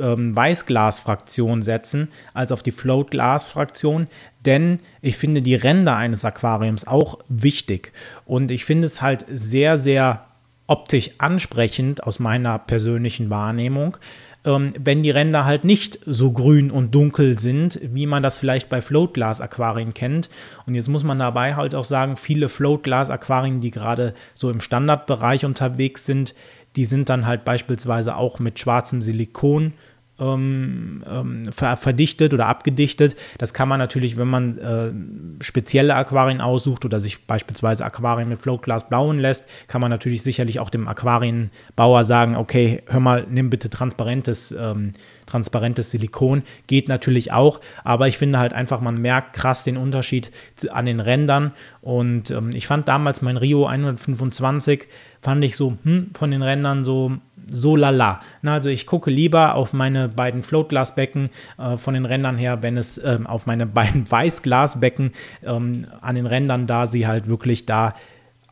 ähm, 0.00 0.34
Weißglas-Fraktion 0.34 1.62
setzen 1.62 2.08
als 2.34 2.50
auf 2.50 2.62
die 2.62 2.72
Floatglas-Fraktion, 2.72 4.08
denn 4.44 4.80
ich 5.00 5.16
finde 5.16 5.42
die 5.42 5.54
Ränder 5.54 5.96
eines 5.96 6.24
Aquariums 6.24 6.86
auch 6.86 7.18
wichtig 7.28 7.92
und 8.24 8.50
ich 8.50 8.64
finde 8.64 8.86
es 8.86 9.02
halt 9.02 9.24
sehr, 9.28 9.78
sehr 9.78 10.24
optisch 10.66 11.10
ansprechend 11.18 12.04
aus 12.04 12.18
meiner 12.18 12.58
persönlichen 12.58 13.30
Wahrnehmung, 13.30 13.96
ähm, 14.44 14.72
wenn 14.78 15.02
die 15.02 15.10
Ränder 15.10 15.44
halt 15.44 15.64
nicht 15.64 16.00
so 16.06 16.32
grün 16.32 16.70
und 16.70 16.94
dunkel 16.94 17.38
sind, 17.38 17.78
wie 17.82 18.06
man 18.06 18.22
das 18.22 18.38
vielleicht 18.38 18.68
bei 18.68 18.80
Floatglas-Aquarien 18.80 19.94
kennt. 19.94 20.30
Und 20.66 20.74
jetzt 20.74 20.88
muss 20.88 21.04
man 21.04 21.18
dabei 21.18 21.54
halt 21.54 21.74
auch 21.74 21.84
sagen, 21.84 22.16
viele 22.16 22.48
Floatglas-Aquarien, 22.48 23.60
die 23.60 23.70
gerade 23.70 24.14
so 24.34 24.50
im 24.50 24.60
Standardbereich 24.60 25.44
unterwegs 25.44 26.06
sind, 26.06 26.34
die 26.76 26.84
sind 26.84 27.08
dann 27.08 27.26
halt 27.26 27.44
beispielsweise 27.44 28.16
auch 28.16 28.38
mit 28.38 28.58
schwarzem 28.58 29.02
Silikon 29.02 29.74
ähm, 30.22 31.02
ähm, 31.08 31.52
verdichtet 31.52 32.32
oder 32.32 32.46
abgedichtet. 32.46 33.16
Das 33.38 33.52
kann 33.52 33.68
man 33.68 33.78
natürlich, 33.78 34.16
wenn 34.16 34.28
man 34.28 34.58
äh, 34.58 35.42
spezielle 35.42 35.94
Aquarien 35.94 36.40
aussucht 36.40 36.84
oder 36.84 37.00
sich 37.00 37.26
beispielsweise 37.26 37.84
Aquarien 37.84 38.28
mit 38.28 38.40
Floatglas 38.40 38.88
blauen 38.88 39.18
lässt, 39.18 39.46
kann 39.66 39.80
man 39.80 39.90
natürlich 39.90 40.22
sicherlich 40.22 40.60
auch 40.60 40.70
dem 40.70 40.86
Aquarienbauer 40.86 42.04
sagen, 42.04 42.36
okay, 42.36 42.82
hör 42.86 43.00
mal, 43.00 43.26
nimm 43.28 43.50
bitte 43.50 43.68
transparentes, 43.68 44.52
ähm, 44.52 44.92
transparentes 45.26 45.90
Silikon. 45.90 46.42
Geht 46.66 46.88
natürlich 46.88 47.32
auch, 47.32 47.60
aber 47.84 48.08
ich 48.08 48.18
finde 48.18 48.38
halt 48.38 48.52
einfach, 48.52 48.80
man 48.80 49.00
merkt 49.00 49.32
krass 49.34 49.64
den 49.64 49.76
Unterschied 49.76 50.30
an 50.70 50.86
den 50.86 51.00
Rändern 51.00 51.52
und 51.80 52.30
ähm, 52.30 52.50
ich 52.54 52.66
fand 52.66 52.86
damals 52.88 53.22
mein 53.22 53.36
Rio 53.36 53.66
125, 53.66 54.86
fand 55.20 55.44
ich 55.44 55.56
so 55.56 55.76
hm, 55.82 56.10
von 56.14 56.30
den 56.30 56.42
Rändern 56.42 56.84
so 56.84 57.12
so 57.46 57.76
lala. 57.76 58.20
Na, 58.42 58.54
also 58.54 58.68
ich 58.68 58.86
gucke 58.86 59.10
lieber 59.10 59.54
auf 59.54 59.72
meine 59.72 60.08
beiden 60.08 60.42
Floatglasbecken 60.42 61.30
äh, 61.58 61.76
von 61.76 61.94
den 61.94 62.04
Rändern 62.04 62.38
her, 62.38 62.62
wenn 62.62 62.76
es 62.76 62.98
äh, 62.98 63.18
auf 63.24 63.46
meine 63.46 63.66
beiden 63.72 64.10
Weißglasbecken 64.10 65.12
ähm, 65.44 65.86
an 66.00 66.14
den 66.14 66.26
Rändern, 66.26 66.66
da 66.66 66.86
sie 66.86 67.06
halt 67.06 67.28
wirklich 67.28 67.66
da 67.66 67.94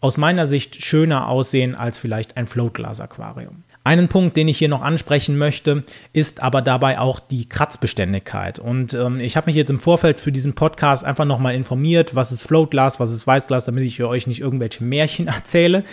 aus 0.01 0.17
meiner 0.17 0.47
Sicht 0.47 0.83
schöner 0.83 1.29
aussehen 1.29 1.75
als 1.75 1.99
vielleicht 1.99 2.37
ein 2.37 2.47
Floatglas-Aquarium. 2.47 3.65
Einen 3.83 4.09
Punkt, 4.09 4.37
den 4.37 4.47
ich 4.47 4.59
hier 4.59 4.69
noch 4.69 4.83
ansprechen 4.83 5.39
möchte, 5.39 5.85
ist 6.13 6.43
aber 6.43 6.61
dabei 6.61 6.99
auch 6.99 7.19
die 7.19 7.49
Kratzbeständigkeit. 7.49 8.59
Und 8.59 8.93
ähm, 8.93 9.21
ich 9.21 9.39
habe 9.39 9.47
mich 9.47 9.57
jetzt 9.57 9.71
im 9.71 9.79
Vorfeld 9.79 10.21
für 10.21 10.33
diesen 10.33 10.55
Podcast 10.55 11.03
einfach 11.03 11.25
nochmal 11.25 11.55
informiert, 11.55 12.15
was 12.15 12.31
ist 12.31 12.43
Floatglas, 12.43 13.01
was 13.01 13.11
ist 13.11 13.27
Weißglas, 13.27 13.65
damit 13.65 13.85
ich 13.85 13.97
für 13.97 14.09
euch 14.09 14.27
nicht 14.27 14.41
irgendwelche 14.41 14.85
Märchen 14.85 15.27
erzähle 15.29 15.85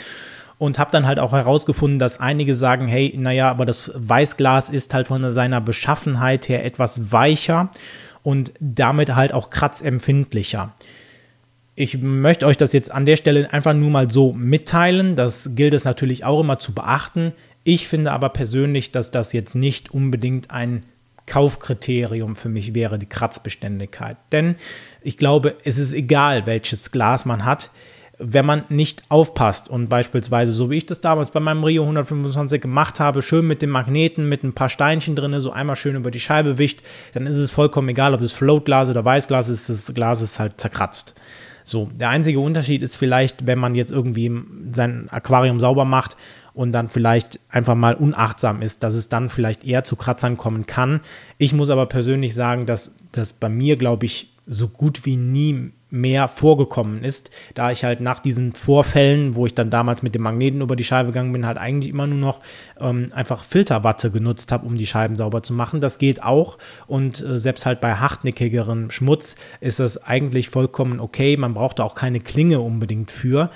und 0.57 0.79
habe 0.79 0.91
dann 0.91 1.05
halt 1.05 1.19
auch 1.19 1.33
herausgefunden, 1.33 1.99
dass 1.99 2.19
einige 2.19 2.55
sagen, 2.55 2.87
hey, 2.87 3.13
naja, 3.17 3.49
aber 3.49 3.65
das 3.65 3.91
Weißglas 3.93 4.69
ist 4.69 4.93
halt 4.93 5.07
von 5.07 5.31
seiner 5.31 5.61
Beschaffenheit 5.61 6.49
her 6.49 6.65
etwas 6.65 7.11
weicher 7.11 7.69
und 8.23 8.53
damit 8.59 9.15
halt 9.15 9.33
auch 9.33 9.49
kratzempfindlicher. 9.49 10.73
Ich 11.75 11.99
möchte 11.99 12.47
euch 12.47 12.57
das 12.57 12.73
jetzt 12.73 12.91
an 12.91 13.05
der 13.05 13.17
Stelle 13.17 13.53
einfach 13.53 13.75
nur 13.75 13.91
mal 13.91 14.09
so 14.09 14.33
mitteilen. 14.33 15.15
Das 15.15 15.55
gilt 15.55 15.75
es 15.75 15.85
natürlich 15.85 16.25
auch 16.25 16.39
immer 16.39 16.57
zu 16.57 16.73
beachten. 16.73 17.33
Ich 17.63 17.87
finde 17.87 18.11
aber 18.11 18.29
persönlich, 18.29 18.91
dass 18.91 19.11
das 19.11 19.31
jetzt 19.33 19.53
nicht 19.53 19.91
unbedingt 19.91 20.49
ein 20.49 20.83
Kaufkriterium 21.27 22.35
für 22.35 22.49
mich 22.49 22.73
wäre, 22.73 22.97
die 22.97 23.05
Kratzbeständigkeit. 23.05 24.17
Denn 24.31 24.55
ich 25.01 25.17
glaube, 25.17 25.55
es 25.65 25.77
ist 25.77 25.93
egal, 25.93 26.47
welches 26.47 26.91
Glas 26.91 27.25
man 27.25 27.45
hat 27.45 27.69
wenn 28.19 28.45
man 28.45 28.63
nicht 28.69 29.03
aufpasst 29.09 29.69
und 29.69 29.89
beispielsweise, 29.89 30.51
so 30.51 30.71
wie 30.71 30.77
ich 30.77 30.85
das 30.87 31.01
damals 31.01 31.29
bei 31.31 31.39
meinem 31.39 31.63
Rio 31.63 31.83
125 31.83 32.61
gemacht 32.61 32.99
habe, 32.99 33.21
schön 33.21 33.45
mit 33.45 33.61
dem 33.61 33.69
Magneten, 33.69 34.27
mit 34.27 34.43
ein 34.43 34.53
paar 34.53 34.69
Steinchen 34.69 35.15
drin, 35.15 35.39
so 35.39 35.51
einmal 35.51 35.75
schön 35.75 35.95
über 35.95 36.09
die 36.09 36.19
Scheibe 36.19 36.57
wischt, 36.57 36.81
dann 37.13 37.27
ist 37.27 37.37
es 37.37 37.51
vollkommen 37.51 37.89
egal, 37.89 38.13
ob 38.15 38.21
es 38.21 38.31
Floatglas 38.31 38.89
oder 38.89 39.05
Weißglas 39.05 39.49
ist, 39.49 39.69
das 39.69 39.93
Glas 39.93 40.21
ist 40.21 40.39
halt 40.39 40.59
zerkratzt. 40.59 41.13
So, 41.63 41.89
der 41.93 42.09
einzige 42.09 42.39
Unterschied 42.39 42.81
ist 42.81 42.95
vielleicht, 42.95 43.45
wenn 43.45 43.59
man 43.59 43.75
jetzt 43.75 43.91
irgendwie 43.91 44.31
sein 44.71 45.09
Aquarium 45.11 45.59
sauber 45.59 45.85
macht 45.85 46.15
und 46.53 46.71
dann 46.71 46.87
vielleicht 46.87 47.39
einfach 47.49 47.75
mal 47.75 47.93
unachtsam 47.93 48.61
ist, 48.61 48.81
dass 48.83 48.95
es 48.95 49.09
dann 49.09 49.29
vielleicht 49.29 49.63
eher 49.63 49.83
zu 49.83 49.95
Kratzern 49.95 50.37
kommen 50.37 50.65
kann. 50.65 51.01
Ich 51.37 51.53
muss 51.53 51.69
aber 51.69 51.85
persönlich 51.85 52.33
sagen, 52.33 52.65
dass 52.65 52.95
das 53.11 53.33
bei 53.33 53.49
mir, 53.49 53.75
glaube 53.75 54.05
ich, 54.05 54.29
so 54.47 54.69
gut 54.69 55.05
wie 55.05 55.17
nie 55.17 55.71
mehr 55.89 56.27
vorgekommen 56.27 57.03
ist, 57.03 57.31
da 57.53 57.71
ich 57.71 57.83
halt 57.83 58.01
nach 58.01 58.19
diesen 58.19 58.51
Vorfällen, 58.51 59.35
wo 59.35 59.45
ich 59.45 59.55
dann 59.55 59.69
damals 59.69 60.03
mit 60.03 60.15
dem 60.15 60.21
Magneten 60.21 60.61
über 60.61 60.75
die 60.75 60.83
Scheibe 60.83 61.09
gegangen 61.09 61.31
bin, 61.31 61.45
halt 61.45 61.57
eigentlich 61.57 61.91
immer 61.91 62.07
nur 62.07 62.17
noch 62.17 62.41
ähm, 62.79 63.07
einfach 63.13 63.43
Filterwatte 63.43 64.11
genutzt 64.11 64.51
habe, 64.51 64.65
um 64.65 64.77
die 64.77 64.87
Scheiben 64.87 65.15
sauber 65.15 65.43
zu 65.43 65.53
machen. 65.53 65.79
Das 65.79 65.97
geht 65.97 66.23
auch 66.23 66.57
und 66.87 67.21
äh, 67.21 67.39
selbst 67.39 67.65
halt 67.65 67.79
bei 67.79 67.95
hartnäckigerem 67.95 68.91
Schmutz 68.91 69.35
ist 69.61 69.79
das 69.79 70.03
eigentlich 70.03 70.49
vollkommen 70.49 70.99
okay. 70.99 71.37
Man 71.37 71.53
braucht 71.53 71.79
da 71.79 71.83
auch 71.83 71.95
keine 71.95 72.19
Klinge 72.19 72.59
unbedingt 72.59 73.11
für. 73.11 73.49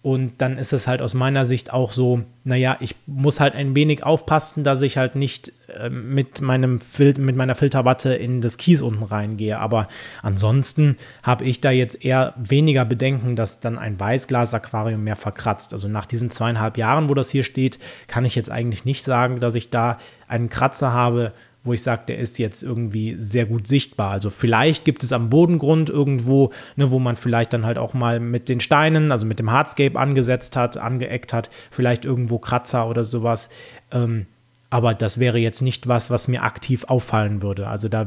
Und 0.00 0.40
dann 0.40 0.58
ist 0.58 0.72
es 0.72 0.86
halt 0.86 1.02
aus 1.02 1.14
meiner 1.14 1.44
Sicht 1.44 1.72
auch 1.72 1.90
so, 1.90 2.22
naja, 2.44 2.76
ich 2.78 2.94
muss 3.06 3.40
halt 3.40 3.54
ein 3.54 3.74
wenig 3.74 4.04
aufpassen, 4.04 4.62
dass 4.62 4.80
ich 4.82 4.96
halt 4.96 5.16
nicht 5.16 5.52
äh, 5.76 5.90
mit, 5.90 6.40
meinem 6.40 6.80
Fil 6.80 7.14
mit 7.18 7.34
meiner 7.34 7.56
Filterwatte 7.56 8.14
in 8.14 8.40
das 8.40 8.58
Kies 8.58 8.80
unten 8.80 9.02
reingehe. 9.02 9.58
Aber 9.58 9.88
ansonsten 10.22 10.96
habe 11.24 11.44
ich 11.44 11.60
da 11.60 11.72
jetzt 11.72 12.04
eher 12.04 12.32
weniger 12.36 12.84
Bedenken, 12.84 13.34
dass 13.34 13.58
dann 13.58 13.76
ein 13.76 13.98
Weißglas-Aquarium 13.98 15.02
mehr 15.02 15.16
verkratzt. 15.16 15.72
Also 15.72 15.88
nach 15.88 16.06
diesen 16.06 16.30
zweieinhalb 16.30 16.78
Jahren, 16.78 17.08
wo 17.08 17.14
das 17.14 17.30
hier 17.30 17.42
steht, 17.42 17.80
kann 18.06 18.24
ich 18.24 18.36
jetzt 18.36 18.52
eigentlich 18.52 18.84
nicht 18.84 19.02
sagen, 19.02 19.40
dass 19.40 19.56
ich 19.56 19.68
da 19.68 19.98
einen 20.28 20.48
Kratzer 20.48 20.92
habe, 20.92 21.32
wo 21.64 21.72
ich 21.72 21.82
sage, 21.82 22.02
der 22.08 22.18
ist 22.18 22.38
jetzt 22.38 22.62
irgendwie 22.62 23.16
sehr 23.18 23.44
gut 23.44 23.66
sichtbar. 23.66 24.12
Also 24.12 24.30
vielleicht 24.30 24.84
gibt 24.84 25.02
es 25.02 25.12
am 25.12 25.28
Bodengrund 25.28 25.90
irgendwo, 25.90 26.52
ne, 26.76 26.90
wo 26.90 26.98
man 26.98 27.16
vielleicht 27.16 27.52
dann 27.52 27.66
halt 27.66 27.78
auch 27.78 27.94
mal 27.94 28.20
mit 28.20 28.48
den 28.48 28.60
Steinen, 28.60 29.12
also 29.12 29.26
mit 29.26 29.38
dem 29.38 29.50
Hardscape 29.50 29.98
angesetzt 29.98 30.56
hat, 30.56 30.76
angeeckt 30.76 31.32
hat, 31.32 31.50
vielleicht 31.70 32.04
irgendwo 32.04 32.38
Kratzer 32.38 32.88
oder 32.88 33.04
sowas. 33.04 33.50
Ähm, 33.90 34.26
aber 34.70 34.94
das 34.94 35.18
wäre 35.18 35.38
jetzt 35.38 35.62
nicht 35.62 35.88
was, 35.88 36.10
was 36.10 36.28
mir 36.28 36.42
aktiv 36.42 36.84
auffallen 36.84 37.42
würde. 37.42 37.68
Also 37.68 37.88
da 37.88 38.06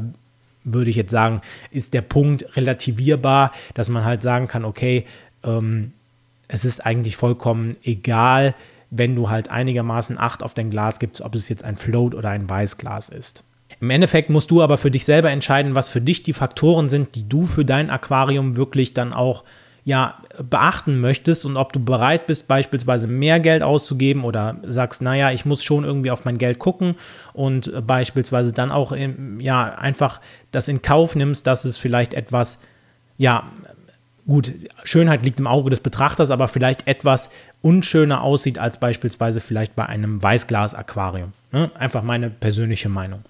würde 0.63 0.89
ich 0.89 0.95
jetzt 0.95 1.11
sagen, 1.11 1.41
ist 1.71 1.93
der 1.93 2.01
Punkt 2.01 2.55
relativierbar, 2.55 3.51
dass 3.73 3.89
man 3.89 4.05
halt 4.05 4.21
sagen 4.21 4.47
kann, 4.47 4.65
okay, 4.65 5.05
ähm, 5.43 5.91
es 6.47 6.65
ist 6.65 6.85
eigentlich 6.85 7.15
vollkommen 7.15 7.77
egal, 7.83 8.53
wenn 8.91 9.15
du 9.15 9.29
halt 9.29 9.49
einigermaßen 9.49 10.19
Acht 10.19 10.43
auf 10.43 10.53
dein 10.53 10.69
Glas 10.69 10.99
gibst, 10.99 11.21
ob 11.21 11.33
es 11.33 11.49
jetzt 11.49 11.63
ein 11.63 11.77
Float 11.77 12.13
oder 12.13 12.29
ein 12.29 12.47
Weißglas 12.47 13.09
ist. 13.09 13.43
Im 13.79 13.89
Endeffekt 13.89 14.29
musst 14.29 14.51
du 14.51 14.61
aber 14.61 14.77
für 14.77 14.91
dich 14.91 15.05
selber 15.05 15.31
entscheiden, 15.31 15.73
was 15.73 15.89
für 15.89 16.01
dich 16.01 16.23
die 16.23 16.33
Faktoren 16.33 16.89
sind, 16.89 17.15
die 17.15 17.27
du 17.27 17.47
für 17.47 17.65
dein 17.65 17.89
Aquarium 17.89 18.57
wirklich 18.57 18.93
dann 18.93 19.13
auch 19.13 19.43
ja, 19.83 20.19
beachten 20.37 20.99
möchtest 20.99 21.45
und 21.45 21.57
ob 21.57 21.73
du 21.73 21.79
bereit 21.83 22.27
bist, 22.27 22.47
beispielsweise 22.47 23.07
mehr 23.07 23.39
Geld 23.39 23.63
auszugeben 23.63 24.23
oder 24.23 24.57
sagst, 24.67 25.01
naja, 25.01 25.31
ich 25.31 25.45
muss 25.45 25.63
schon 25.63 25.85
irgendwie 25.85 26.11
auf 26.11 26.23
mein 26.23 26.37
Geld 26.37 26.59
gucken 26.59 26.95
und 27.33 27.71
beispielsweise 27.87 28.51
dann 28.51 28.71
auch 28.71 28.95
ja, 29.39 29.73
einfach 29.73 30.21
das 30.51 30.67
in 30.67 30.83
Kauf 30.83 31.15
nimmst, 31.15 31.47
dass 31.47 31.65
es 31.65 31.79
vielleicht 31.79 32.13
etwas, 32.13 32.59
ja, 33.17 33.49
gut, 34.27 34.51
Schönheit 34.83 35.25
liegt 35.25 35.39
im 35.39 35.47
Auge 35.47 35.71
des 35.71 35.79
Betrachters, 35.79 36.29
aber 36.29 36.47
vielleicht 36.47 36.87
etwas 36.87 37.31
unschöner 37.61 38.21
aussieht 38.21 38.59
als 38.59 38.79
beispielsweise 38.79 39.41
vielleicht 39.41 39.75
bei 39.75 39.85
einem 39.85 40.21
Weißglas-Aquarium. 40.21 41.33
Ne? 41.51 41.71
Einfach 41.77 42.03
meine 42.03 42.29
persönliche 42.29 42.89
Meinung. 42.89 43.21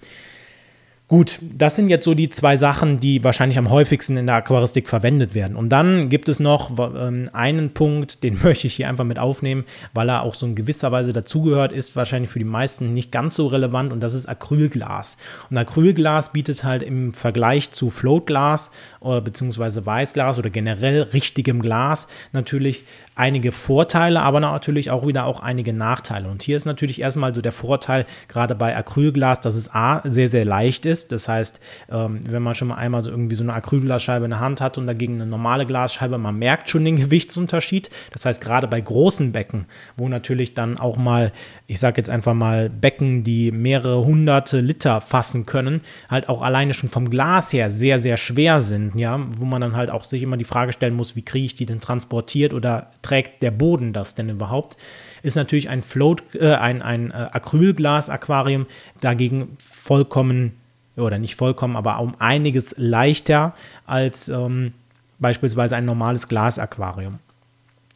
Gut, 1.12 1.40
das 1.42 1.76
sind 1.76 1.90
jetzt 1.90 2.06
so 2.06 2.14
die 2.14 2.30
zwei 2.30 2.56
Sachen, 2.56 3.02
die 3.02 3.22
wahrscheinlich 3.22 3.58
am 3.58 3.70
häufigsten 3.70 4.16
in 4.16 4.28
der 4.28 4.36
Aquaristik 4.36 4.88
verwendet 4.88 5.36
werden. 5.36 5.58
Und 5.58 5.68
dann 5.68 6.08
gibt 6.08 6.30
es 6.30 6.40
noch 6.40 6.72
ähm, 6.80 7.30
einen 7.34 7.72
Punkt, 7.72 8.24
den 8.24 8.40
möchte 8.44 8.68
ich 8.68 8.76
hier 8.76 8.88
einfach 8.88 9.04
mit 9.04 9.20
aufnehmen, 9.20 9.66
weil 9.94 10.08
er 10.08 10.22
auch 10.22 10.36
so 10.36 10.46
in 10.46 10.56
gewisser 10.56 10.94
Weise 10.94 11.12
dazugehört, 11.12 11.74
ist 11.74 11.98
wahrscheinlich 11.98 12.32
für 12.32 12.40
die 12.40 12.46
meisten 12.46 12.94
nicht 12.94 13.12
ganz 13.12 13.36
so 13.36 13.48
relevant 13.48 13.92
und 13.92 14.00
das 14.00 14.14
ist 14.14 14.30
Acrylglas. 14.30 15.18
Und 15.50 15.58
Acrylglas 15.58 16.32
bietet 16.32 16.64
halt 16.64 16.82
im 16.82 17.14
Vergleich 17.14 17.72
zu 17.72 17.90
Floatglas 17.90 18.72
äh, 19.04 19.20
beziehungsweise 19.20 19.86
Weißglas 19.86 20.40
oder 20.40 20.50
generell 20.50 21.02
richtigem 21.02 21.62
Glas 21.62 22.08
natürlich 22.32 22.86
einige 23.16 23.52
Vorteile, 23.52 24.22
aber 24.22 24.40
natürlich 24.40 24.90
auch 24.90 25.06
wieder 25.06 25.26
auch 25.26 25.42
einige 25.42 25.74
Nachteile. 25.74 26.30
Und 26.30 26.42
hier 26.42 26.58
ist 26.58 26.66
natürlich 26.66 27.02
erstmal 27.02 27.36
so 27.36 27.42
der 27.42 27.52
Vorteil, 27.52 28.06
gerade 28.28 28.56
bei 28.56 28.76
Acrylglas, 28.76 29.42
dass 29.42 29.56
es 29.56 29.74
A, 29.74 30.02
sehr, 30.06 30.28
sehr 30.28 30.46
leicht 30.46 30.86
ist. 30.86 31.01
Das 31.08 31.28
heißt, 31.28 31.60
ähm, 31.92 32.22
wenn 32.26 32.44
man 32.44 32.56
schon 32.56 32.70
mal 32.70 32.76
einmal 32.76 33.04
so 33.04 33.10
irgendwie 33.10 33.36
so 33.36 33.44
eine 33.44 33.54
Acrylglasscheibe 33.54 34.26
in 34.26 34.32
der 34.32 34.40
Hand 34.40 34.62
hat 34.62 34.78
und 34.78 34.88
dagegen 34.88 35.16
eine 35.16 35.26
normale 35.26 35.66
Glasscheibe, 35.66 36.18
man 36.18 36.38
merkt 36.38 36.70
schon 36.70 36.86
den 36.86 36.96
Gewichtsunterschied. 37.02 37.90
Das 38.12 38.26
heißt, 38.26 38.42
gerade 38.42 38.68
bei 38.68 38.82
großen 38.82 39.32
Becken, 39.32 39.66
wo 39.98 40.08
natürlich 40.10 40.54
dann 40.54 40.78
auch 40.78 40.98
mal, 40.98 41.32
ich 41.68 41.80
sage 41.80 41.98
jetzt 41.98 42.10
einfach 42.10 42.34
mal, 42.34 42.70
Becken, 42.70 43.24
die 43.24 43.52
mehrere 43.52 44.06
hunderte 44.06 44.60
Liter 44.60 45.02
fassen 45.02 45.46
können, 45.46 45.82
halt 46.10 46.30
auch 46.30 46.42
alleine 46.42 46.74
schon 46.74 46.90
vom 46.90 47.10
Glas 47.10 47.54
her 47.54 47.70
sehr, 47.70 48.00
sehr 48.00 48.18
schwer 48.18 48.62
sind, 48.62 48.96
ja, 48.96 49.20
wo 49.38 49.46
man 49.46 49.62
dann 49.62 49.76
halt 49.76 49.92
auch 49.92 50.04
sich 50.04 50.24
immer 50.24 50.38
die 50.38 50.46
Frage 50.46 50.74
stellen 50.74 50.96
muss, 50.96 51.16
wie 51.16 51.24
kriege 51.24 51.46
ich 51.46 51.56
die 51.56 51.66
denn 51.66 51.80
transportiert 51.80 52.54
oder 52.54 52.92
trägt 53.02 53.42
der 53.44 53.52
Boden 53.52 53.94
das 53.94 54.16
denn 54.16 54.30
überhaupt? 54.30 54.78
Ist 55.24 55.36
natürlich 55.36 55.70
ein 55.70 55.84
Float, 55.84 56.24
äh, 56.36 56.54
ein, 56.54 56.82
ein 56.82 57.12
äh, 57.12 57.28
Acrylglas-Aquarium 57.32 58.66
dagegen 59.00 59.58
vollkommen, 59.60 60.61
oder 61.02 61.20
nicht 61.20 61.36
vollkommen, 61.36 61.76
aber 61.76 62.00
um 62.00 62.16
einiges 62.20 62.76
leichter 62.78 63.54
als 63.86 64.30
ähm, 64.30 64.74
beispielsweise 65.20 65.76
ein 65.76 65.86
normales 65.86 66.28
Glasaquarium. 66.28 67.20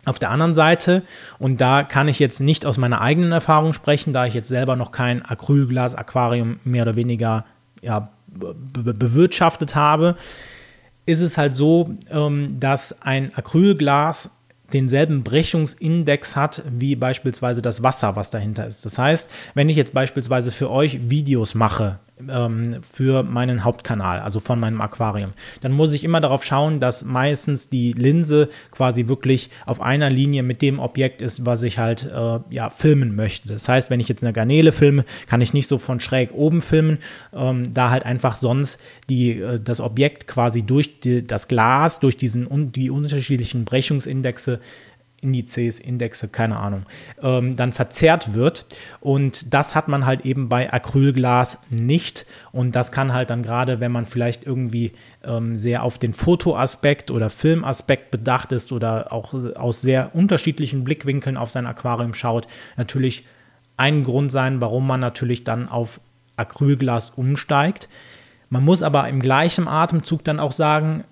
Auf 0.05 0.19
der 0.19 0.29
anderen 0.29 0.53
Seite, 0.53 1.01
und 1.39 1.61
da 1.61 1.81
kann 1.81 2.07
ich 2.07 2.19
jetzt 2.19 2.39
nicht 2.39 2.65
aus 2.65 2.77
meiner 2.77 3.01
eigenen 3.01 3.31
Erfahrung 3.31 3.73
sprechen, 3.73 4.13
da 4.13 4.25
ich 4.27 4.35
jetzt 4.35 4.49
selber 4.49 4.75
noch 4.75 4.91
kein 4.91 5.25
Acrylglas-Aquarium 5.25 6.59
mehr 6.63 6.83
oder 6.83 6.95
weniger 6.95 7.43
ja, 7.81 8.09
be 8.27 8.53
bewirtschaftet 8.93 9.75
habe, 9.75 10.15
ist 11.07 11.21
es 11.21 11.37
halt 11.37 11.55
so, 11.55 11.95
ähm, 12.11 12.59
dass 12.59 13.01
ein 13.01 13.33
Acrylglas 13.35 14.31
denselben 14.73 15.23
Brechungsindex 15.23 16.35
hat 16.35 16.63
wie 16.69 16.95
beispielsweise 16.95 17.61
das 17.61 17.81
Wasser, 17.81 18.15
was 18.15 18.29
dahinter 18.29 18.67
ist. 18.67 18.85
Das 18.85 18.97
heißt, 18.97 19.29
wenn 19.53 19.69
ich 19.69 19.77
jetzt 19.77 19.93
beispielsweise 19.93 20.51
für 20.51 20.69
euch 20.69 21.09
Videos 21.09 21.55
mache 21.55 21.99
ähm, 22.29 22.77
für 22.81 23.23
meinen 23.23 23.63
Hauptkanal, 23.63 24.19
also 24.19 24.39
von 24.39 24.59
meinem 24.59 24.81
Aquarium, 24.81 25.33
dann 25.61 25.71
muss 25.71 25.93
ich 25.93 26.03
immer 26.03 26.21
darauf 26.21 26.43
schauen, 26.43 26.79
dass 26.79 27.03
meistens 27.03 27.69
die 27.69 27.93
Linse 27.93 28.49
quasi 28.71 29.07
wirklich 29.07 29.49
auf 29.65 29.81
einer 29.81 30.09
Linie 30.09 30.43
mit 30.43 30.61
dem 30.61 30.79
Objekt 30.79 31.21
ist, 31.21 31.45
was 31.45 31.63
ich 31.63 31.77
halt 31.77 32.05
äh, 32.05 32.39
ja, 32.49 32.69
filmen 32.69 33.15
möchte. 33.15 33.49
Das 33.49 33.67
heißt, 33.67 33.89
wenn 33.89 33.99
ich 33.99 34.07
jetzt 34.07 34.23
eine 34.23 34.33
Garnele 34.33 34.71
filme, 34.71 35.05
kann 35.27 35.41
ich 35.41 35.53
nicht 35.53 35.67
so 35.67 35.77
von 35.77 35.99
schräg 35.99 36.31
oben 36.33 36.61
filmen, 36.61 36.99
ähm, 37.33 37.73
da 37.73 37.89
halt 37.89 38.05
einfach 38.05 38.37
sonst 38.37 38.79
die, 39.09 39.39
äh, 39.39 39.59
das 39.59 39.81
Objekt 39.81 40.27
quasi 40.27 40.63
durch 40.63 40.99
die, 41.01 41.25
das 41.25 41.47
Glas, 41.47 41.99
durch 41.99 42.17
diesen, 42.17 42.71
die 42.71 42.89
unterschiedlichen 42.89 43.65
Brechungsindexe 43.65 44.59
Indizes, 45.25 45.79
Indexe, 45.79 46.27
keine 46.27 46.57
Ahnung, 46.57 46.83
ähm, 47.21 47.55
dann 47.55 47.71
verzerrt 47.71 48.33
wird. 48.33 48.65
Und 49.01 49.53
das 49.53 49.75
hat 49.75 49.87
man 49.87 50.05
halt 50.05 50.25
eben 50.25 50.47
bei 50.47 50.71
Acrylglas 50.71 51.59
nicht. 51.69 52.25
Und 52.51 52.75
das 52.75 52.91
kann 52.91 53.13
halt 53.13 53.31
dann 53.31 53.43
gerade, 53.43 53.79
wenn 53.79 53.91
man 53.91 54.05
vielleicht 54.05 54.45
irgendwie 54.45 54.91
ähm, 55.23 55.57
sehr 55.57 55.83
auf 55.83 55.97
den 55.97 56.13
Fotoaspekt 56.13 57.09
oder 57.11 57.29
Filmaspekt 57.29 58.11
bedacht 58.11 58.51
ist 58.51 58.71
oder 58.71 59.11
auch 59.11 59.33
aus 59.55 59.81
sehr 59.81 60.15
unterschiedlichen 60.15 60.83
Blickwinkeln 60.83 61.37
auf 61.37 61.49
sein 61.49 61.65
Aquarium 61.65 62.13
schaut, 62.13 62.47
natürlich 62.77 63.25
ein 63.77 64.03
Grund 64.03 64.31
sein, 64.31 64.61
warum 64.61 64.87
man 64.87 64.99
natürlich 64.99 65.43
dann 65.43 65.67
auf 65.67 65.99
Acrylglas 66.37 67.11
umsteigt. 67.11 67.89
Man 68.49 68.63
muss 68.63 68.83
aber 68.83 69.09
im 69.09 69.19
gleichen 69.19 69.67
Atemzug 69.67 70.23
dann 70.23 70.39
auch 70.39 70.51
sagen, 70.51 71.03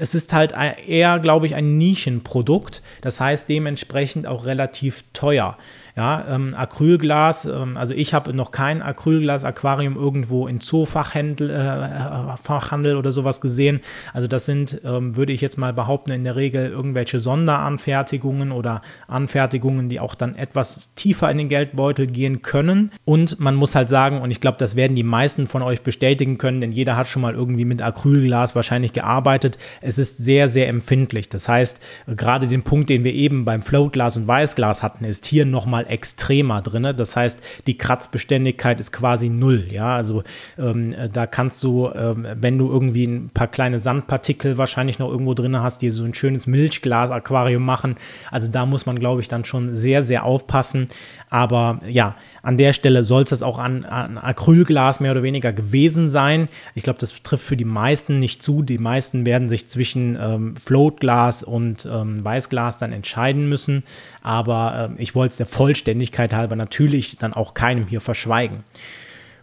es 0.00 0.14
ist 0.14 0.32
halt 0.32 0.54
eher, 0.86 1.18
glaube 1.18 1.46
ich, 1.46 1.54
ein 1.54 1.76
Nischenprodukt. 1.76 2.82
Das 3.00 3.20
heißt 3.20 3.48
dementsprechend 3.48 4.26
auch 4.26 4.44
relativ 4.44 5.04
teuer. 5.12 5.56
Ja, 5.98 6.24
ähm, 6.28 6.54
Acrylglas, 6.56 7.44
ähm, 7.46 7.76
also 7.76 7.92
ich 7.92 8.14
habe 8.14 8.32
noch 8.32 8.52
kein 8.52 8.82
Acrylglas-Aquarium 8.82 9.96
irgendwo 9.96 10.46
in 10.46 10.60
Zoofachhandel 10.60 11.50
äh, 11.50 12.36
Fachhandel 12.40 12.94
oder 12.94 13.10
sowas 13.10 13.40
gesehen. 13.40 13.80
Also 14.12 14.28
das 14.28 14.46
sind, 14.46 14.80
ähm, 14.84 15.16
würde 15.16 15.32
ich 15.32 15.40
jetzt 15.40 15.58
mal 15.58 15.72
behaupten, 15.72 16.12
in 16.12 16.22
der 16.22 16.36
Regel 16.36 16.70
irgendwelche 16.70 17.18
Sonderanfertigungen 17.18 18.52
oder 18.52 18.80
Anfertigungen, 19.08 19.88
die 19.88 19.98
auch 19.98 20.14
dann 20.14 20.36
etwas 20.36 20.94
tiefer 20.94 21.28
in 21.32 21.38
den 21.38 21.48
Geldbeutel 21.48 22.06
gehen 22.06 22.42
können. 22.42 22.92
Und 23.04 23.40
man 23.40 23.56
muss 23.56 23.74
halt 23.74 23.88
sagen, 23.88 24.20
und 24.20 24.30
ich 24.30 24.38
glaube, 24.38 24.58
das 24.58 24.76
werden 24.76 24.94
die 24.94 25.02
meisten 25.02 25.48
von 25.48 25.62
euch 25.62 25.80
bestätigen 25.80 26.38
können, 26.38 26.60
denn 26.60 26.70
jeder 26.70 26.96
hat 26.96 27.08
schon 27.08 27.22
mal 27.22 27.34
irgendwie 27.34 27.64
mit 27.64 27.82
Acrylglas 27.82 28.54
wahrscheinlich 28.54 28.92
gearbeitet. 28.92 29.58
Es 29.80 29.98
ist 29.98 30.18
sehr, 30.18 30.48
sehr 30.48 30.68
empfindlich. 30.68 31.28
Das 31.28 31.48
heißt, 31.48 31.80
gerade 32.06 32.46
den 32.46 32.62
Punkt, 32.62 32.88
den 32.88 33.02
wir 33.02 33.14
eben 33.14 33.44
beim 33.44 33.62
Floatglas 33.62 34.16
und 34.16 34.28
Weißglas 34.28 34.84
hatten, 34.84 35.04
ist 35.04 35.26
hier 35.26 35.44
nochmal 35.44 35.86
extremer 35.88 36.62
drin. 36.62 36.94
Das 36.96 37.16
heißt, 37.16 37.40
die 37.66 37.78
Kratzbeständigkeit 37.78 38.80
ist 38.80 38.92
quasi 38.92 39.28
null. 39.28 39.66
Ja, 39.70 39.96
also 39.96 40.22
ähm, 40.58 40.94
da 41.12 41.26
kannst 41.26 41.62
du, 41.62 41.90
ähm, 41.94 42.26
wenn 42.34 42.58
du 42.58 42.68
irgendwie 42.68 43.04
ein 43.04 43.30
paar 43.30 43.48
kleine 43.48 43.78
Sandpartikel 43.78 44.58
wahrscheinlich 44.58 44.98
noch 44.98 45.10
irgendwo 45.10 45.34
drin 45.34 45.60
hast, 45.60 45.82
die 45.82 45.90
so 45.90 46.04
ein 46.04 46.14
schönes 46.14 46.46
Milchglas-Aquarium 46.46 47.64
machen. 47.64 47.96
Also 48.30 48.48
da 48.48 48.66
muss 48.66 48.86
man, 48.86 48.98
glaube 48.98 49.20
ich, 49.20 49.28
dann 49.28 49.44
schon 49.44 49.74
sehr, 49.74 50.02
sehr 50.02 50.24
aufpassen. 50.24 50.86
Aber 51.30 51.80
ja, 51.86 52.14
an 52.42 52.56
der 52.56 52.72
Stelle 52.72 53.04
soll 53.04 53.22
es 53.22 53.30
das 53.30 53.42
auch 53.42 53.58
an, 53.58 53.84
an, 53.84 54.18
Acrylglas 54.18 55.00
mehr 55.00 55.12
oder 55.12 55.22
weniger 55.22 55.52
gewesen 55.52 56.08
sein. 56.08 56.48
Ich 56.74 56.82
glaube, 56.82 56.98
das 56.98 57.22
trifft 57.22 57.44
für 57.44 57.56
die 57.56 57.64
meisten 57.64 58.18
nicht 58.18 58.42
zu. 58.42 58.62
Die 58.62 58.78
meisten 58.78 59.26
werden 59.26 59.48
sich 59.48 59.68
zwischen 59.68 60.16
ähm, 60.20 60.56
Floatglas 60.56 61.42
und 61.42 61.86
ähm, 61.90 62.24
Weißglas 62.24 62.78
dann 62.78 62.92
entscheiden 62.92 63.48
müssen. 63.48 63.82
Aber 64.22 64.90
äh, 64.96 65.02
ich 65.02 65.14
wollte 65.14 65.32
es 65.32 65.36
der 65.36 65.46
Vollständigkeit 65.46 66.32
halber 66.32 66.56
natürlich 66.56 67.18
dann 67.18 67.34
auch 67.34 67.54
keinem 67.54 67.86
hier 67.86 68.00
verschweigen. 68.00 68.64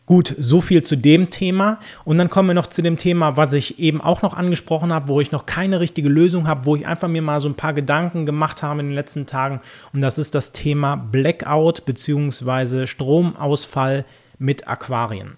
Gut, 0.06 0.36
so 0.38 0.62
viel 0.62 0.84
zu 0.84 0.96
dem 0.96 1.32
Thema. 1.32 1.80
Und 2.04 2.20
dann 2.20 2.30
kommen 2.30 2.50
wir 2.50 2.54
noch 2.54 2.68
zu 2.68 2.84
dem 2.84 2.98
Thema, 2.98 3.38
was 3.38 3.54
ich 3.54 3.80
eben 3.80 4.02
auch 4.02 4.22
noch 4.22 4.38
angesprochen 4.38 4.94
habe, 4.94 5.08
wo 5.08 5.20
ich 5.20 5.32
noch 5.32 5.48
keine 5.48 5.80
richtige 5.80 6.10
Lösung 6.10 6.48
habe, 6.48 6.65
wo 6.65 6.76
ich 6.76 6.86
einfach 6.86 7.08
mir 7.08 7.24
mal 7.24 7.41
so 7.41 7.50
ein 7.50 7.56
paar 7.56 7.74
Gedanken 7.74 8.28
gemacht 8.28 8.62
habe 8.62 8.82
in 8.82 8.88
den 8.88 8.96
letzten 8.96 9.26
Tagen. 9.26 9.62
Und 9.94 10.02
das 10.02 10.20
ist 10.20 10.36
das 10.36 10.52
Thema 10.52 10.96
Blackout 10.96 11.86
bzw. 11.86 12.86
Stromausfall 12.86 14.06
mit 14.38 14.68
Aquarien. 14.68 15.38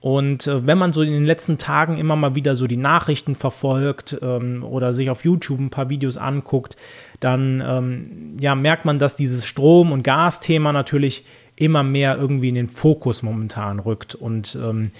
Und 0.00 0.46
äh, 0.46 0.64
wenn 0.64 0.78
man 0.78 0.92
so 0.92 1.02
in 1.02 1.12
den 1.12 1.26
letzten 1.26 1.58
Tagen 1.58 1.98
immer 1.98 2.14
mal 2.14 2.36
wieder 2.36 2.54
so 2.54 2.68
die 2.68 2.76
Nachrichten 2.76 3.34
verfolgt 3.34 4.16
ähm, 4.22 4.62
oder 4.62 4.92
sich 4.92 5.10
auf 5.10 5.24
YouTube 5.24 5.58
ein 5.58 5.70
paar 5.70 5.88
Videos 5.88 6.16
anguckt, 6.16 6.76
dann 7.18 7.60
ähm, 7.66 8.36
ja, 8.38 8.54
merkt 8.54 8.84
man, 8.84 9.00
dass 9.00 9.16
dieses 9.16 9.44
Strom- 9.44 9.90
und 9.90 10.04
Gasthema 10.04 10.72
natürlich 10.72 11.24
immer 11.58 11.82
mehr 11.82 12.16
irgendwie 12.16 12.48
in 12.48 12.54
den 12.54 12.68
Fokus 12.68 13.22
momentan 13.22 13.80
rückt 13.80 14.14
und 14.14 14.56
ähm, 14.62 14.90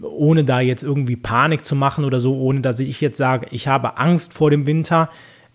ohne 0.00 0.44
da 0.44 0.60
jetzt 0.60 0.82
irgendwie 0.82 1.16
Panik 1.16 1.64
zu 1.64 1.74
machen 1.74 2.04
oder 2.04 2.20
so, 2.20 2.36
ohne 2.36 2.60
dass 2.60 2.80
ich 2.80 3.00
jetzt 3.00 3.16
sage, 3.16 3.46
ich 3.50 3.66
habe 3.66 3.96
Angst 3.98 4.34
vor 4.34 4.50
dem 4.50 4.66
Winter, 4.66 5.08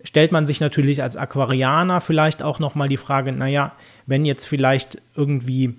stellt 0.04 0.32
man 0.32 0.46
sich 0.46 0.60
natürlich 0.60 1.02
als 1.02 1.16
Aquarianer 1.16 2.00
vielleicht 2.00 2.42
auch 2.42 2.58
nochmal 2.58 2.88
die 2.88 2.96
Frage, 2.96 3.32
naja, 3.32 3.72
wenn 4.06 4.24
jetzt 4.24 4.46
vielleicht 4.46 5.00
irgendwie 5.14 5.74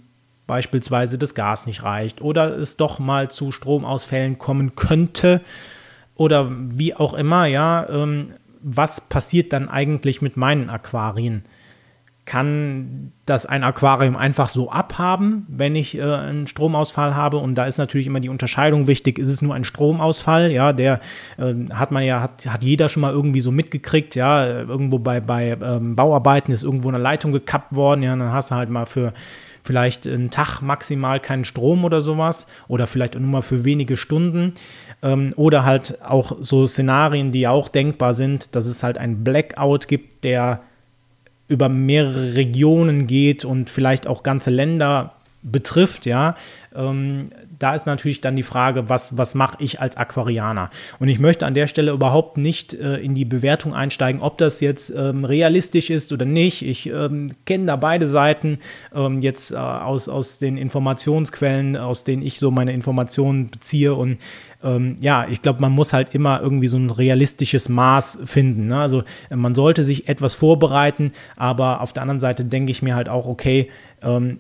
beispielsweise 0.48 1.18
das 1.18 1.36
Gas 1.36 1.66
nicht 1.66 1.84
reicht 1.84 2.22
oder 2.22 2.58
es 2.58 2.78
doch 2.78 3.00
mal 3.00 3.30
zu 3.30 3.52
Stromausfällen 3.52 4.38
kommen 4.38 4.76
könnte 4.76 5.42
oder 6.16 6.52
wie 6.52 6.96
auch 6.96 7.14
immer, 7.14 7.46
ja, 7.46 7.88
ähm, 7.90 8.34
was 8.62 9.10
passiert 9.10 9.52
dann 9.52 9.68
eigentlich 9.68 10.22
mit 10.22 10.38
meinen 10.38 10.70
Aquarien? 10.70 11.44
Kann 12.26 13.12
das 13.26 13.46
ein 13.46 13.64
Aquarium 13.64 14.16
einfach 14.16 14.48
so 14.48 14.72
abhaben, 14.72 15.46
wenn 15.50 15.76
ich 15.76 15.98
äh, 15.98 16.02
einen 16.02 16.48
Stromausfall 16.48 17.16
habe. 17.16 17.38
Und 17.38 17.56
da 17.56 17.66
ist 17.66 17.78
natürlich 17.78 18.08
immer 18.08 18.22
die 18.22 18.30
Unterscheidung 18.30 18.88
wichtig. 18.88 19.20
Ist 19.20 19.28
es 19.28 19.42
nur 19.42 19.54
ein 19.54 19.66
Stromausfall? 19.66 20.52
Ja, 20.52 20.72
der 20.72 21.02
äh, 21.38 21.54
hat 21.74 21.92
man 21.92 22.04
ja, 22.04 22.22
hat, 22.22 22.46
hat 22.48 22.64
jeder 22.64 22.88
schon 22.88 23.02
mal 23.02 23.12
irgendwie 23.12 23.42
so 23.42 23.52
mitgekriegt. 23.52 24.16
Ja, 24.16 24.46
irgendwo 24.62 25.00
bei, 25.00 25.20
bei 25.20 25.58
ähm, 25.62 25.96
Bauarbeiten 25.96 26.54
ist 26.54 26.64
irgendwo 26.64 26.90
eine 26.90 26.98
Leitung 26.98 27.34
gekappt 27.34 27.76
worden. 27.76 28.04
Ja, 28.04 28.16
dann 28.16 28.32
hast 28.32 28.52
du 28.52 28.56
halt 28.56 28.70
mal 28.70 28.86
für 28.86 29.14
vielleicht 29.62 30.08
einen 30.08 30.30
Tag 30.30 30.62
maximal 30.62 31.20
keinen 31.20 31.46
Strom 31.46 31.84
oder 31.84 32.00
sowas. 32.00 32.48
Oder 32.70 32.88
vielleicht 32.88 33.20
nur 33.20 33.30
mal 33.30 33.42
für 33.42 33.66
wenige 33.66 33.98
Stunden. 33.98 34.54
Ähm, 35.02 35.34
oder 35.36 35.66
halt 35.66 36.02
auch 36.04 36.38
so 36.40 36.68
Szenarien, 36.68 37.34
die 37.34 37.50
auch 37.50 37.68
denkbar 37.68 38.14
sind, 38.14 38.56
dass 38.56 38.66
es 38.66 38.82
halt 38.82 38.98
ein 38.98 39.26
Blackout 39.26 39.90
gibt, 39.90 40.24
der 40.24 40.62
über 41.48 41.70
mehrere 41.70 42.36
Regionen 42.36 43.08
geht 43.08 43.46
und 43.46 43.70
vielleicht 43.70 44.08
auch 44.08 44.24
ganze 44.24 44.50
Länder 44.50 45.14
betrifft, 45.44 46.06
ja, 46.06 46.36
ähm, 46.74 47.26
da 47.60 47.76
ist 47.76 47.86
natürlich 47.86 48.22
dann 48.22 48.36
die 48.36 48.44
Frage, 48.44 48.90
was, 48.90 49.18
was 49.18 49.36
mache 49.36 49.58
ich 49.60 49.80
als 49.80 49.96
Aquarianer? 49.96 50.70
Und 51.00 51.10
ich 51.10 51.20
möchte 51.20 51.46
an 51.46 51.54
der 51.54 51.68
Stelle 51.68 51.92
überhaupt 51.92 52.38
nicht 52.38 52.74
äh, 52.74 52.98
in 52.98 53.14
die 53.14 53.26
Bewertung 53.26 53.74
einsteigen, 53.74 54.22
ob 54.22 54.38
das 54.38 54.62
jetzt 54.62 54.92
ähm, 54.96 55.26
realistisch 55.26 55.90
ist 55.90 56.12
oder 56.12 56.26
nicht. 56.26 56.62
Ich 56.62 56.88
ähm, 56.88 57.32
kenne 57.46 57.66
da 57.66 57.76
beide 57.76 58.08
Seiten 58.08 58.60
ähm, 58.96 59.22
jetzt 59.22 59.52
äh, 59.52 59.56
aus, 59.56 60.10
aus 60.10 60.40
den 60.40 60.58
Informationsquellen, 60.58 61.78
aus 61.78 62.04
denen 62.04 62.22
ich 62.22 62.40
so 62.40 62.50
meine 62.50 62.74
Informationen 62.74 63.50
beziehe 63.50 63.94
und 63.94 64.18
ähm, 64.64 64.98
ja, 65.00 65.28
ich 65.30 65.42
glaube, 65.42 65.62
man 65.62 65.72
muss 65.72 65.94
halt 65.94 66.16
immer 66.16 66.42
irgendwie 66.42 66.68
so 66.68 66.78
ein 66.78 66.90
realistisches 66.90 67.70
Maß 67.70 68.20
finden. 68.26 68.68
Ne? 68.68 68.80
Also 68.80 69.04
äh, 69.30 69.36
man 69.36 69.56
sollte 69.56 69.84
sich 69.84 70.08
etwas 70.08 70.34
vorbereiten, 70.34 71.12
aber 71.36 71.82
auf 71.82 71.94
der 71.94 72.02
anderen 72.02 72.20
Seite 72.20 72.46
denke 72.46 72.72
ich 72.72 72.82
mir 72.82 72.96
halt 72.96 73.10
auch, 73.10 73.28
okay, 73.28 73.70
ähm, 74.02 74.40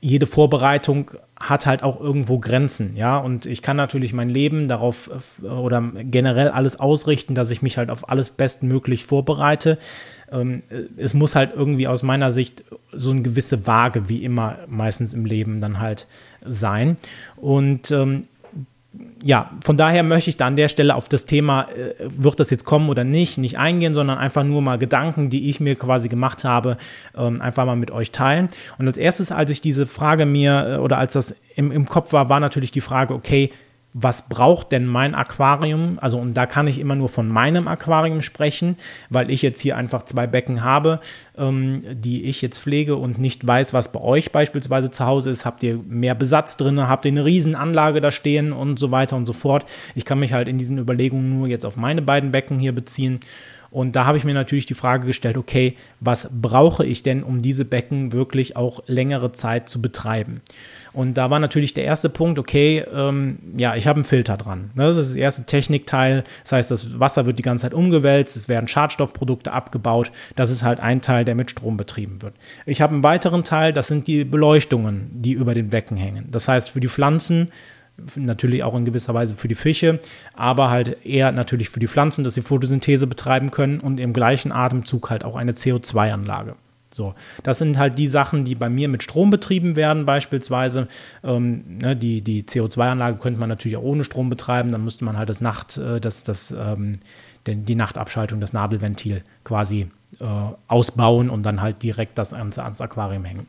jede 0.00 0.26
Vorbereitung 0.26 1.10
hat 1.38 1.66
halt 1.66 1.82
auch 1.82 2.00
irgendwo 2.00 2.38
Grenzen, 2.38 2.96
ja, 2.96 3.16
und 3.16 3.46
ich 3.46 3.62
kann 3.62 3.76
natürlich 3.76 4.12
mein 4.12 4.28
Leben 4.28 4.68
darauf 4.68 5.10
äh, 5.42 5.46
oder 5.46 5.82
generell 5.94 6.48
alles 6.48 6.78
ausrichten, 6.78 7.34
dass 7.34 7.50
ich 7.50 7.62
mich 7.62 7.78
halt 7.78 7.90
auf 7.90 8.08
alles 8.08 8.30
bestmöglich 8.30 9.04
vorbereite. 9.04 9.78
Ähm, 10.30 10.62
äh, 10.70 10.82
es 11.02 11.14
muss 11.14 11.34
halt 11.34 11.52
irgendwie 11.54 11.88
aus 11.88 12.02
meiner 12.02 12.30
Sicht 12.30 12.64
so 12.92 13.10
eine 13.10 13.22
gewisse 13.22 13.66
Waage, 13.66 14.08
wie 14.08 14.24
immer 14.24 14.58
meistens 14.68 15.14
im 15.14 15.24
Leben 15.24 15.60
dann 15.60 15.80
halt 15.80 16.06
sein. 16.44 16.96
Und 17.36 17.90
ähm, 17.90 18.24
ja, 19.22 19.50
von 19.64 19.76
daher 19.76 20.02
möchte 20.02 20.30
ich 20.30 20.36
da 20.36 20.46
an 20.46 20.56
der 20.56 20.68
Stelle 20.68 20.94
auf 20.94 21.08
das 21.08 21.26
Thema, 21.26 21.68
äh, 21.70 21.94
wird 22.00 22.40
das 22.40 22.50
jetzt 22.50 22.64
kommen 22.64 22.88
oder 22.88 23.04
nicht, 23.04 23.38
nicht 23.38 23.58
eingehen, 23.58 23.94
sondern 23.94 24.18
einfach 24.18 24.44
nur 24.44 24.62
mal 24.62 24.78
Gedanken, 24.78 25.30
die 25.30 25.50
ich 25.50 25.60
mir 25.60 25.76
quasi 25.76 26.08
gemacht 26.08 26.44
habe, 26.44 26.76
ähm, 27.16 27.42
einfach 27.42 27.66
mal 27.66 27.76
mit 27.76 27.90
euch 27.90 28.12
teilen. 28.12 28.48
Und 28.78 28.86
als 28.86 28.96
erstes, 28.96 29.32
als 29.32 29.50
ich 29.50 29.60
diese 29.60 29.86
Frage 29.86 30.26
mir 30.26 30.66
äh, 30.66 30.76
oder 30.78 30.98
als 30.98 31.12
das 31.12 31.36
im, 31.54 31.70
im 31.70 31.86
Kopf 31.86 32.12
war, 32.12 32.28
war 32.28 32.40
natürlich 32.40 32.72
die 32.72 32.80
Frage, 32.80 33.14
okay, 33.14 33.50
was 33.92 34.28
braucht 34.28 34.70
denn 34.70 34.86
mein 34.86 35.14
Aquarium? 35.14 35.98
Also, 36.00 36.18
und 36.18 36.34
da 36.34 36.46
kann 36.46 36.68
ich 36.68 36.78
immer 36.78 36.94
nur 36.94 37.08
von 37.08 37.28
meinem 37.28 37.66
Aquarium 37.66 38.22
sprechen, 38.22 38.76
weil 39.08 39.30
ich 39.30 39.42
jetzt 39.42 39.60
hier 39.60 39.76
einfach 39.76 40.04
zwei 40.04 40.28
Becken 40.28 40.62
habe, 40.62 41.00
ähm, 41.36 41.82
die 41.92 42.24
ich 42.24 42.40
jetzt 42.40 42.58
pflege 42.58 42.96
und 42.96 43.18
nicht 43.18 43.44
weiß, 43.44 43.74
was 43.74 43.90
bei 43.90 44.00
euch 44.00 44.30
beispielsweise 44.30 44.90
zu 44.92 45.06
Hause 45.06 45.30
ist. 45.30 45.44
Habt 45.44 45.62
ihr 45.64 45.80
mehr 45.88 46.14
Besatz 46.14 46.56
drin? 46.56 46.80
Habt 46.80 47.04
ihr 47.04 47.10
eine 47.10 47.24
Riesenanlage 47.24 48.00
da 48.00 48.12
stehen 48.12 48.52
und 48.52 48.78
so 48.78 48.92
weiter 48.92 49.16
und 49.16 49.26
so 49.26 49.32
fort? 49.32 49.64
Ich 49.96 50.04
kann 50.04 50.20
mich 50.20 50.32
halt 50.32 50.46
in 50.46 50.58
diesen 50.58 50.78
Überlegungen 50.78 51.38
nur 51.38 51.48
jetzt 51.48 51.66
auf 51.66 51.76
meine 51.76 52.02
beiden 52.02 52.30
Becken 52.30 52.60
hier 52.60 52.74
beziehen. 52.74 53.20
Und 53.72 53.94
da 53.94 54.04
habe 54.04 54.18
ich 54.18 54.24
mir 54.24 54.34
natürlich 54.34 54.66
die 54.66 54.74
Frage 54.74 55.06
gestellt, 55.06 55.36
okay, 55.36 55.76
was 56.00 56.28
brauche 56.40 56.84
ich 56.84 57.02
denn, 57.02 57.22
um 57.22 57.40
diese 57.40 57.64
Becken 57.64 58.12
wirklich 58.12 58.56
auch 58.56 58.82
längere 58.86 59.32
Zeit 59.32 59.68
zu 59.68 59.80
betreiben? 59.80 60.40
Und 60.92 61.14
da 61.14 61.30
war 61.30 61.38
natürlich 61.38 61.74
der 61.74 61.84
erste 61.84 62.08
Punkt, 62.08 62.38
okay, 62.38 62.84
ähm, 62.92 63.38
ja, 63.56 63.76
ich 63.76 63.86
habe 63.86 63.98
einen 63.98 64.04
Filter 64.04 64.36
dran. 64.36 64.70
Ne? 64.74 64.84
Das 64.84 64.96
ist 64.96 65.10
das 65.10 65.16
erste 65.16 65.44
Technikteil. 65.44 66.24
Das 66.42 66.52
heißt, 66.52 66.70
das 66.70 66.98
Wasser 66.98 67.26
wird 67.26 67.38
die 67.38 67.42
ganze 67.42 67.62
Zeit 67.62 67.74
umgewälzt, 67.74 68.36
es 68.36 68.48
werden 68.48 68.68
Schadstoffprodukte 68.68 69.52
abgebaut. 69.52 70.10
Das 70.36 70.50
ist 70.50 70.62
halt 70.62 70.80
ein 70.80 71.00
Teil, 71.00 71.24
der 71.24 71.34
mit 71.34 71.50
Strom 71.50 71.76
betrieben 71.76 72.22
wird. 72.22 72.34
Ich 72.66 72.80
habe 72.80 72.92
einen 72.94 73.02
weiteren 73.02 73.44
Teil, 73.44 73.72
das 73.72 73.88
sind 73.88 74.06
die 74.06 74.24
Beleuchtungen, 74.24 75.10
die 75.12 75.32
über 75.32 75.54
den 75.54 75.70
Becken 75.70 75.96
hängen. 75.96 76.28
Das 76.30 76.48
heißt, 76.48 76.70
für 76.70 76.80
die 76.80 76.88
Pflanzen 76.88 77.50
natürlich 78.16 78.62
auch 78.62 78.74
in 78.74 78.84
gewisser 78.84 79.14
Weise 79.14 79.34
für 79.34 79.48
die 79.48 79.54
Fische, 79.54 80.00
aber 80.34 80.70
halt 80.70 81.04
eher 81.04 81.32
natürlich 81.32 81.68
für 81.68 81.80
die 81.80 81.88
Pflanzen, 81.88 82.24
dass 82.24 82.34
sie 82.34 82.42
Photosynthese 82.42 83.06
betreiben 83.06 83.50
können 83.50 83.80
und 83.80 84.00
im 84.00 84.12
gleichen 84.12 84.52
Atemzug 84.52 85.10
halt 85.10 85.24
auch 85.24 85.36
eine 85.36 85.52
CO2-Anlage. 85.52 86.54
So, 86.92 87.14
das 87.44 87.58
sind 87.58 87.78
halt 87.78 87.98
die 87.98 88.08
Sachen, 88.08 88.44
die 88.44 88.54
bei 88.54 88.68
mir 88.68 88.88
mit 88.88 89.02
Strom 89.02 89.30
betrieben 89.30 89.76
werden, 89.76 90.06
beispielsweise. 90.06 90.88
Ähm, 91.22 91.78
ne, 91.78 91.94
die 91.94 92.20
die 92.20 92.42
CO2-Anlage 92.42 93.18
könnte 93.18 93.38
man 93.38 93.48
natürlich 93.48 93.76
auch 93.76 93.82
ohne 93.82 94.04
Strom 94.04 94.28
betreiben, 94.28 94.72
dann 94.72 94.82
müsste 94.84 95.04
man 95.04 95.16
halt 95.16 95.28
das 95.28 95.40
Nacht, 95.40 95.78
äh, 95.78 96.00
das, 96.00 96.24
das, 96.24 96.50
ähm, 96.50 96.98
den, 97.46 97.64
die 97.64 97.76
Nachtabschaltung, 97.76 98.40
das 98.40 98.52
Nabelventil 98.52 99.22
quasi 99.44 99.88
äh, 100.18 100.24
ausbauen 100.66 101.30
und 101.30 101.44
dann 101.44 101.62
halt 101.62 101.82
direkt 101.82 102.18
das 102.18 102.34
ans, 102.34 102.58
ans 102.58 102.80
Aquarium 102.80 103.24
hängen. 103.24 103.46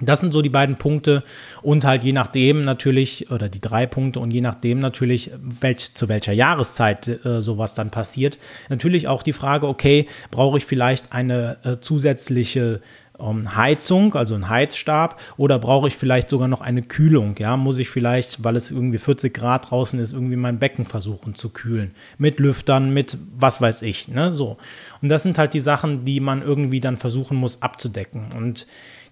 Das 0.00 0.20
sind 0.20 0.32
so 0.32 0.40
die 0.40 0.48
beiden 0.48 0.76
Punkte 0.76 1.22
und 1.60 1.84
halt 1.84 2.02
je 2.02 2.12
nachdem 2.12 2.62
natürlich, 2.62 3.30
oder 3.30 3.48
die 3.48 3.60
drei 3.60 3.86
Punkte 3.86 4.20
und 4.20 4.30
je 4.30 4.40
nachdem 4.40 4.78
natürlich, 4.78 5.30
welch, 5.38 5.94
zu 5.94 6.08
welcher 6.08 6.32
Jahreszeit 6.32 7.24
äh, 7.24 7.42
sowas 7.42 7.74
dann 7.74 7.90
passiert. 7.90 8.38
Natürlich 8.68 9.06
auch 9.06 9.22
die 9.22 9.34
Frage, 9.34 9.68
okay, 9.68 10.08
brauche 10.30 10.58
ich 10.58 10.64
vielleicht 10.64 11.12
eine 11.12 11.58
äh, 11.62 11.76
zusätzliche 11.78 12.80
ähm, 13.20 13.54
Heizung, 13.54 14.14
also 14.14 14.34
einen 14.34 14.48
Heizstab, 14.48 15.20
oder 15.36 15.58
brauche 15.58 15.88
ich 15.88 15.94
vielleicht 15.94 16.28
sogar 16.28 16.48
noch 16.48 16.62
eine 16.62 16.82
Kühlung? 16.82 17.36
Ja, 17.38 17.56
muss 17.56 17.78
ich 17.78 17.90
vielleicht, 17.90 18.42
weil 18.42 18.56
es 18.56 18.70
irgendwie 18.70 18.98
40 18.98 19.32
Grad 19.32 19.70
draußen 19.70 20.00
ist, 20.00 20.12
irgendwie 20.12 20.36
mein 20.36 20.58
Becken 20.58 20.86
versuchen 20.86 21.34
zu 21.34 21.50
kühlen. 21.50 21.94
Mit 22.18 22.40
Lüftern, 22.40 22.92
mit 22.92 23.18
was 23.36 23.60
weiß 23.60 23.82
ich, 23.82 24.08
ne, 24.08 24.32
so. 24.32 24.56
Und 25.00 25.08
das 25.08 25.22
sind 25.22 25.38
halt 25.38 25.54
die 25.54 25.60
Sachen, 25.60 26.04
die 26.04 26.20
man 26.20 26.42
irgendwie 26.42 26.80
dann 26.80 26.96
versuchen 26.96 27.36
muss 27.36 27.62
abzudecken. 27.62 28.32
Und 28.36 28.66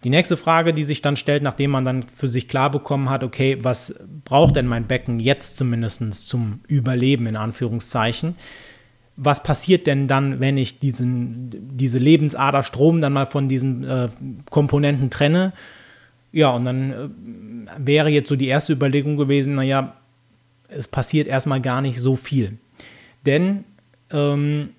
die 0.04 0.10
nächste 0.10 0.36
Frage, 0.36 0.72
die 0.72 0.84
sich 0.84 1.02
dann 1.02 1.16
stellt, 1.16 1.42
nachdem 1.42 1.72
man 1.72 1.84
dann 1.84 2.04
für 2.04 2.28
sich 2.28 2.48
klar 2.48 2.70
bekommen 2.70 3.10
hat, 3.10 3.22
okay, 3.22 3.58
was 3.62 3.94
braucht 4.24 4.56
denn 4.56 4.66
mein 4.66 4.86
Becken 4.86 5.20
jetzt 5.20 5.56
zumindest 5.56 6.28
zum 6.28 6.60
Überleben 6.68 7.26
in 7.26 7.36
Anführungszeichen? 7.36 8.34
Was 9.16 9.42
passiert 9.42 9.86
denn 9.86 10.08
dann, 10.08 10.40
wenn 10.40 10.56
ich 10.56 10.78
diesen, 10.78 11.76
diese 11.76 11.98
Lebensader 11.98 12.62
Strom 12.62 13.02
dann 13.02 13.12
mal 13.12 13.26
von 13.26 13.48
diesen 13.48 13.84
äh, 13.84 14.08
Komponenten 14.48 15.10
trenne? 15.10 15.52
Ja, 16.32 16.50
und 16.50 16.64
dann 16.64 16.90
äh, 16.92 17.68
wäre 17.78 18.08
jetzt 18.08 18.28
so 18.28 18.36
die 18.36 18.48
erste 18.48 18.72
Überlegung 18.72 19.18
gewesen, 19.18 19.54
naja, 19.54 19.94
es 20.68 20.88
passiert 20.88 21.26
erstmal 21.26 21.60
gar 21.60 21.82
nicht 21.82 22.00
so 22.00 22.16
viel. 22.16 22.56
Denn 23.26 23.64
ähm, 24.10 24.70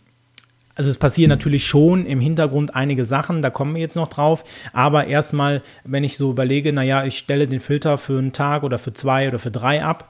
also 0.75 0.89
es 0.89 0.97
passieren 0.97 1.29
natürlich 1.29 1.65
schon 1.67 2.05
im 2.05 2.19
Hintergrund 2.19 2.75
einige 2.75 3.03
Sachen, 3.03 3.41
da 3.41 3.49
kommen 3.49 3.75
wir 3.75 3.81
jetzt 3.81 3.95
noch 3.95 4.07
drauf. 4.07 4.43
Aber 4.73 5.07
erstmal, 5.07 5.61
wenn 5.83 6.03
ich 6.03 6.17
so 6.17 6.31
überlege, 6.31 6.71
naja, 6.71 7.03
ich 7.05 7.17
stelle 7.17 7.47
den 7.47 7.59
Filter 7.59 7.97
für 7.97 8.17
einen 8.17 8.31
Tag 8.31 8.63
oder 8.63 8.77
für 8.77 8.93
zwei 8.93 9.27
oder 9.27 9.39
für 9.39 9.51
drei 9.51 9.83
ab, 9.83 10.09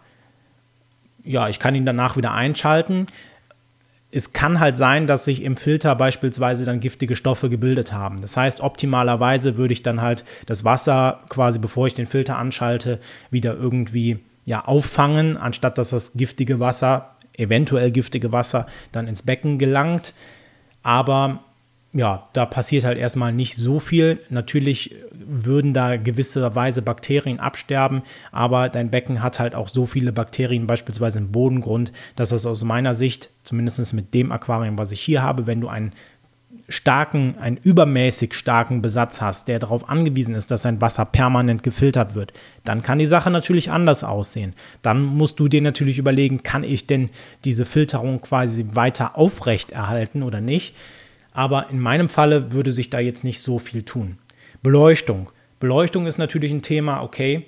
ja, 1.24 1.50
ich 1.50 1.60
kann 1.60 1.76
ihn 1.76 1.86
danach 1.86 2.18
wieder 2.18 2.32
einschalten. 2.32 3.08
Es 4.12 4.34
kann 4.34 4.60
halt 4.60 4.76
sein, 4.76 5.08
dass 5.08 5.26
sich 5.26 5.44
im 5.44 5.56
Filter 5.56 5.96
beispielsweise 5.96 6.66
dann 6.66 6.80
giftige 6.80 7.16
Stoffe 7.16 7.50
gebildet 7.50 7.94
haben. 7.94 8.22
Das 8.22 8.36
heißt, 8.36 8.62
optimalerweise 8.62 9.58
würde 9.58 9.74
ich 9.74 9.84
dann 9.84 10.02
halt 10.02 10.26
das 10.48 10.66
Wasser 10.66 11.22
quasi, 11.30 11.60
bevor 11.60 11.88
ich 11.88 11.94
den 11.94 12.08
Filter 12.08 12.38
anschalte, 12.38 13.00
wieder 13.30 13.56
irgendwie 13.56 14.20
ja, 14.46 14.66
auffangen, 14.66 15.38
anstatt 15.38 15.78
dass 15.78 15.92
das 15.92 16.14
giftige 16.14 16.60
Wasser, 16.60 17.16
eventuell 17.38 17.92
giftige 17.92 18.32
Wasser, 18.32 18.68
dann 18.92 19.08
ins 19.08 19.22
Becken 19.22 19.58
gelangt. 19.60 20.14
Aber 20.84 21.44
ja, 21.94 22.30
da 22.34 22.46
passiert 22.46 22.86
halt 22.86 22.98
erstmal 22.98 23.34
nicht 23.34 23.56
so 23.56 23.80
viel. 23.80 24.20
Natürlich 24.30 24.96
würden 25.12 25.74
da 25.74 25.98
gewisserweise 25.98 26.82
Bakterien 26.82 27.40
absterben, 27.40 28.02
aber 28.32 28.70
dein 28.70 28.90
Becken 28.90 29.22
hat 29.22 29.40
halt 29.40 29.56
auch 29.56 29.68
so 29.68 29.86
viele 29.86 30.14
Bakterien, 30.14 30.68
beispielsweise 30.68 31.20
im 31.20 31.32
Bodengrund, 31.32 31.92
dass 32.16 32.30
das 32.30 32.46
aus 32.46 32.64
meiner 32.64 32.94
Sicht, 32.94 33.30
zumindest 33.44 33.94
mit 33.94 34.14
dem 34.14 34.32
Aquarium, 34.32 34.78
was 34.78 34.94
ich 34.94 35.02
hier 35.02 35.22
habe, 35.22 35.48
wenn 35.48 35.60
du 35.60 35.68
einen 35.68 35.92
starken, 36.72 37.36
einen 37.40 37.58
übermäßig 37.58 38.34
starken 38.34 38.82
Besatz 38.82 39.22
hast, 39.22 39.48
der 39.48 39.60
darauf 39.60 39.90
angewiesen 39.90 40.36
ist, 40.36 40.52
dass 40.52 40.64
sein 40.64 40.82
Wasser 40.82 41.06
permanent 41.06 41.64
gefiltert 41.64 42.16
wird, 42.16 42.34
dann 42.64 42.82
kann 42.82 43.00
die 43.00 43.06
Sache 43.06 43.30
natürlich 43.30 43.72
anders 43.72 44.04
aussehen. 44.04 44.54
Dann 44.82 45.04
musst 45.04 45.40
du 45.40 45.48
dir 45.48 45.62
natürlich 45.62 45.98
überlegen, 45.98 46.44
kann 46.44 46.64
ich 46.64 46.88
denn 46.88 47.10
diese 47.46 47.66
Filterung 47.66 48.22
quasi 48.22 48.66
weiter 48.74 49.18
aufrecht 49.18 49.72
erhalten 49.72 50.24
oder 50.24 50.42
nicht? 50.42 50.76
Aber 51.34 51.70
in 51.70 51.80
meinem 51.80 52.10
Falle 52.10 52.52
würde 52.52 52.72
sich 52.72 52.90
da 52.90 53.00
jetzt 53.00 53.24
nicht 53.24 53.42
so 53.42 53.60
viel 53.60 53.84
tun. 53.84 54.18
Beleuchtung. 54.62 55.30
Beleuchtung 55.60 56.08
ist 56.08 56.18
natürlich 56.18 56.52
ein 56.52 56.62
Thema, 56.62 57.02
okay. 57.02 57.46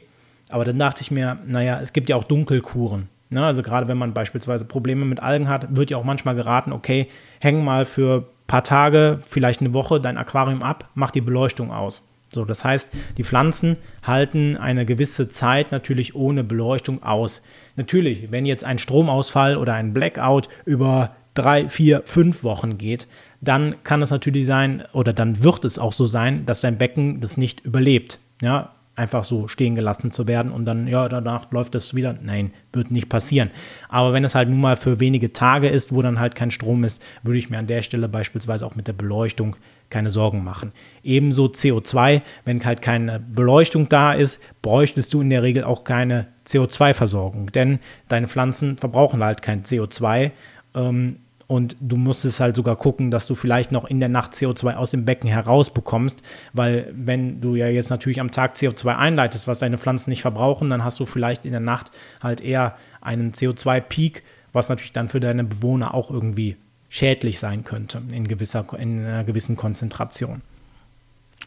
Aber 0.50 0.66
dann 0.66 0.80
dachte 0.80 1.02
ich 1.02 1.12
mir, 1.12 1.40
naja, 1.48 1.80
es 1.82 1.94
gibt 1.94 2.10
ja 2.10 2.16
auch 2.16 2.24
Dunkelkuren. 2.24 3.10
Ne? 3.30 3.44
Also 3.44 3.64
gerade 3.64 3.88
wenn 3.88 3.98
man 3.98 4.14
beispielsweise 4.14 4.66
Probleme 4.66 5.06
mit 5.06 5.20
Algen 5.20 5.50
hat, 5.50 5.76
wird 5.76 5.90
ja 5.90 5.98
auch 5.98 6.04
manchmal 6.04 6.36
geraten, 6.36 6.72
okay, 6.72 7.08
häng 7.40 7.64
mal 7.64 7.86
für 7.86 8.28
paar 8.54 8.64
Tage, 8.64 9.20
vielleicht 9.28 9.62
eine 9.62 9.74
Woche 9.74 10.00
dein 10.00 10.16
Aquarium 10.16 10.62
ab, 10.62 10.88
mach 10.94 11.10
die 11.10 11.22
Beleuchtung 11.22 11.72
aus. 11.72 12.04
So, 12.32 12.46
das 12.46 12.64
heißt, 12.64 12.94
die 13.18 13.24
Pflanzen 13.24 13.78
halten 14.04 14.58
eine 14.58 14.86
gewisse 14.86 15.28
Zeit 15.28 15.72
natürlich 15.72 16.14
ohne 16.14 16.44
Beleuchtung 16.44 17.02
aus. 17.02 17.42
Natürlich, 17.78 18.32
wenn 18.32 18.46
jetzt 18.46 18.64
ein 18.64 18.78
Stromausfall 18.78 19.58
oder 19.58 19.74
ein 19.74 19.92
Blackout 19.92 20.50
über 20.66 21.16
drei, 21.34 21.68
vier, 21.68 22.04
fünf 22.06 22.44
Wochen 22.44 22.78
geht, 22.78 23.08
dann 23.42 23.78
kann 23.84 24.04
es 24.04 24.12
natürlich 24.12 24.46
sein, 24.46 24.84
oder 24.94 25.14
dann 25.14 25.44
wird 25.44 25.66
es 25.66 25.80
auch 25.80 25.94
so 25.94 26.06
sein, 26.06 26.46
dass 26.46 26.62
dein 26.62 26.78
Becken 26.78 27.22
das 27.22 27.38
nicht 27.38 27.62
überlebt. 27.62 28.20
Ja, 28.40 28.73
einfach 28.96 29.24
so 29.24 29.48
stehen 29.48 29.76
gelassen 29.76 30.12
zu 30.12 30.28
werden 30.28 30.52
und 30.52 30.66
dann, 30.66 30.88
ja, 30.88 31.10
danach 31.10 31.52
läuft 31.52 31.74
das 31.74 31.96
wieder. 31.96 32.16
Nein, 32.22 32.52
wird 32.72 32.92
nicht 32.92 33.10
passieren. 33.10 33.50
Aber 33.90 34.14
wenn 34.14 34.24
es 34.24 34.36
halt 34.36 34.50
nun 34.50 34.62
mal 34.62 34.76
für 34.76 35.00
wenige 35.00 35.34
Tage 35.34 35.68
ist, 35.68 35.94
wo 35.94 36.02
dann 36.02 36.20
halt 36.20 36.36
kein 36.36 36.52
Strom 36.52 36.84
ist, 36.84 37.02
würde 37.24 37.40
ich 37.40 37.50
mir 37.50 37.58
an 37.58 37.68
der 37.68 37.82
Stelle 37.82 38.08
beispielsweise 38.08 38.66
auch 38.66 38.76
mit 38.76 38.88
der 38.88 38.94
Beleuchtung 38.94 39.56
keine 39.90 40.12
Sorgen 40.12 40.44
machen. 40.44 40.72
Ebenso 41.04 41.46
CO2, 41.46 42.22
wenn 42.46 42.64
halt 42.66 42.82
keine 42.82 43.20
Beleuchtung 43.20 43.90
da 43.90 44.14
ist, 44.14 44.42
bräuchtest 44.62 45.14
du 45.14 45.22
in 45.22 45.30
der 45.30 45.44
Regel 45.44 45.64
auch 45.64 45.84
keine 45.84 46.28
CO2-Versorgung, 46.48 47.52
denn 47.52 47.80
deine 48.10 48.28
Pflanzen 48.28 48.78
verbrauchen 48.78 49.24
halt 49.24 49.42
kein 49.42 49.64
CO2 49.64 50.32
ähm, 50.76 51.18
und 51.48 51.76
du 51.80 51.98
musstest 51.98 52.40
halt 52.40 52.56
sogar 52.56 52.76
gucken, 52.76 53.12
dass 53.12 53.28
du 53.28 53.36
vielleicht 53.36 53.72
noch 53.72 53.86
in 53.86 54.00
der 54.00 54.10
Nacht 54.10 54.34
CO2 54.34 54.76
aus 54.76 54.92
dem 54.92 55.06
Becken 55.06 55.30
herausbekommst, 55.30 56.22
weil 56.54 56.92
wenn 56.96 57.42
du 57.42 57.56
ja 57.56 57.68
jetzt 57.68 57.90
natürlich 57.90 58.20
am 58.20 58.32
Tag 58.32 58.56
CO2 58.56 58.96
einleitest, 58.96 59.48
was 59.48 59.60
deine 59.60 59.78
Pflanzen 59.78 60.10
nicht 60.10 60.22
verbrauchen, 60.22 60.70
dann 60.70 60.84
hast 60.84 61.00
du 61.00 61.06
vielleicht 61.06 61.46
in 61.46 61.52
der 61.52 61.60
Nacht 61.60 61.92
halt 62.22 62.42
eher 62.42 62.76
einen 63.02 63.34
CO2-Peak, 63.34 64.24
was 64.54 64.70
natürlich 64.70 64.94
dann 64.94 65.10
für 65.10 65.20
deine 65.20 65.44
Bewohner 65.44 65.94
auch 65.94 66.10
irgendwie 66.10 66.56
schädlich 66.90 67.40
sein 67.40 67.64
könnte 67.64 68.02
in, 68.12 68.28
gewisser, 68.28 68.66
in 68.78 69.06
einer 69.06 69.24
gewissen 69.24 69.58
Konzentration. 69.58 70.42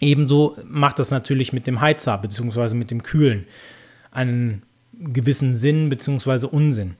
Ebenso 0.00 0.56
macht 0.68 0.98
das 0.98 1.10
natürlich 1.10 1.52
mit 1.52 1.66
dem 1.66 1.80
Heizer 1.80 2.18
bzw. 2.18 2.74
mit 2.74 2.90
dem 2.90 3.02
Kühlen 3.02 3.46
einen 4.10 4.62
gewissen 4.92 5.54
Sinn 5.54 5.88
bzw. 5.88 6.46
Unsinn. 6.46 6.96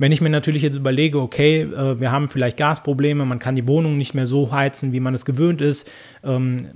Wenn 0.00 0.12
ich 0.12 0.22
mir 0.22 0.30
natürlich 0.30 0.62
jetzt 0.62 0.76
überlege, 0.76 1.20
okay, 1.20 1.60
äh, 1.60 2.00
wir 2.00 2.10
haben 2.10 2.30
vielleicht 2.30 2.56
Gasprobleme, 2.56 3.26
man 3.26 3.38
kann 3.38 3.54
die 3.54 3.68
Wohnung 3.68 3.98
nicht 3.98 4.14
mehr 4.14 4.24
so 4.24 4.50
heizen, 4.50 4.94
wie 4.94 5.00
man 5.00 5.12
es 5.12 5.26
gewöhnt 5.26 5.60
ist, 5.60 5.90
ähm, 6.24 6.68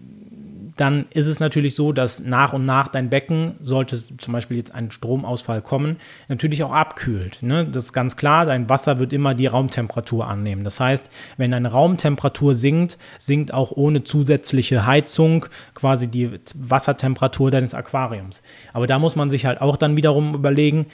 dann 0.77 1.07
ist 1.15 1.27
es 1.27 1.41
natürlich 1.41 1.75
so, 1.75 1.93
dass 1.93 2.23
nach 2.23 2.53
und 2.53 2.67
nach 2.67 2.89
dein 2.89 3.09
Becken, 3.09 3.55
sollte 3.63 3.97
zum 4.19 4.33
Beispiel 4.35 4.59
jetzt 4.59 4.75
ein 4.75 4.91
Stromausfall 4.91 5.63
kommen, 5.63 5.97
natürlich 6.29 6.63
auch 6.65 6.73
abkühlt. 6.73 7.43
Ne? 7.43 7.65
Das 7.65 7.87
ist 7.87 7.93
ganz 7.95 8.19
klar, 8.19 8.45
dein 8.45 8.69
Wasser 8.69 8.99
wird 8.99 9.15
immer 9.15 9.35
die 9.35 9.47
Raumtemperatur 9.47 10.27
annehmen. 10.27 10.63
Das 10.63 10.79
heißt, 10.79 11.11
wenn 11.39 11.53
deine 11.53 11.71
Raumtemperatur 11.71 12.53
sinkt, 12.55 12.99
sinkt 13.19 13.55
auch 13.55 13.71
ohne 13.71 14.05
zusätzliche 14.05 14.85
Heizung 14.85 15.47
quasi 15.73 16.09
die 16.09 16.31
Wassertemperatur 16.59 17.51
deines 17.51 17.73
Aquariums. 17.73 18.43
Aber 18.75 18.87
da 18.87 18.99
muss 18.99 19.17
man 19.17 19.31
sich 19.31 19.47
halt 19.47 19.63
auch 19.63 19.79
dann 19.79 19.97
wiederum 19.97 20.35
überlegen, 20.35 20.89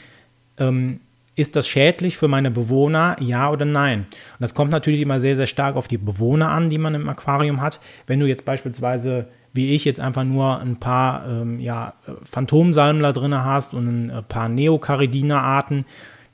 ähm, 0.59 1.01
ist 1.37 1.57
das 1.57 1.69
schädlich 1.69 2.19
für 2.19 2.29
meine 2.29 2.51
Bewohner, 2.51 3.17
ja 3.21 3.51
oder 3.51 3.65
nein? 3.65 4.01
Und 4.01 4.41
das 4.41 4.55
kommt 4.55 4.71
natürlich 4.71 5.01
immer 5.01 5.21
sehr, 5.21 5.37
sehr 5.37 5.47
stark 5.47 5.77
auf 5.77 5.89
die 5.89 5.99
Bewohner 5.99 6.51
an, 6.51 6.71
die 6.71 6.79
man 6.79 6.95
im 6.95 7.09
Aquarium 7.09 7.61
hat. 7.61 7.81
Wenn 8.07 8.21
du 8.21 8.27
jetzt 8.27 8.45
beispielsweise 8.45 9.29
wie 9.53 9.75
ich 9.75 9.85
jetzt 9.85 10.01
einfach 10.01 10.25
nur 10.25 10.61
ein 10.61 10.77
paar 10.77 11.27
ähm, 11.29 11.59
ja, 11.59 11.95
Phantomsalmler 12.25 13.13
drin 13.13 13.35
hast 13.35 13.75
und 13.75 14.11
ein 14.11 14.25
paar 14.29 14.49
Neocaridina-Arten, 14.49 15.85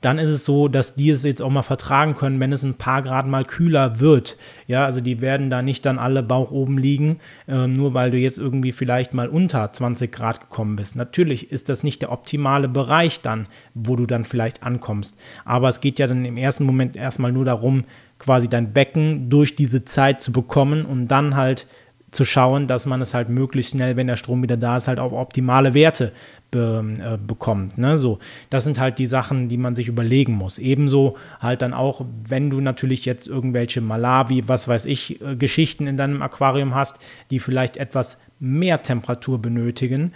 dann 0.07 0.19
ist 0.19 0.29
es 0.29 0.45
so, 0.45 0.69
dass 0.69 0.95
die 0.95 1.09
es 1.09 1.23
jetzt 1.23 1.41
auch 1.41 1.49
mal 1.49 1.63
vertragen 1.63 2.15
können, 2.15 2.39
wenn 2.39 2.53
es 2.53 2.63
ein 2.63 2.75
paar 2.75 3.01
Grad 3.01 3.27
mal 3.27 3.43
kühler 3.43 3.99
wird. 3.99 4.37
Ja, 4.65 4.85
also 4.85 5.01
die 5.01 5.19
werden 5.19 5.49
da 5.49 5.61
nicht 5.61 5.85
dann 5.85 5.99
alle 5.99 6.23
Bauch 6.23 6.49
oben 6.49 6.77
liegen, 6.77 7.19
äh, 7.45 7.67
nur 7.67 7.93
weil 7.93 8.09
du 8.09 8.17
jetzt 8.17 8.37
irgendwie 8.37 8.71
vielleicht 8.71 9.13
mal 9.13 9.27
unter 9.27 9.69
20 9.69 10.09
Grad 10.09 10.39
gekommen 10.39 10.77
bist. 10.77 10.95
Natürlich 10.95 11.51
ist 11.51 11.67
das 11.67 11.83
nicht 11.83 12.01
der 12.03 12.13
optimale 12.13 12.69
Bereich 12.69 13.19
dann, 13.19 13.47
wo 13.73 13.97
du 13.97 14.05
dann 14.05 14.23
vielleicht 14.23 14.63
ankommst. 14.63 15.17
Aber 15.43 15.67
es 15.67 15.81
geht 15.81 15.99
ja 15.99 16.07
dann 16.07 16.23
im 16.23 16.37
ersten 16.37 16.63
Moment 16.63 16.95
erstmal 16.95 17.33
nur 17.33 17.43
darum, 17.43 17.83
quasi 18.17 18.47
dein 18.47 18.71
Becken 18.71 19.29
durch 19.29 19.57
diese 19.57 19.83
Zeit 19.83 20.21
zu 20.21 20.31
bekommen 20.31 20.85
und 20.85 21.09
dann 21.09 21.35
halt 21.35 21.67
zu 22.11 22.23
schauen, 22.23 22.67
dass 22.67 22.85
man 22.85 23.01
es 23.01 23.13
halt 23.13 23.27
möglichst 23.27 23.73
schnell, 23.73 23.97
wenn 23.97 24.07
der 24.07 24.15
Strom 24.15 24.41
wieder 24.41 24.55
da 24.55 24.77
ist, 24.77 24.87
halt 24.87 24.99
auf 24.99 25.11
optimale 25.11 25.73
Werte 25.73 26.13
be, 26.51 26.97
äh, 26.99 27.17
bekommt. 27.17 27.77
Ne? 27.77 27.97
So, 27.97 28.19
das 28.49 28.63
sind 28.63 28.79
halt 28.79 28.99
die 28.99 29.05
Sachen, 29.05 29.47
die 29.49 29.57
man 29.57 29.75
sich 29.75 29.87
überlegen 29.87 30.33
muss. 30.33 30.59
Ebenso 30.59 31.17
halt 31.39 31.61
dann 31.61 31.73
auch, 31.73 32.05
wenn 32.27 32.49
du 32.49 32.61
natürlich 32.61 33.05
jetzt 33.05 33.27
irgendwelche 33.27 33.81
Malawi, 33.81 34.47
was 34.47 34.67
weiß 34.67 34.85
ich, 34.85 35.21
äh, 35.21 35.35
Geschichten 35.35 35.87
in 35.87 35.97
deinem 35.97 36.21
Aquarium 36.21 36.75
hast, 36.75 36.99
die 37.31 37.39
vielleicht 37.39 37.77
etwas 37.77 38.19
mehr 38.39 38.81
Temperatur 38.81 39.41
benötigen, 39.41 40.13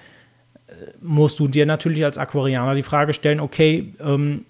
äh, 0.67 0.72
musst 1.02 1.39
du 1.39 1.48
dir 1.48 1.65
natürlich 1.65 2.06
als 2.06 2.17
Aquarianer 2.17 2.76
die 2.76 2.84
Frage 2.84 3.13
stellen, 3.13 3.39
okay, 3.39 3.94
ähm, 4.00 4.06
hm, 4.06 4.46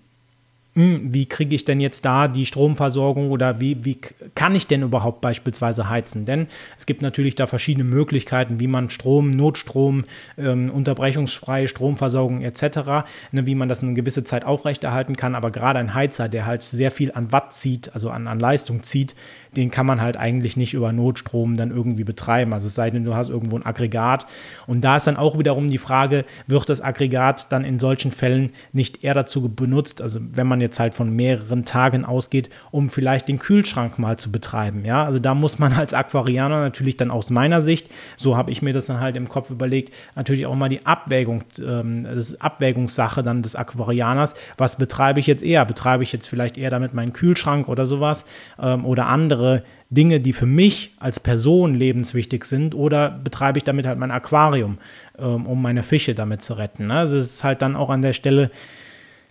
wie 0.73 1.25
kriege 1.25 1.53
ich 1.53 1.65
denn 1.65 1.81
jetzt 1.81 2.05
da 2.05 2.29
die 2.29 2.45
Stromversorgung 2.45 3.29
oder 3.29 3.59
wie, 3.59 3.83
wie 3.83 3.97
kann 4.35 4.55
ich 4.55 4.67
denn 4.67 4.83
überhaupt 4.83 5.19
beispielsweise 5.19 5.89
heizen? 5.89 6.25
Denn 6.25 6.47
es 6.77 6.85
gibt 6.85 7.01
natürlich 7.01 7.35
da 7.35 7.45
verschiedene 7.45 7.83
Möglichkeiten, 7.83 8.61
wie 8.61 8.67
man 8.67 8.89
Strom, 8.89 9.31
Notstrom, 9.31 10.05
ähm, 10.37 10.69
unterbrechungsfreie 10.69 11.67
Stromversorgung 11.67 12.41
etc., 12.41 13.03
ne, 13.33 13.45
wie 13.45 13.55
man 13.55 13.67
das 13.67 13.83
eine 13.83 13.95
gewisse 13.95 14.23
Zeit 14.23 14.45
aufrechterhalten 14.45 15.17
kann. 15.17 15.35
Aber 15.35 15.51
gerade 15.51 15.79
ein 15.79 15.93
Heizer, 15.93 16.29
der 16.29 16.45
halt 16.45 16.63
sehr 16.63 16.91
viel 16.91 17.11
an 17.11 17.33
Watt 17.33 17.53
zieht, 17.53 17.93
also 17.93 18.09
an, 18.09 18.27
an 18.27 18.39
Leistung 18.39 18.81
zieht, 18.83 19.13
den 19.55 19.69
kann 19.69 19.85
man 19.85 20.01
halt 20.01 20.15
eigentlich 20.15 20.55
nicht 20.55 20.73
über 20.73 20.93
Notstrom 20.93 21.57
dann 21.57 21.71
irgendwie 21.71 22.05
betreiben. 22.05 22.53
Also 22.53 22.67
es 22.67 22.75
sei 22.75 22.89
denn, 22.89 23.03
du 23.03 23.15
hast 23.15 23.29
irgendwo 23.29 23.57
ein 23.57 23.65
Aggregat. 23.65 24.25
Und 24.65 24.81
da 24.81 24.95
ist 24.95 25.07
dann 25.07 25.17
auch 25.17 25.37
wiederum 25.37 25.67
die 25.69 25.77
Frage, 25.77 26.25
wird 26.47 26.69
das 26.69 26.79
Aggregat 26.79 27.51
dann 27.51 27.65
in 27.65 27.79
solchen 27.79 28.11
Fällen 28.11 28.51
nicht 28.71 29.03
eher 29.03 29.13
dazu 29.13 29.49
benutzt, 29.49 30.01
also 30.01 30.19
wenn 30.33 30.47
man 30.47 30.61
jetzt 30.61 30.79
halt 30.79 30.93
von 30.93 31.13
mehreren 31.13 31.65
Tagen 31.65 32.05
ausgeht, 32.05 32.49
um 32.71 32.89
vielleicht 32.89 33.27
den 33.27 33.39
Kühlschrank 33.39 33.99
mal 33.99 34.17
zu 34.17 34.31
betreiben. 34.31 34.85
Ja, 34.85 35.05
also 35.05 35.19
da 35.19 35.33
muss 35.33 35.59
man 35.59 35.73
als 35.73 35.93
Aquarianer 35.93 36.61
natürlich 36.61 36.95
dann 36.95 37.11
aus 37.11 37.29
meiner 37.29 37.61
Sicht, 37.61 37.89
so 38.15 38.37
habe 38.37 38.51
ich 38.51 38.61
mir 38.61 38.73
das 38.73 38.85
dann 38.85 38.99
halt 38.99 39.15
im 39.15 39.27
Kopf 39.27 39.49
überlegt, 39.49 39.93
natürlich 40.15 40.45
auch 40.45 40.55
mal 40.55 40.69
die 40.69 40.85
Abwägung, 40.85 41.43
ähm, 41.59 42.03
das 42.03 42.39
Abwägungssache 42.39 43.23
dann 43.23 43.41
des 43.41 43.55
Aquarianers. 43.55 44.35
Was 44.57 44.77
betreibe 44.77 45.19
ich 45.19 45.27
jetzt 45.27 45.43
eher? 45.43 45.65
Betreibe 45.65 46.03
ich 46.03 46.13
jetzt 46.13 46.27
vielleicht 46.27 46.57
eher 46.57 46.69
damit 46.69 46.93
meinen 46.93 47.11
Kühlschrank 47.11 47.67
oder 47.67 47.85
sowas 47.85 48.25
ähm, 48.61 48.85
oder 48.85 49.07
andere 49.07 49.40
andere 49.41 49.63
Dinge, 49.89 50.19
die 50.19 50.33
für 50.33 50.45
mich 50.45 50.91
als 50.99 51.19
Person 51.19 51.73
lebenswichtig 51.75 52.45
sind, 52.45 52.75
oder 52.75 53.09
betreibe 53.09 53.57
ich 53.57 53.63
damit 53.63 53.85
halt 53.85 53.99
mein 53.99 54.11
Aquarium, 54.11 54.77
ähm, 55.17 55.45
um 55.45 55.61
meine 55.61 55.83
Fische 55.83 56.15
damit 56.15 56.41
zu 56.41 56.53
retten. 56.53 56.87
Ne? 56.87 56.99
Also 56.99 57.17
es 57.17 57.33
ist 57.33 57.43
halt 57.43 57.61
dann 57.61 57.75
auch 57.75 57.89
an 57.89 58.01
der 58.01 58.13
Stelle 58.13 58.51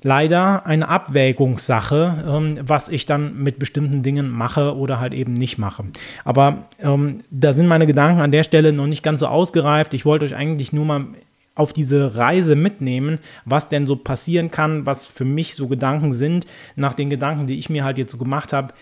leider 0.02 0.66
eine 0.66 0.88
Abwägungssache, 0.88 2.24
ähm, 2.26 2.58
was 2.62 2.88
ich 2.88 3.06
dann 3.06 3.42
mit 3.42 3.58
bestimmten 3.58 4.02
Dingen 4.02 4.30
mache 4.30 4.76
oder 4.76 4.98
halt 4.98 5.14
eben 5.14 5.34
nicht 5.34 5.58
mache. 5.58 5.84
Aber 6.24 6.68
ähm, 6.82 7.20
da 7.30 7.52
sind 7.52 7.66
meine 7.66 7.86
Gedanken 7.86 8.20
an 8.20 8.32
der 8.32 8.42
Stelle 8.42 8.72
noch 8.72 8.86
nicht 8.86 9.02
ganz 9.02 9.20
so 9.20 9.26
ausgereift. 9.26 9.94
Ich 9.94 10.04
wollte 10.06 10.24
euch 10.24 10.34
eigentlich 10.34 10.72
nur 10.72 10.84
mal 10.84 11.06
auf 11.54 11.72
diese 11.72 12.16
Reise 12.16 12.56
mitnehmen, 12.56 13.18
was 13.44 13.68
denn 13.68 13.86
so 13.86 13.96
passieren 13.96 14.50
kann, 14.50 14.86
was 14.86 15.06
für 15.06 15.26
mich 15.26 15.54
so 15.54 15.68
Gedanken 15.68 16.14
sind, 16.14 16.46
nach 16.74 16.94
den 16.94 17.10
Gedanken, 17.10 17.46
die 17.46 17.58
ich 17.58 17.68
mir 17.68 17.84
halt 17.84 17.98
jetzt 17.98 18.12
so 18.12 18.18
gemacht 18.18 18.52
habe, 18.52 18.72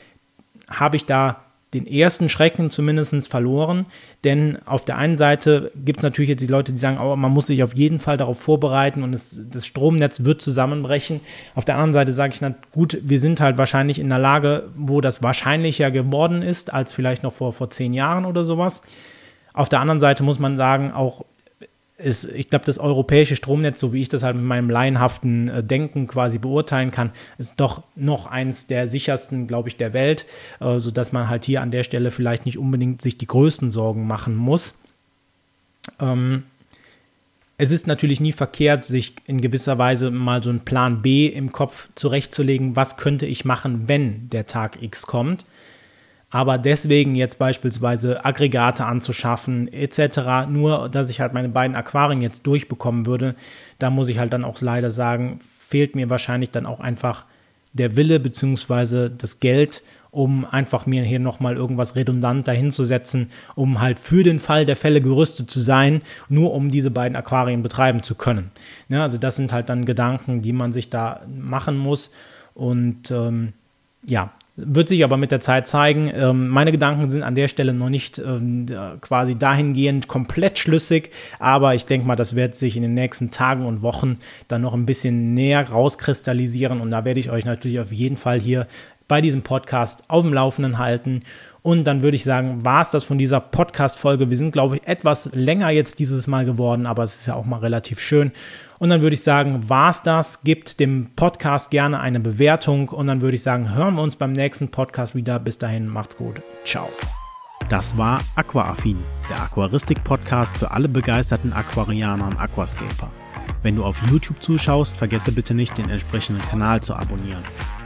habe 0.68 0.96
ich 0.96 1.06
da 1.06 1.36
den 1.74 1.86
ersten 1.86 2.30
Schrecken 2.30 2.70
zumindest 2.70 3.28
verloren. 3.28 3.86
Denn 4.24 4.58
auf 4.64 4.84
der 4.84 4.96
einen 4.96 5.18
Seite 5.18 5.70
gibt 5.84 6.00
es 6.00 6.02
natürlich 6.02 6.30
jetzt 6.30 6.40
die 6.40 6.46
Leute, 6.46 6.72
die 6.72 6.78
sagen, 6.78 6.98
oh, 6.98 7.14
man 7.14 7.30
muss 7.30 7.48
sich 7.48 7.62
auf 7.62 7.74
jeden 7.74 8.00
Fall 8.00 8.16
darauf 8.16 8.40
vorbereiten 8.40 9.02
und 9.02 9.14
es, 9.14 9.38
das 9.52 9.66
Stromnetz 9.66 10.24
wird 10.24 10.40
zusammenbrechen. 10.40 11.20
Auf 11.54 11.66
der 11.66 11.74
anderen 11.74 11.92
Seite 11.92 12.12
sage 12.12 12.32
ich, 12.32 12.40
na 12.40 12.54
gut, 12.72 12.98
wir 13.02 13.20
sind 13.20 13.40
halt 13.40 13.58
wahrscheinlich 13.58 13.98
in 13.98 14.08
der 14.08 14.18
Lage, 14.18 14.64
wo 14.76 15.00
das 15.00 15.22
wahrscheinlicher 15.22 15.90
geworden 15.90 16.40
ist, 16.40 16.72
als 16.72 16.94
vielleicht 16.94 17.22
noch 17.22 17.34
vor, 17.34 17.52
vor 17.52 17.68
zehn 17.68 17.92
Jahren 17.92 18.24
oder 18.24 18.44
sowas. 18.44 18.82
Auf 19.52 19.68
der 19.68 19.80
anderen 19.80 20.00
Seite 20.00 20.22
muss 20.22 20.38
man 20.38 20.56
sagen, 20.56 20.92
auch 20.92 21.24
ist, 21.98 22.24
ich 22.26 22.48
glaube, 22.48 22.64
das 22.64 22.78
europäische 22.78 23.34
Stromnetz, 23.34 23.80
so 23.80 23.92
wie 23.92 24.00
ich 24.00 24.08
das 24.08 24.22
halt 24.22 24.36
mit 24.36 24.44
meinem 24.44 24.70
laienhaften 24.70 25.48
äh, 25.48 25.64
Denken 25.64 26.06
quasi 26.06 26.38
beurteilen 26.38 26.92
kann, 26.92 27.10
ist 27.38 27.54
doch 27.58 27.82
noch 27.96 28.26
eins 28.26 28.68
der 28.68 28.88
sichersten, 28.88 29.48
glaube 29.48 29.68
ich, 29.68 29.76
der 29.76 29.92
Welt, 29.92 30.24
äh, 30.60 30.78
sodass 30.78 31.12
man 31.12 31.28
halt 31.28 31.44
hier 31.44 31.60
an 31.60 31.72
der 31.72 31.82
Stelle 31.82 32.10
vielleicht 32.10 32.46
nicht 32.46 32.56
unbedingt 32.56 33.02
sich 33.02 33.18
die 33.18 33.26
größten 33.26 33.72
Sorgen 33.72 34.06
machen 34.06 34.36
muss. 34.36 34.74
Ähm, 36.00 36.44
es 37.60 37.72
ist 37.72 37.88
natürlich 37.88 38.20
nie 38.20 38.32
verkehrt, 38.32 38.84
sich 38.84 39.14
in 39.26 39.40
gewisser 39.40 39.78
Weise 39.78 40.12
mal 40.12 40.40
so 40.40 40.50
einen 40.50 40.60
Plan 40.60 41.02
B 41.02 41.26
im 41.26 41.50
Kopf 41.50 41.88
zurechtzulegen, 41.96 42.76
was 42.76 42.96
könnte 42.96 43.26
ich 43.26 43.44
machen, 43.44 43.88
wenn 43.88 44.30
der 44.30 44.46
Tag 44.46 44.80
X 44.80 45.06
kommt. 45.08 45.44
Aber 46.30 46.58
deswegen 46.58 47.14
jetzt 47.14 47.38
beispielsweise 47.38 48.24
Aggregate 48.24 48.84
anzuschaffen 48.84 49.72
etc., 49.72 50.48
nur 50.48 50.88
dass 50.88 51.08
ich 51.08 51.20
halt 51.20 51.32
meine 51.32 51.48
beiden 51.48 51.76
Aquarien 51.76 52.20
jetzt 52.20 52.46
durchbekommen 52.46 53.06
würde, 53.06 53.34
da 53.78 53.88
muss 53.88 54.10
ich 54.10 54.18
halt 54.18 54.32
dann 54.32 54.44
auch 54.44 54.60
leider 54.60 54.90
sagen, 54.90 55.40
fehlt 55.46 55.96
mir 55.96 56.10
wahrscheinlich 56.10 56.50
dann 56.50 56.66
auch 56.66 56.80
einfach 56.80 57.24
der 57.72 57.96
Wille 57.96 58.20
bzw. 58.20 59.10
das 59.16 59.40
Geld, 59.40 59.82
um 60.10 60.44
einfach 60.44 60.86
mir 60.86 61.02
hier 61.02 61.20
nochmal 61.20 61.56
irgendwas 61.56 61.96
redundant 61.96 62.48
dahinzusetzen, 62.48 63.30
um 63.54 63.80
halt 63.80 63.98
für 63.98 64.22
den 64.22 64.40
Fall 64.40 64.66
der 64.66 64.76
Fälle 64.76 65.00
gerüstet 65.00 65.50
zu 65.50 65.60
sein, 65.60 66.02
nur 66.28 66.52
um 66.52 66.70
diese 66.70 66.90
beiden 66.90 67.16
Aquarien 67.16 67.62
betreiben 67.62 68.02
zu 68.02 68.14
können. 68.14 68.50
Ja, 68.88 69.02
also 69.02 69.18
das 69.18 69.36
sind 69.36 69.52
halt 69.52 69.68
dann 69.68 69.84
Gedanken, 69.84 70.42
die 70.42 70.52
man 70.52 70.72
sich 70.72 70.90
da 70.90 71.20
machen 71.28 71.76
muss. 71.76 72.10
Und 72.54 73.10
ähm, 73.10 73.52
ja, 74.04 74.32
wird 74.60 74.88
sich 74.88 75.04
aber 75.04 75.16
mit 75.16 75.30
der 75.30 75.38
Zeit 75.38 75.68
zeigen. 75.68 76.10
Ähm, 76.12 76.48
meine 76.48 76.72
Gedanken 76.72 77.08
sind 77.08 77.22
an 77.22 77.36
der 77.36 77.46
Stelle 77.46 77.72
noch 77.72 77.88
nicht 77.88 78.18
ähm, 78.18 78.66
quasi 79.00 79.36
dahingehend 79.36 80.08
komplett 80.08 80.58
schlüssig, 80.58 81.10
aber 81.38 81.74
ich 81.76 81.86
denke 81.86 82.06
mal, 82.06 82.16
das 82.16 82.34
wird 82.34 82.56
sich 82.56 82.76
in 82.76 82.82
den 82.82 82.94
nächsten 82.94 83.30
Tagen 83.30 83.64
und 83.64 83.82
Wochen 83.82 84.18
dann 84.48 84.62
noch 84.62 84.74
ein 84.74 84.84
bisschen 84.84 85.30
näher 85.30 85.70
rauskristallisieren 85.70 86.80
und 86.80 86.90
da 86.90 87.04
werde 87.04 87.20
ich 87.20 87.30
euch 87.30 87.44
natürlich 87.44 87.78
auf 87.78 87.92
jeden 87.92 88.16
Fall 88.16 88.40
hier 88.40 88.66
bei 89.06 89.20
diesem 89.20 89.42
Podcast 89.42 90.04
auf 90.08 90.24
dem 90.24 90.34
Laufenden 90.34 90.78
halten 90.78 91.22
Und 91.68 91.84
dann 91.84 92.00
würde 92.00 92.14
ich 92.14 92.24
sagen, 92.24 92.64
war 92.64 92.80
es 92.80 92.88
das 92.88 93.04
von 93.04 93.18
dieser 93.18 93.40
Podcast-Folge. 93.40 94.30
Wir 94.30 94.38
sind, 94.38 94.52
glaube 94.52 94.76
ich, 94.76 94.88
etwas 94.88 95.34
länger 95.34 95.68
jetzt 95.68 95.98
dieses 95.98 96.26
Mal 96.26 96.46
geworden, 96.46 96.86
aber 96.86 97.02
es 97.02 97.20
ist 97.20 97.26
ja 97.26 97.34
auch 97.34 97.44
mal 97.44 97.58
relativ 97.58 98.00
schön. 98.00 98.32
Und 98.78 98.88
dann 98.88 99.02
würde 99.02 99.12
ich 99.12 99.22
sagen, 99.22 99.68
war 99.68 99.90
es 99.90 100.00
das. 100.00 100.44
Gebt 100.44 100.80
dem 100.80 101.10
Podcast 101.14 101.70
gerne 101.70 102.00
eine 102.00 102.20
Bewertung. 102.20 102.88
Und 102.88 103.06
dann 103.06 103.20
würde 103.20 103.34
ich 103.34 103.42
sagen, 103.42 103.74
hören 103.74 103.96
wir 103.96 104.02
uns 104.02 104.16
beim 104.16 104.32
nächsten 104.32 104.70
Podcast 104.70 105.14
wieder. 105.14 105.38
Bis 105.38 105.58
dahin, 105.58 105.88
macht's 105.88 106.16
gut. 106.16 106.40
Ciao. 106.64 106.88
Das 107.68 107.98
war 107.98 108.18
Aquaaffin, 108.34 108.96
der 109.28 109.42
Aquaristik-Podcast 109.42 110.56
für 110.56 110.70
alle 110.70 110.88
begeisterten 110.88 111.52
Aquarianer 111.52 112.28
und 112.28 112.40
Aquascaper. 112.40 113.10
Wenn 113.62 113.76
du 113.76 113.84
auf 113.84 114.00
YouTube 114.10 114.42
zuschaust, 114.42 114.96
vergesse 114.96 115.32
bitte 115.32 115.52
nicht, 115.52 115.76
den 115.76 115.90
entsprechenden 115.90 116.40
Kanal 116.48 116.80
zu 116.80 116.94
abonnieren. 116.94 117.42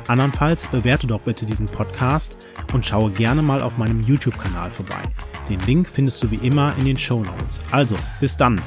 Andernfalls 0.08 0.68
bewerte 0.68 1.06
doch 1.06 1.20
bitte 1.20 1.46
diesen 1.46 1.66
Podcast 1.66 2.36
und 2.72 2.86
schaue 2.86 3.10
gerne 3.10 3.42
mal 3.42 3.62
auf 3.62 3.78
meinem 3.78 4.00
YouTube-Kanal 4.00 4.70
vorbei. 4.70 5.02
Den 5.48 5.60
Link 5.60 5.88
findest 5.88 6.22
du 6.22 6.30
wie 6.30 6.46
immer 6.46 6.74
in 6.78 6.84
den 6.84 6.98
Show 6.98 7.22
Notes. 7.22 7.60
Also, 7.70 7.96
bis 8.20 8.36
dann! 8.36 8.60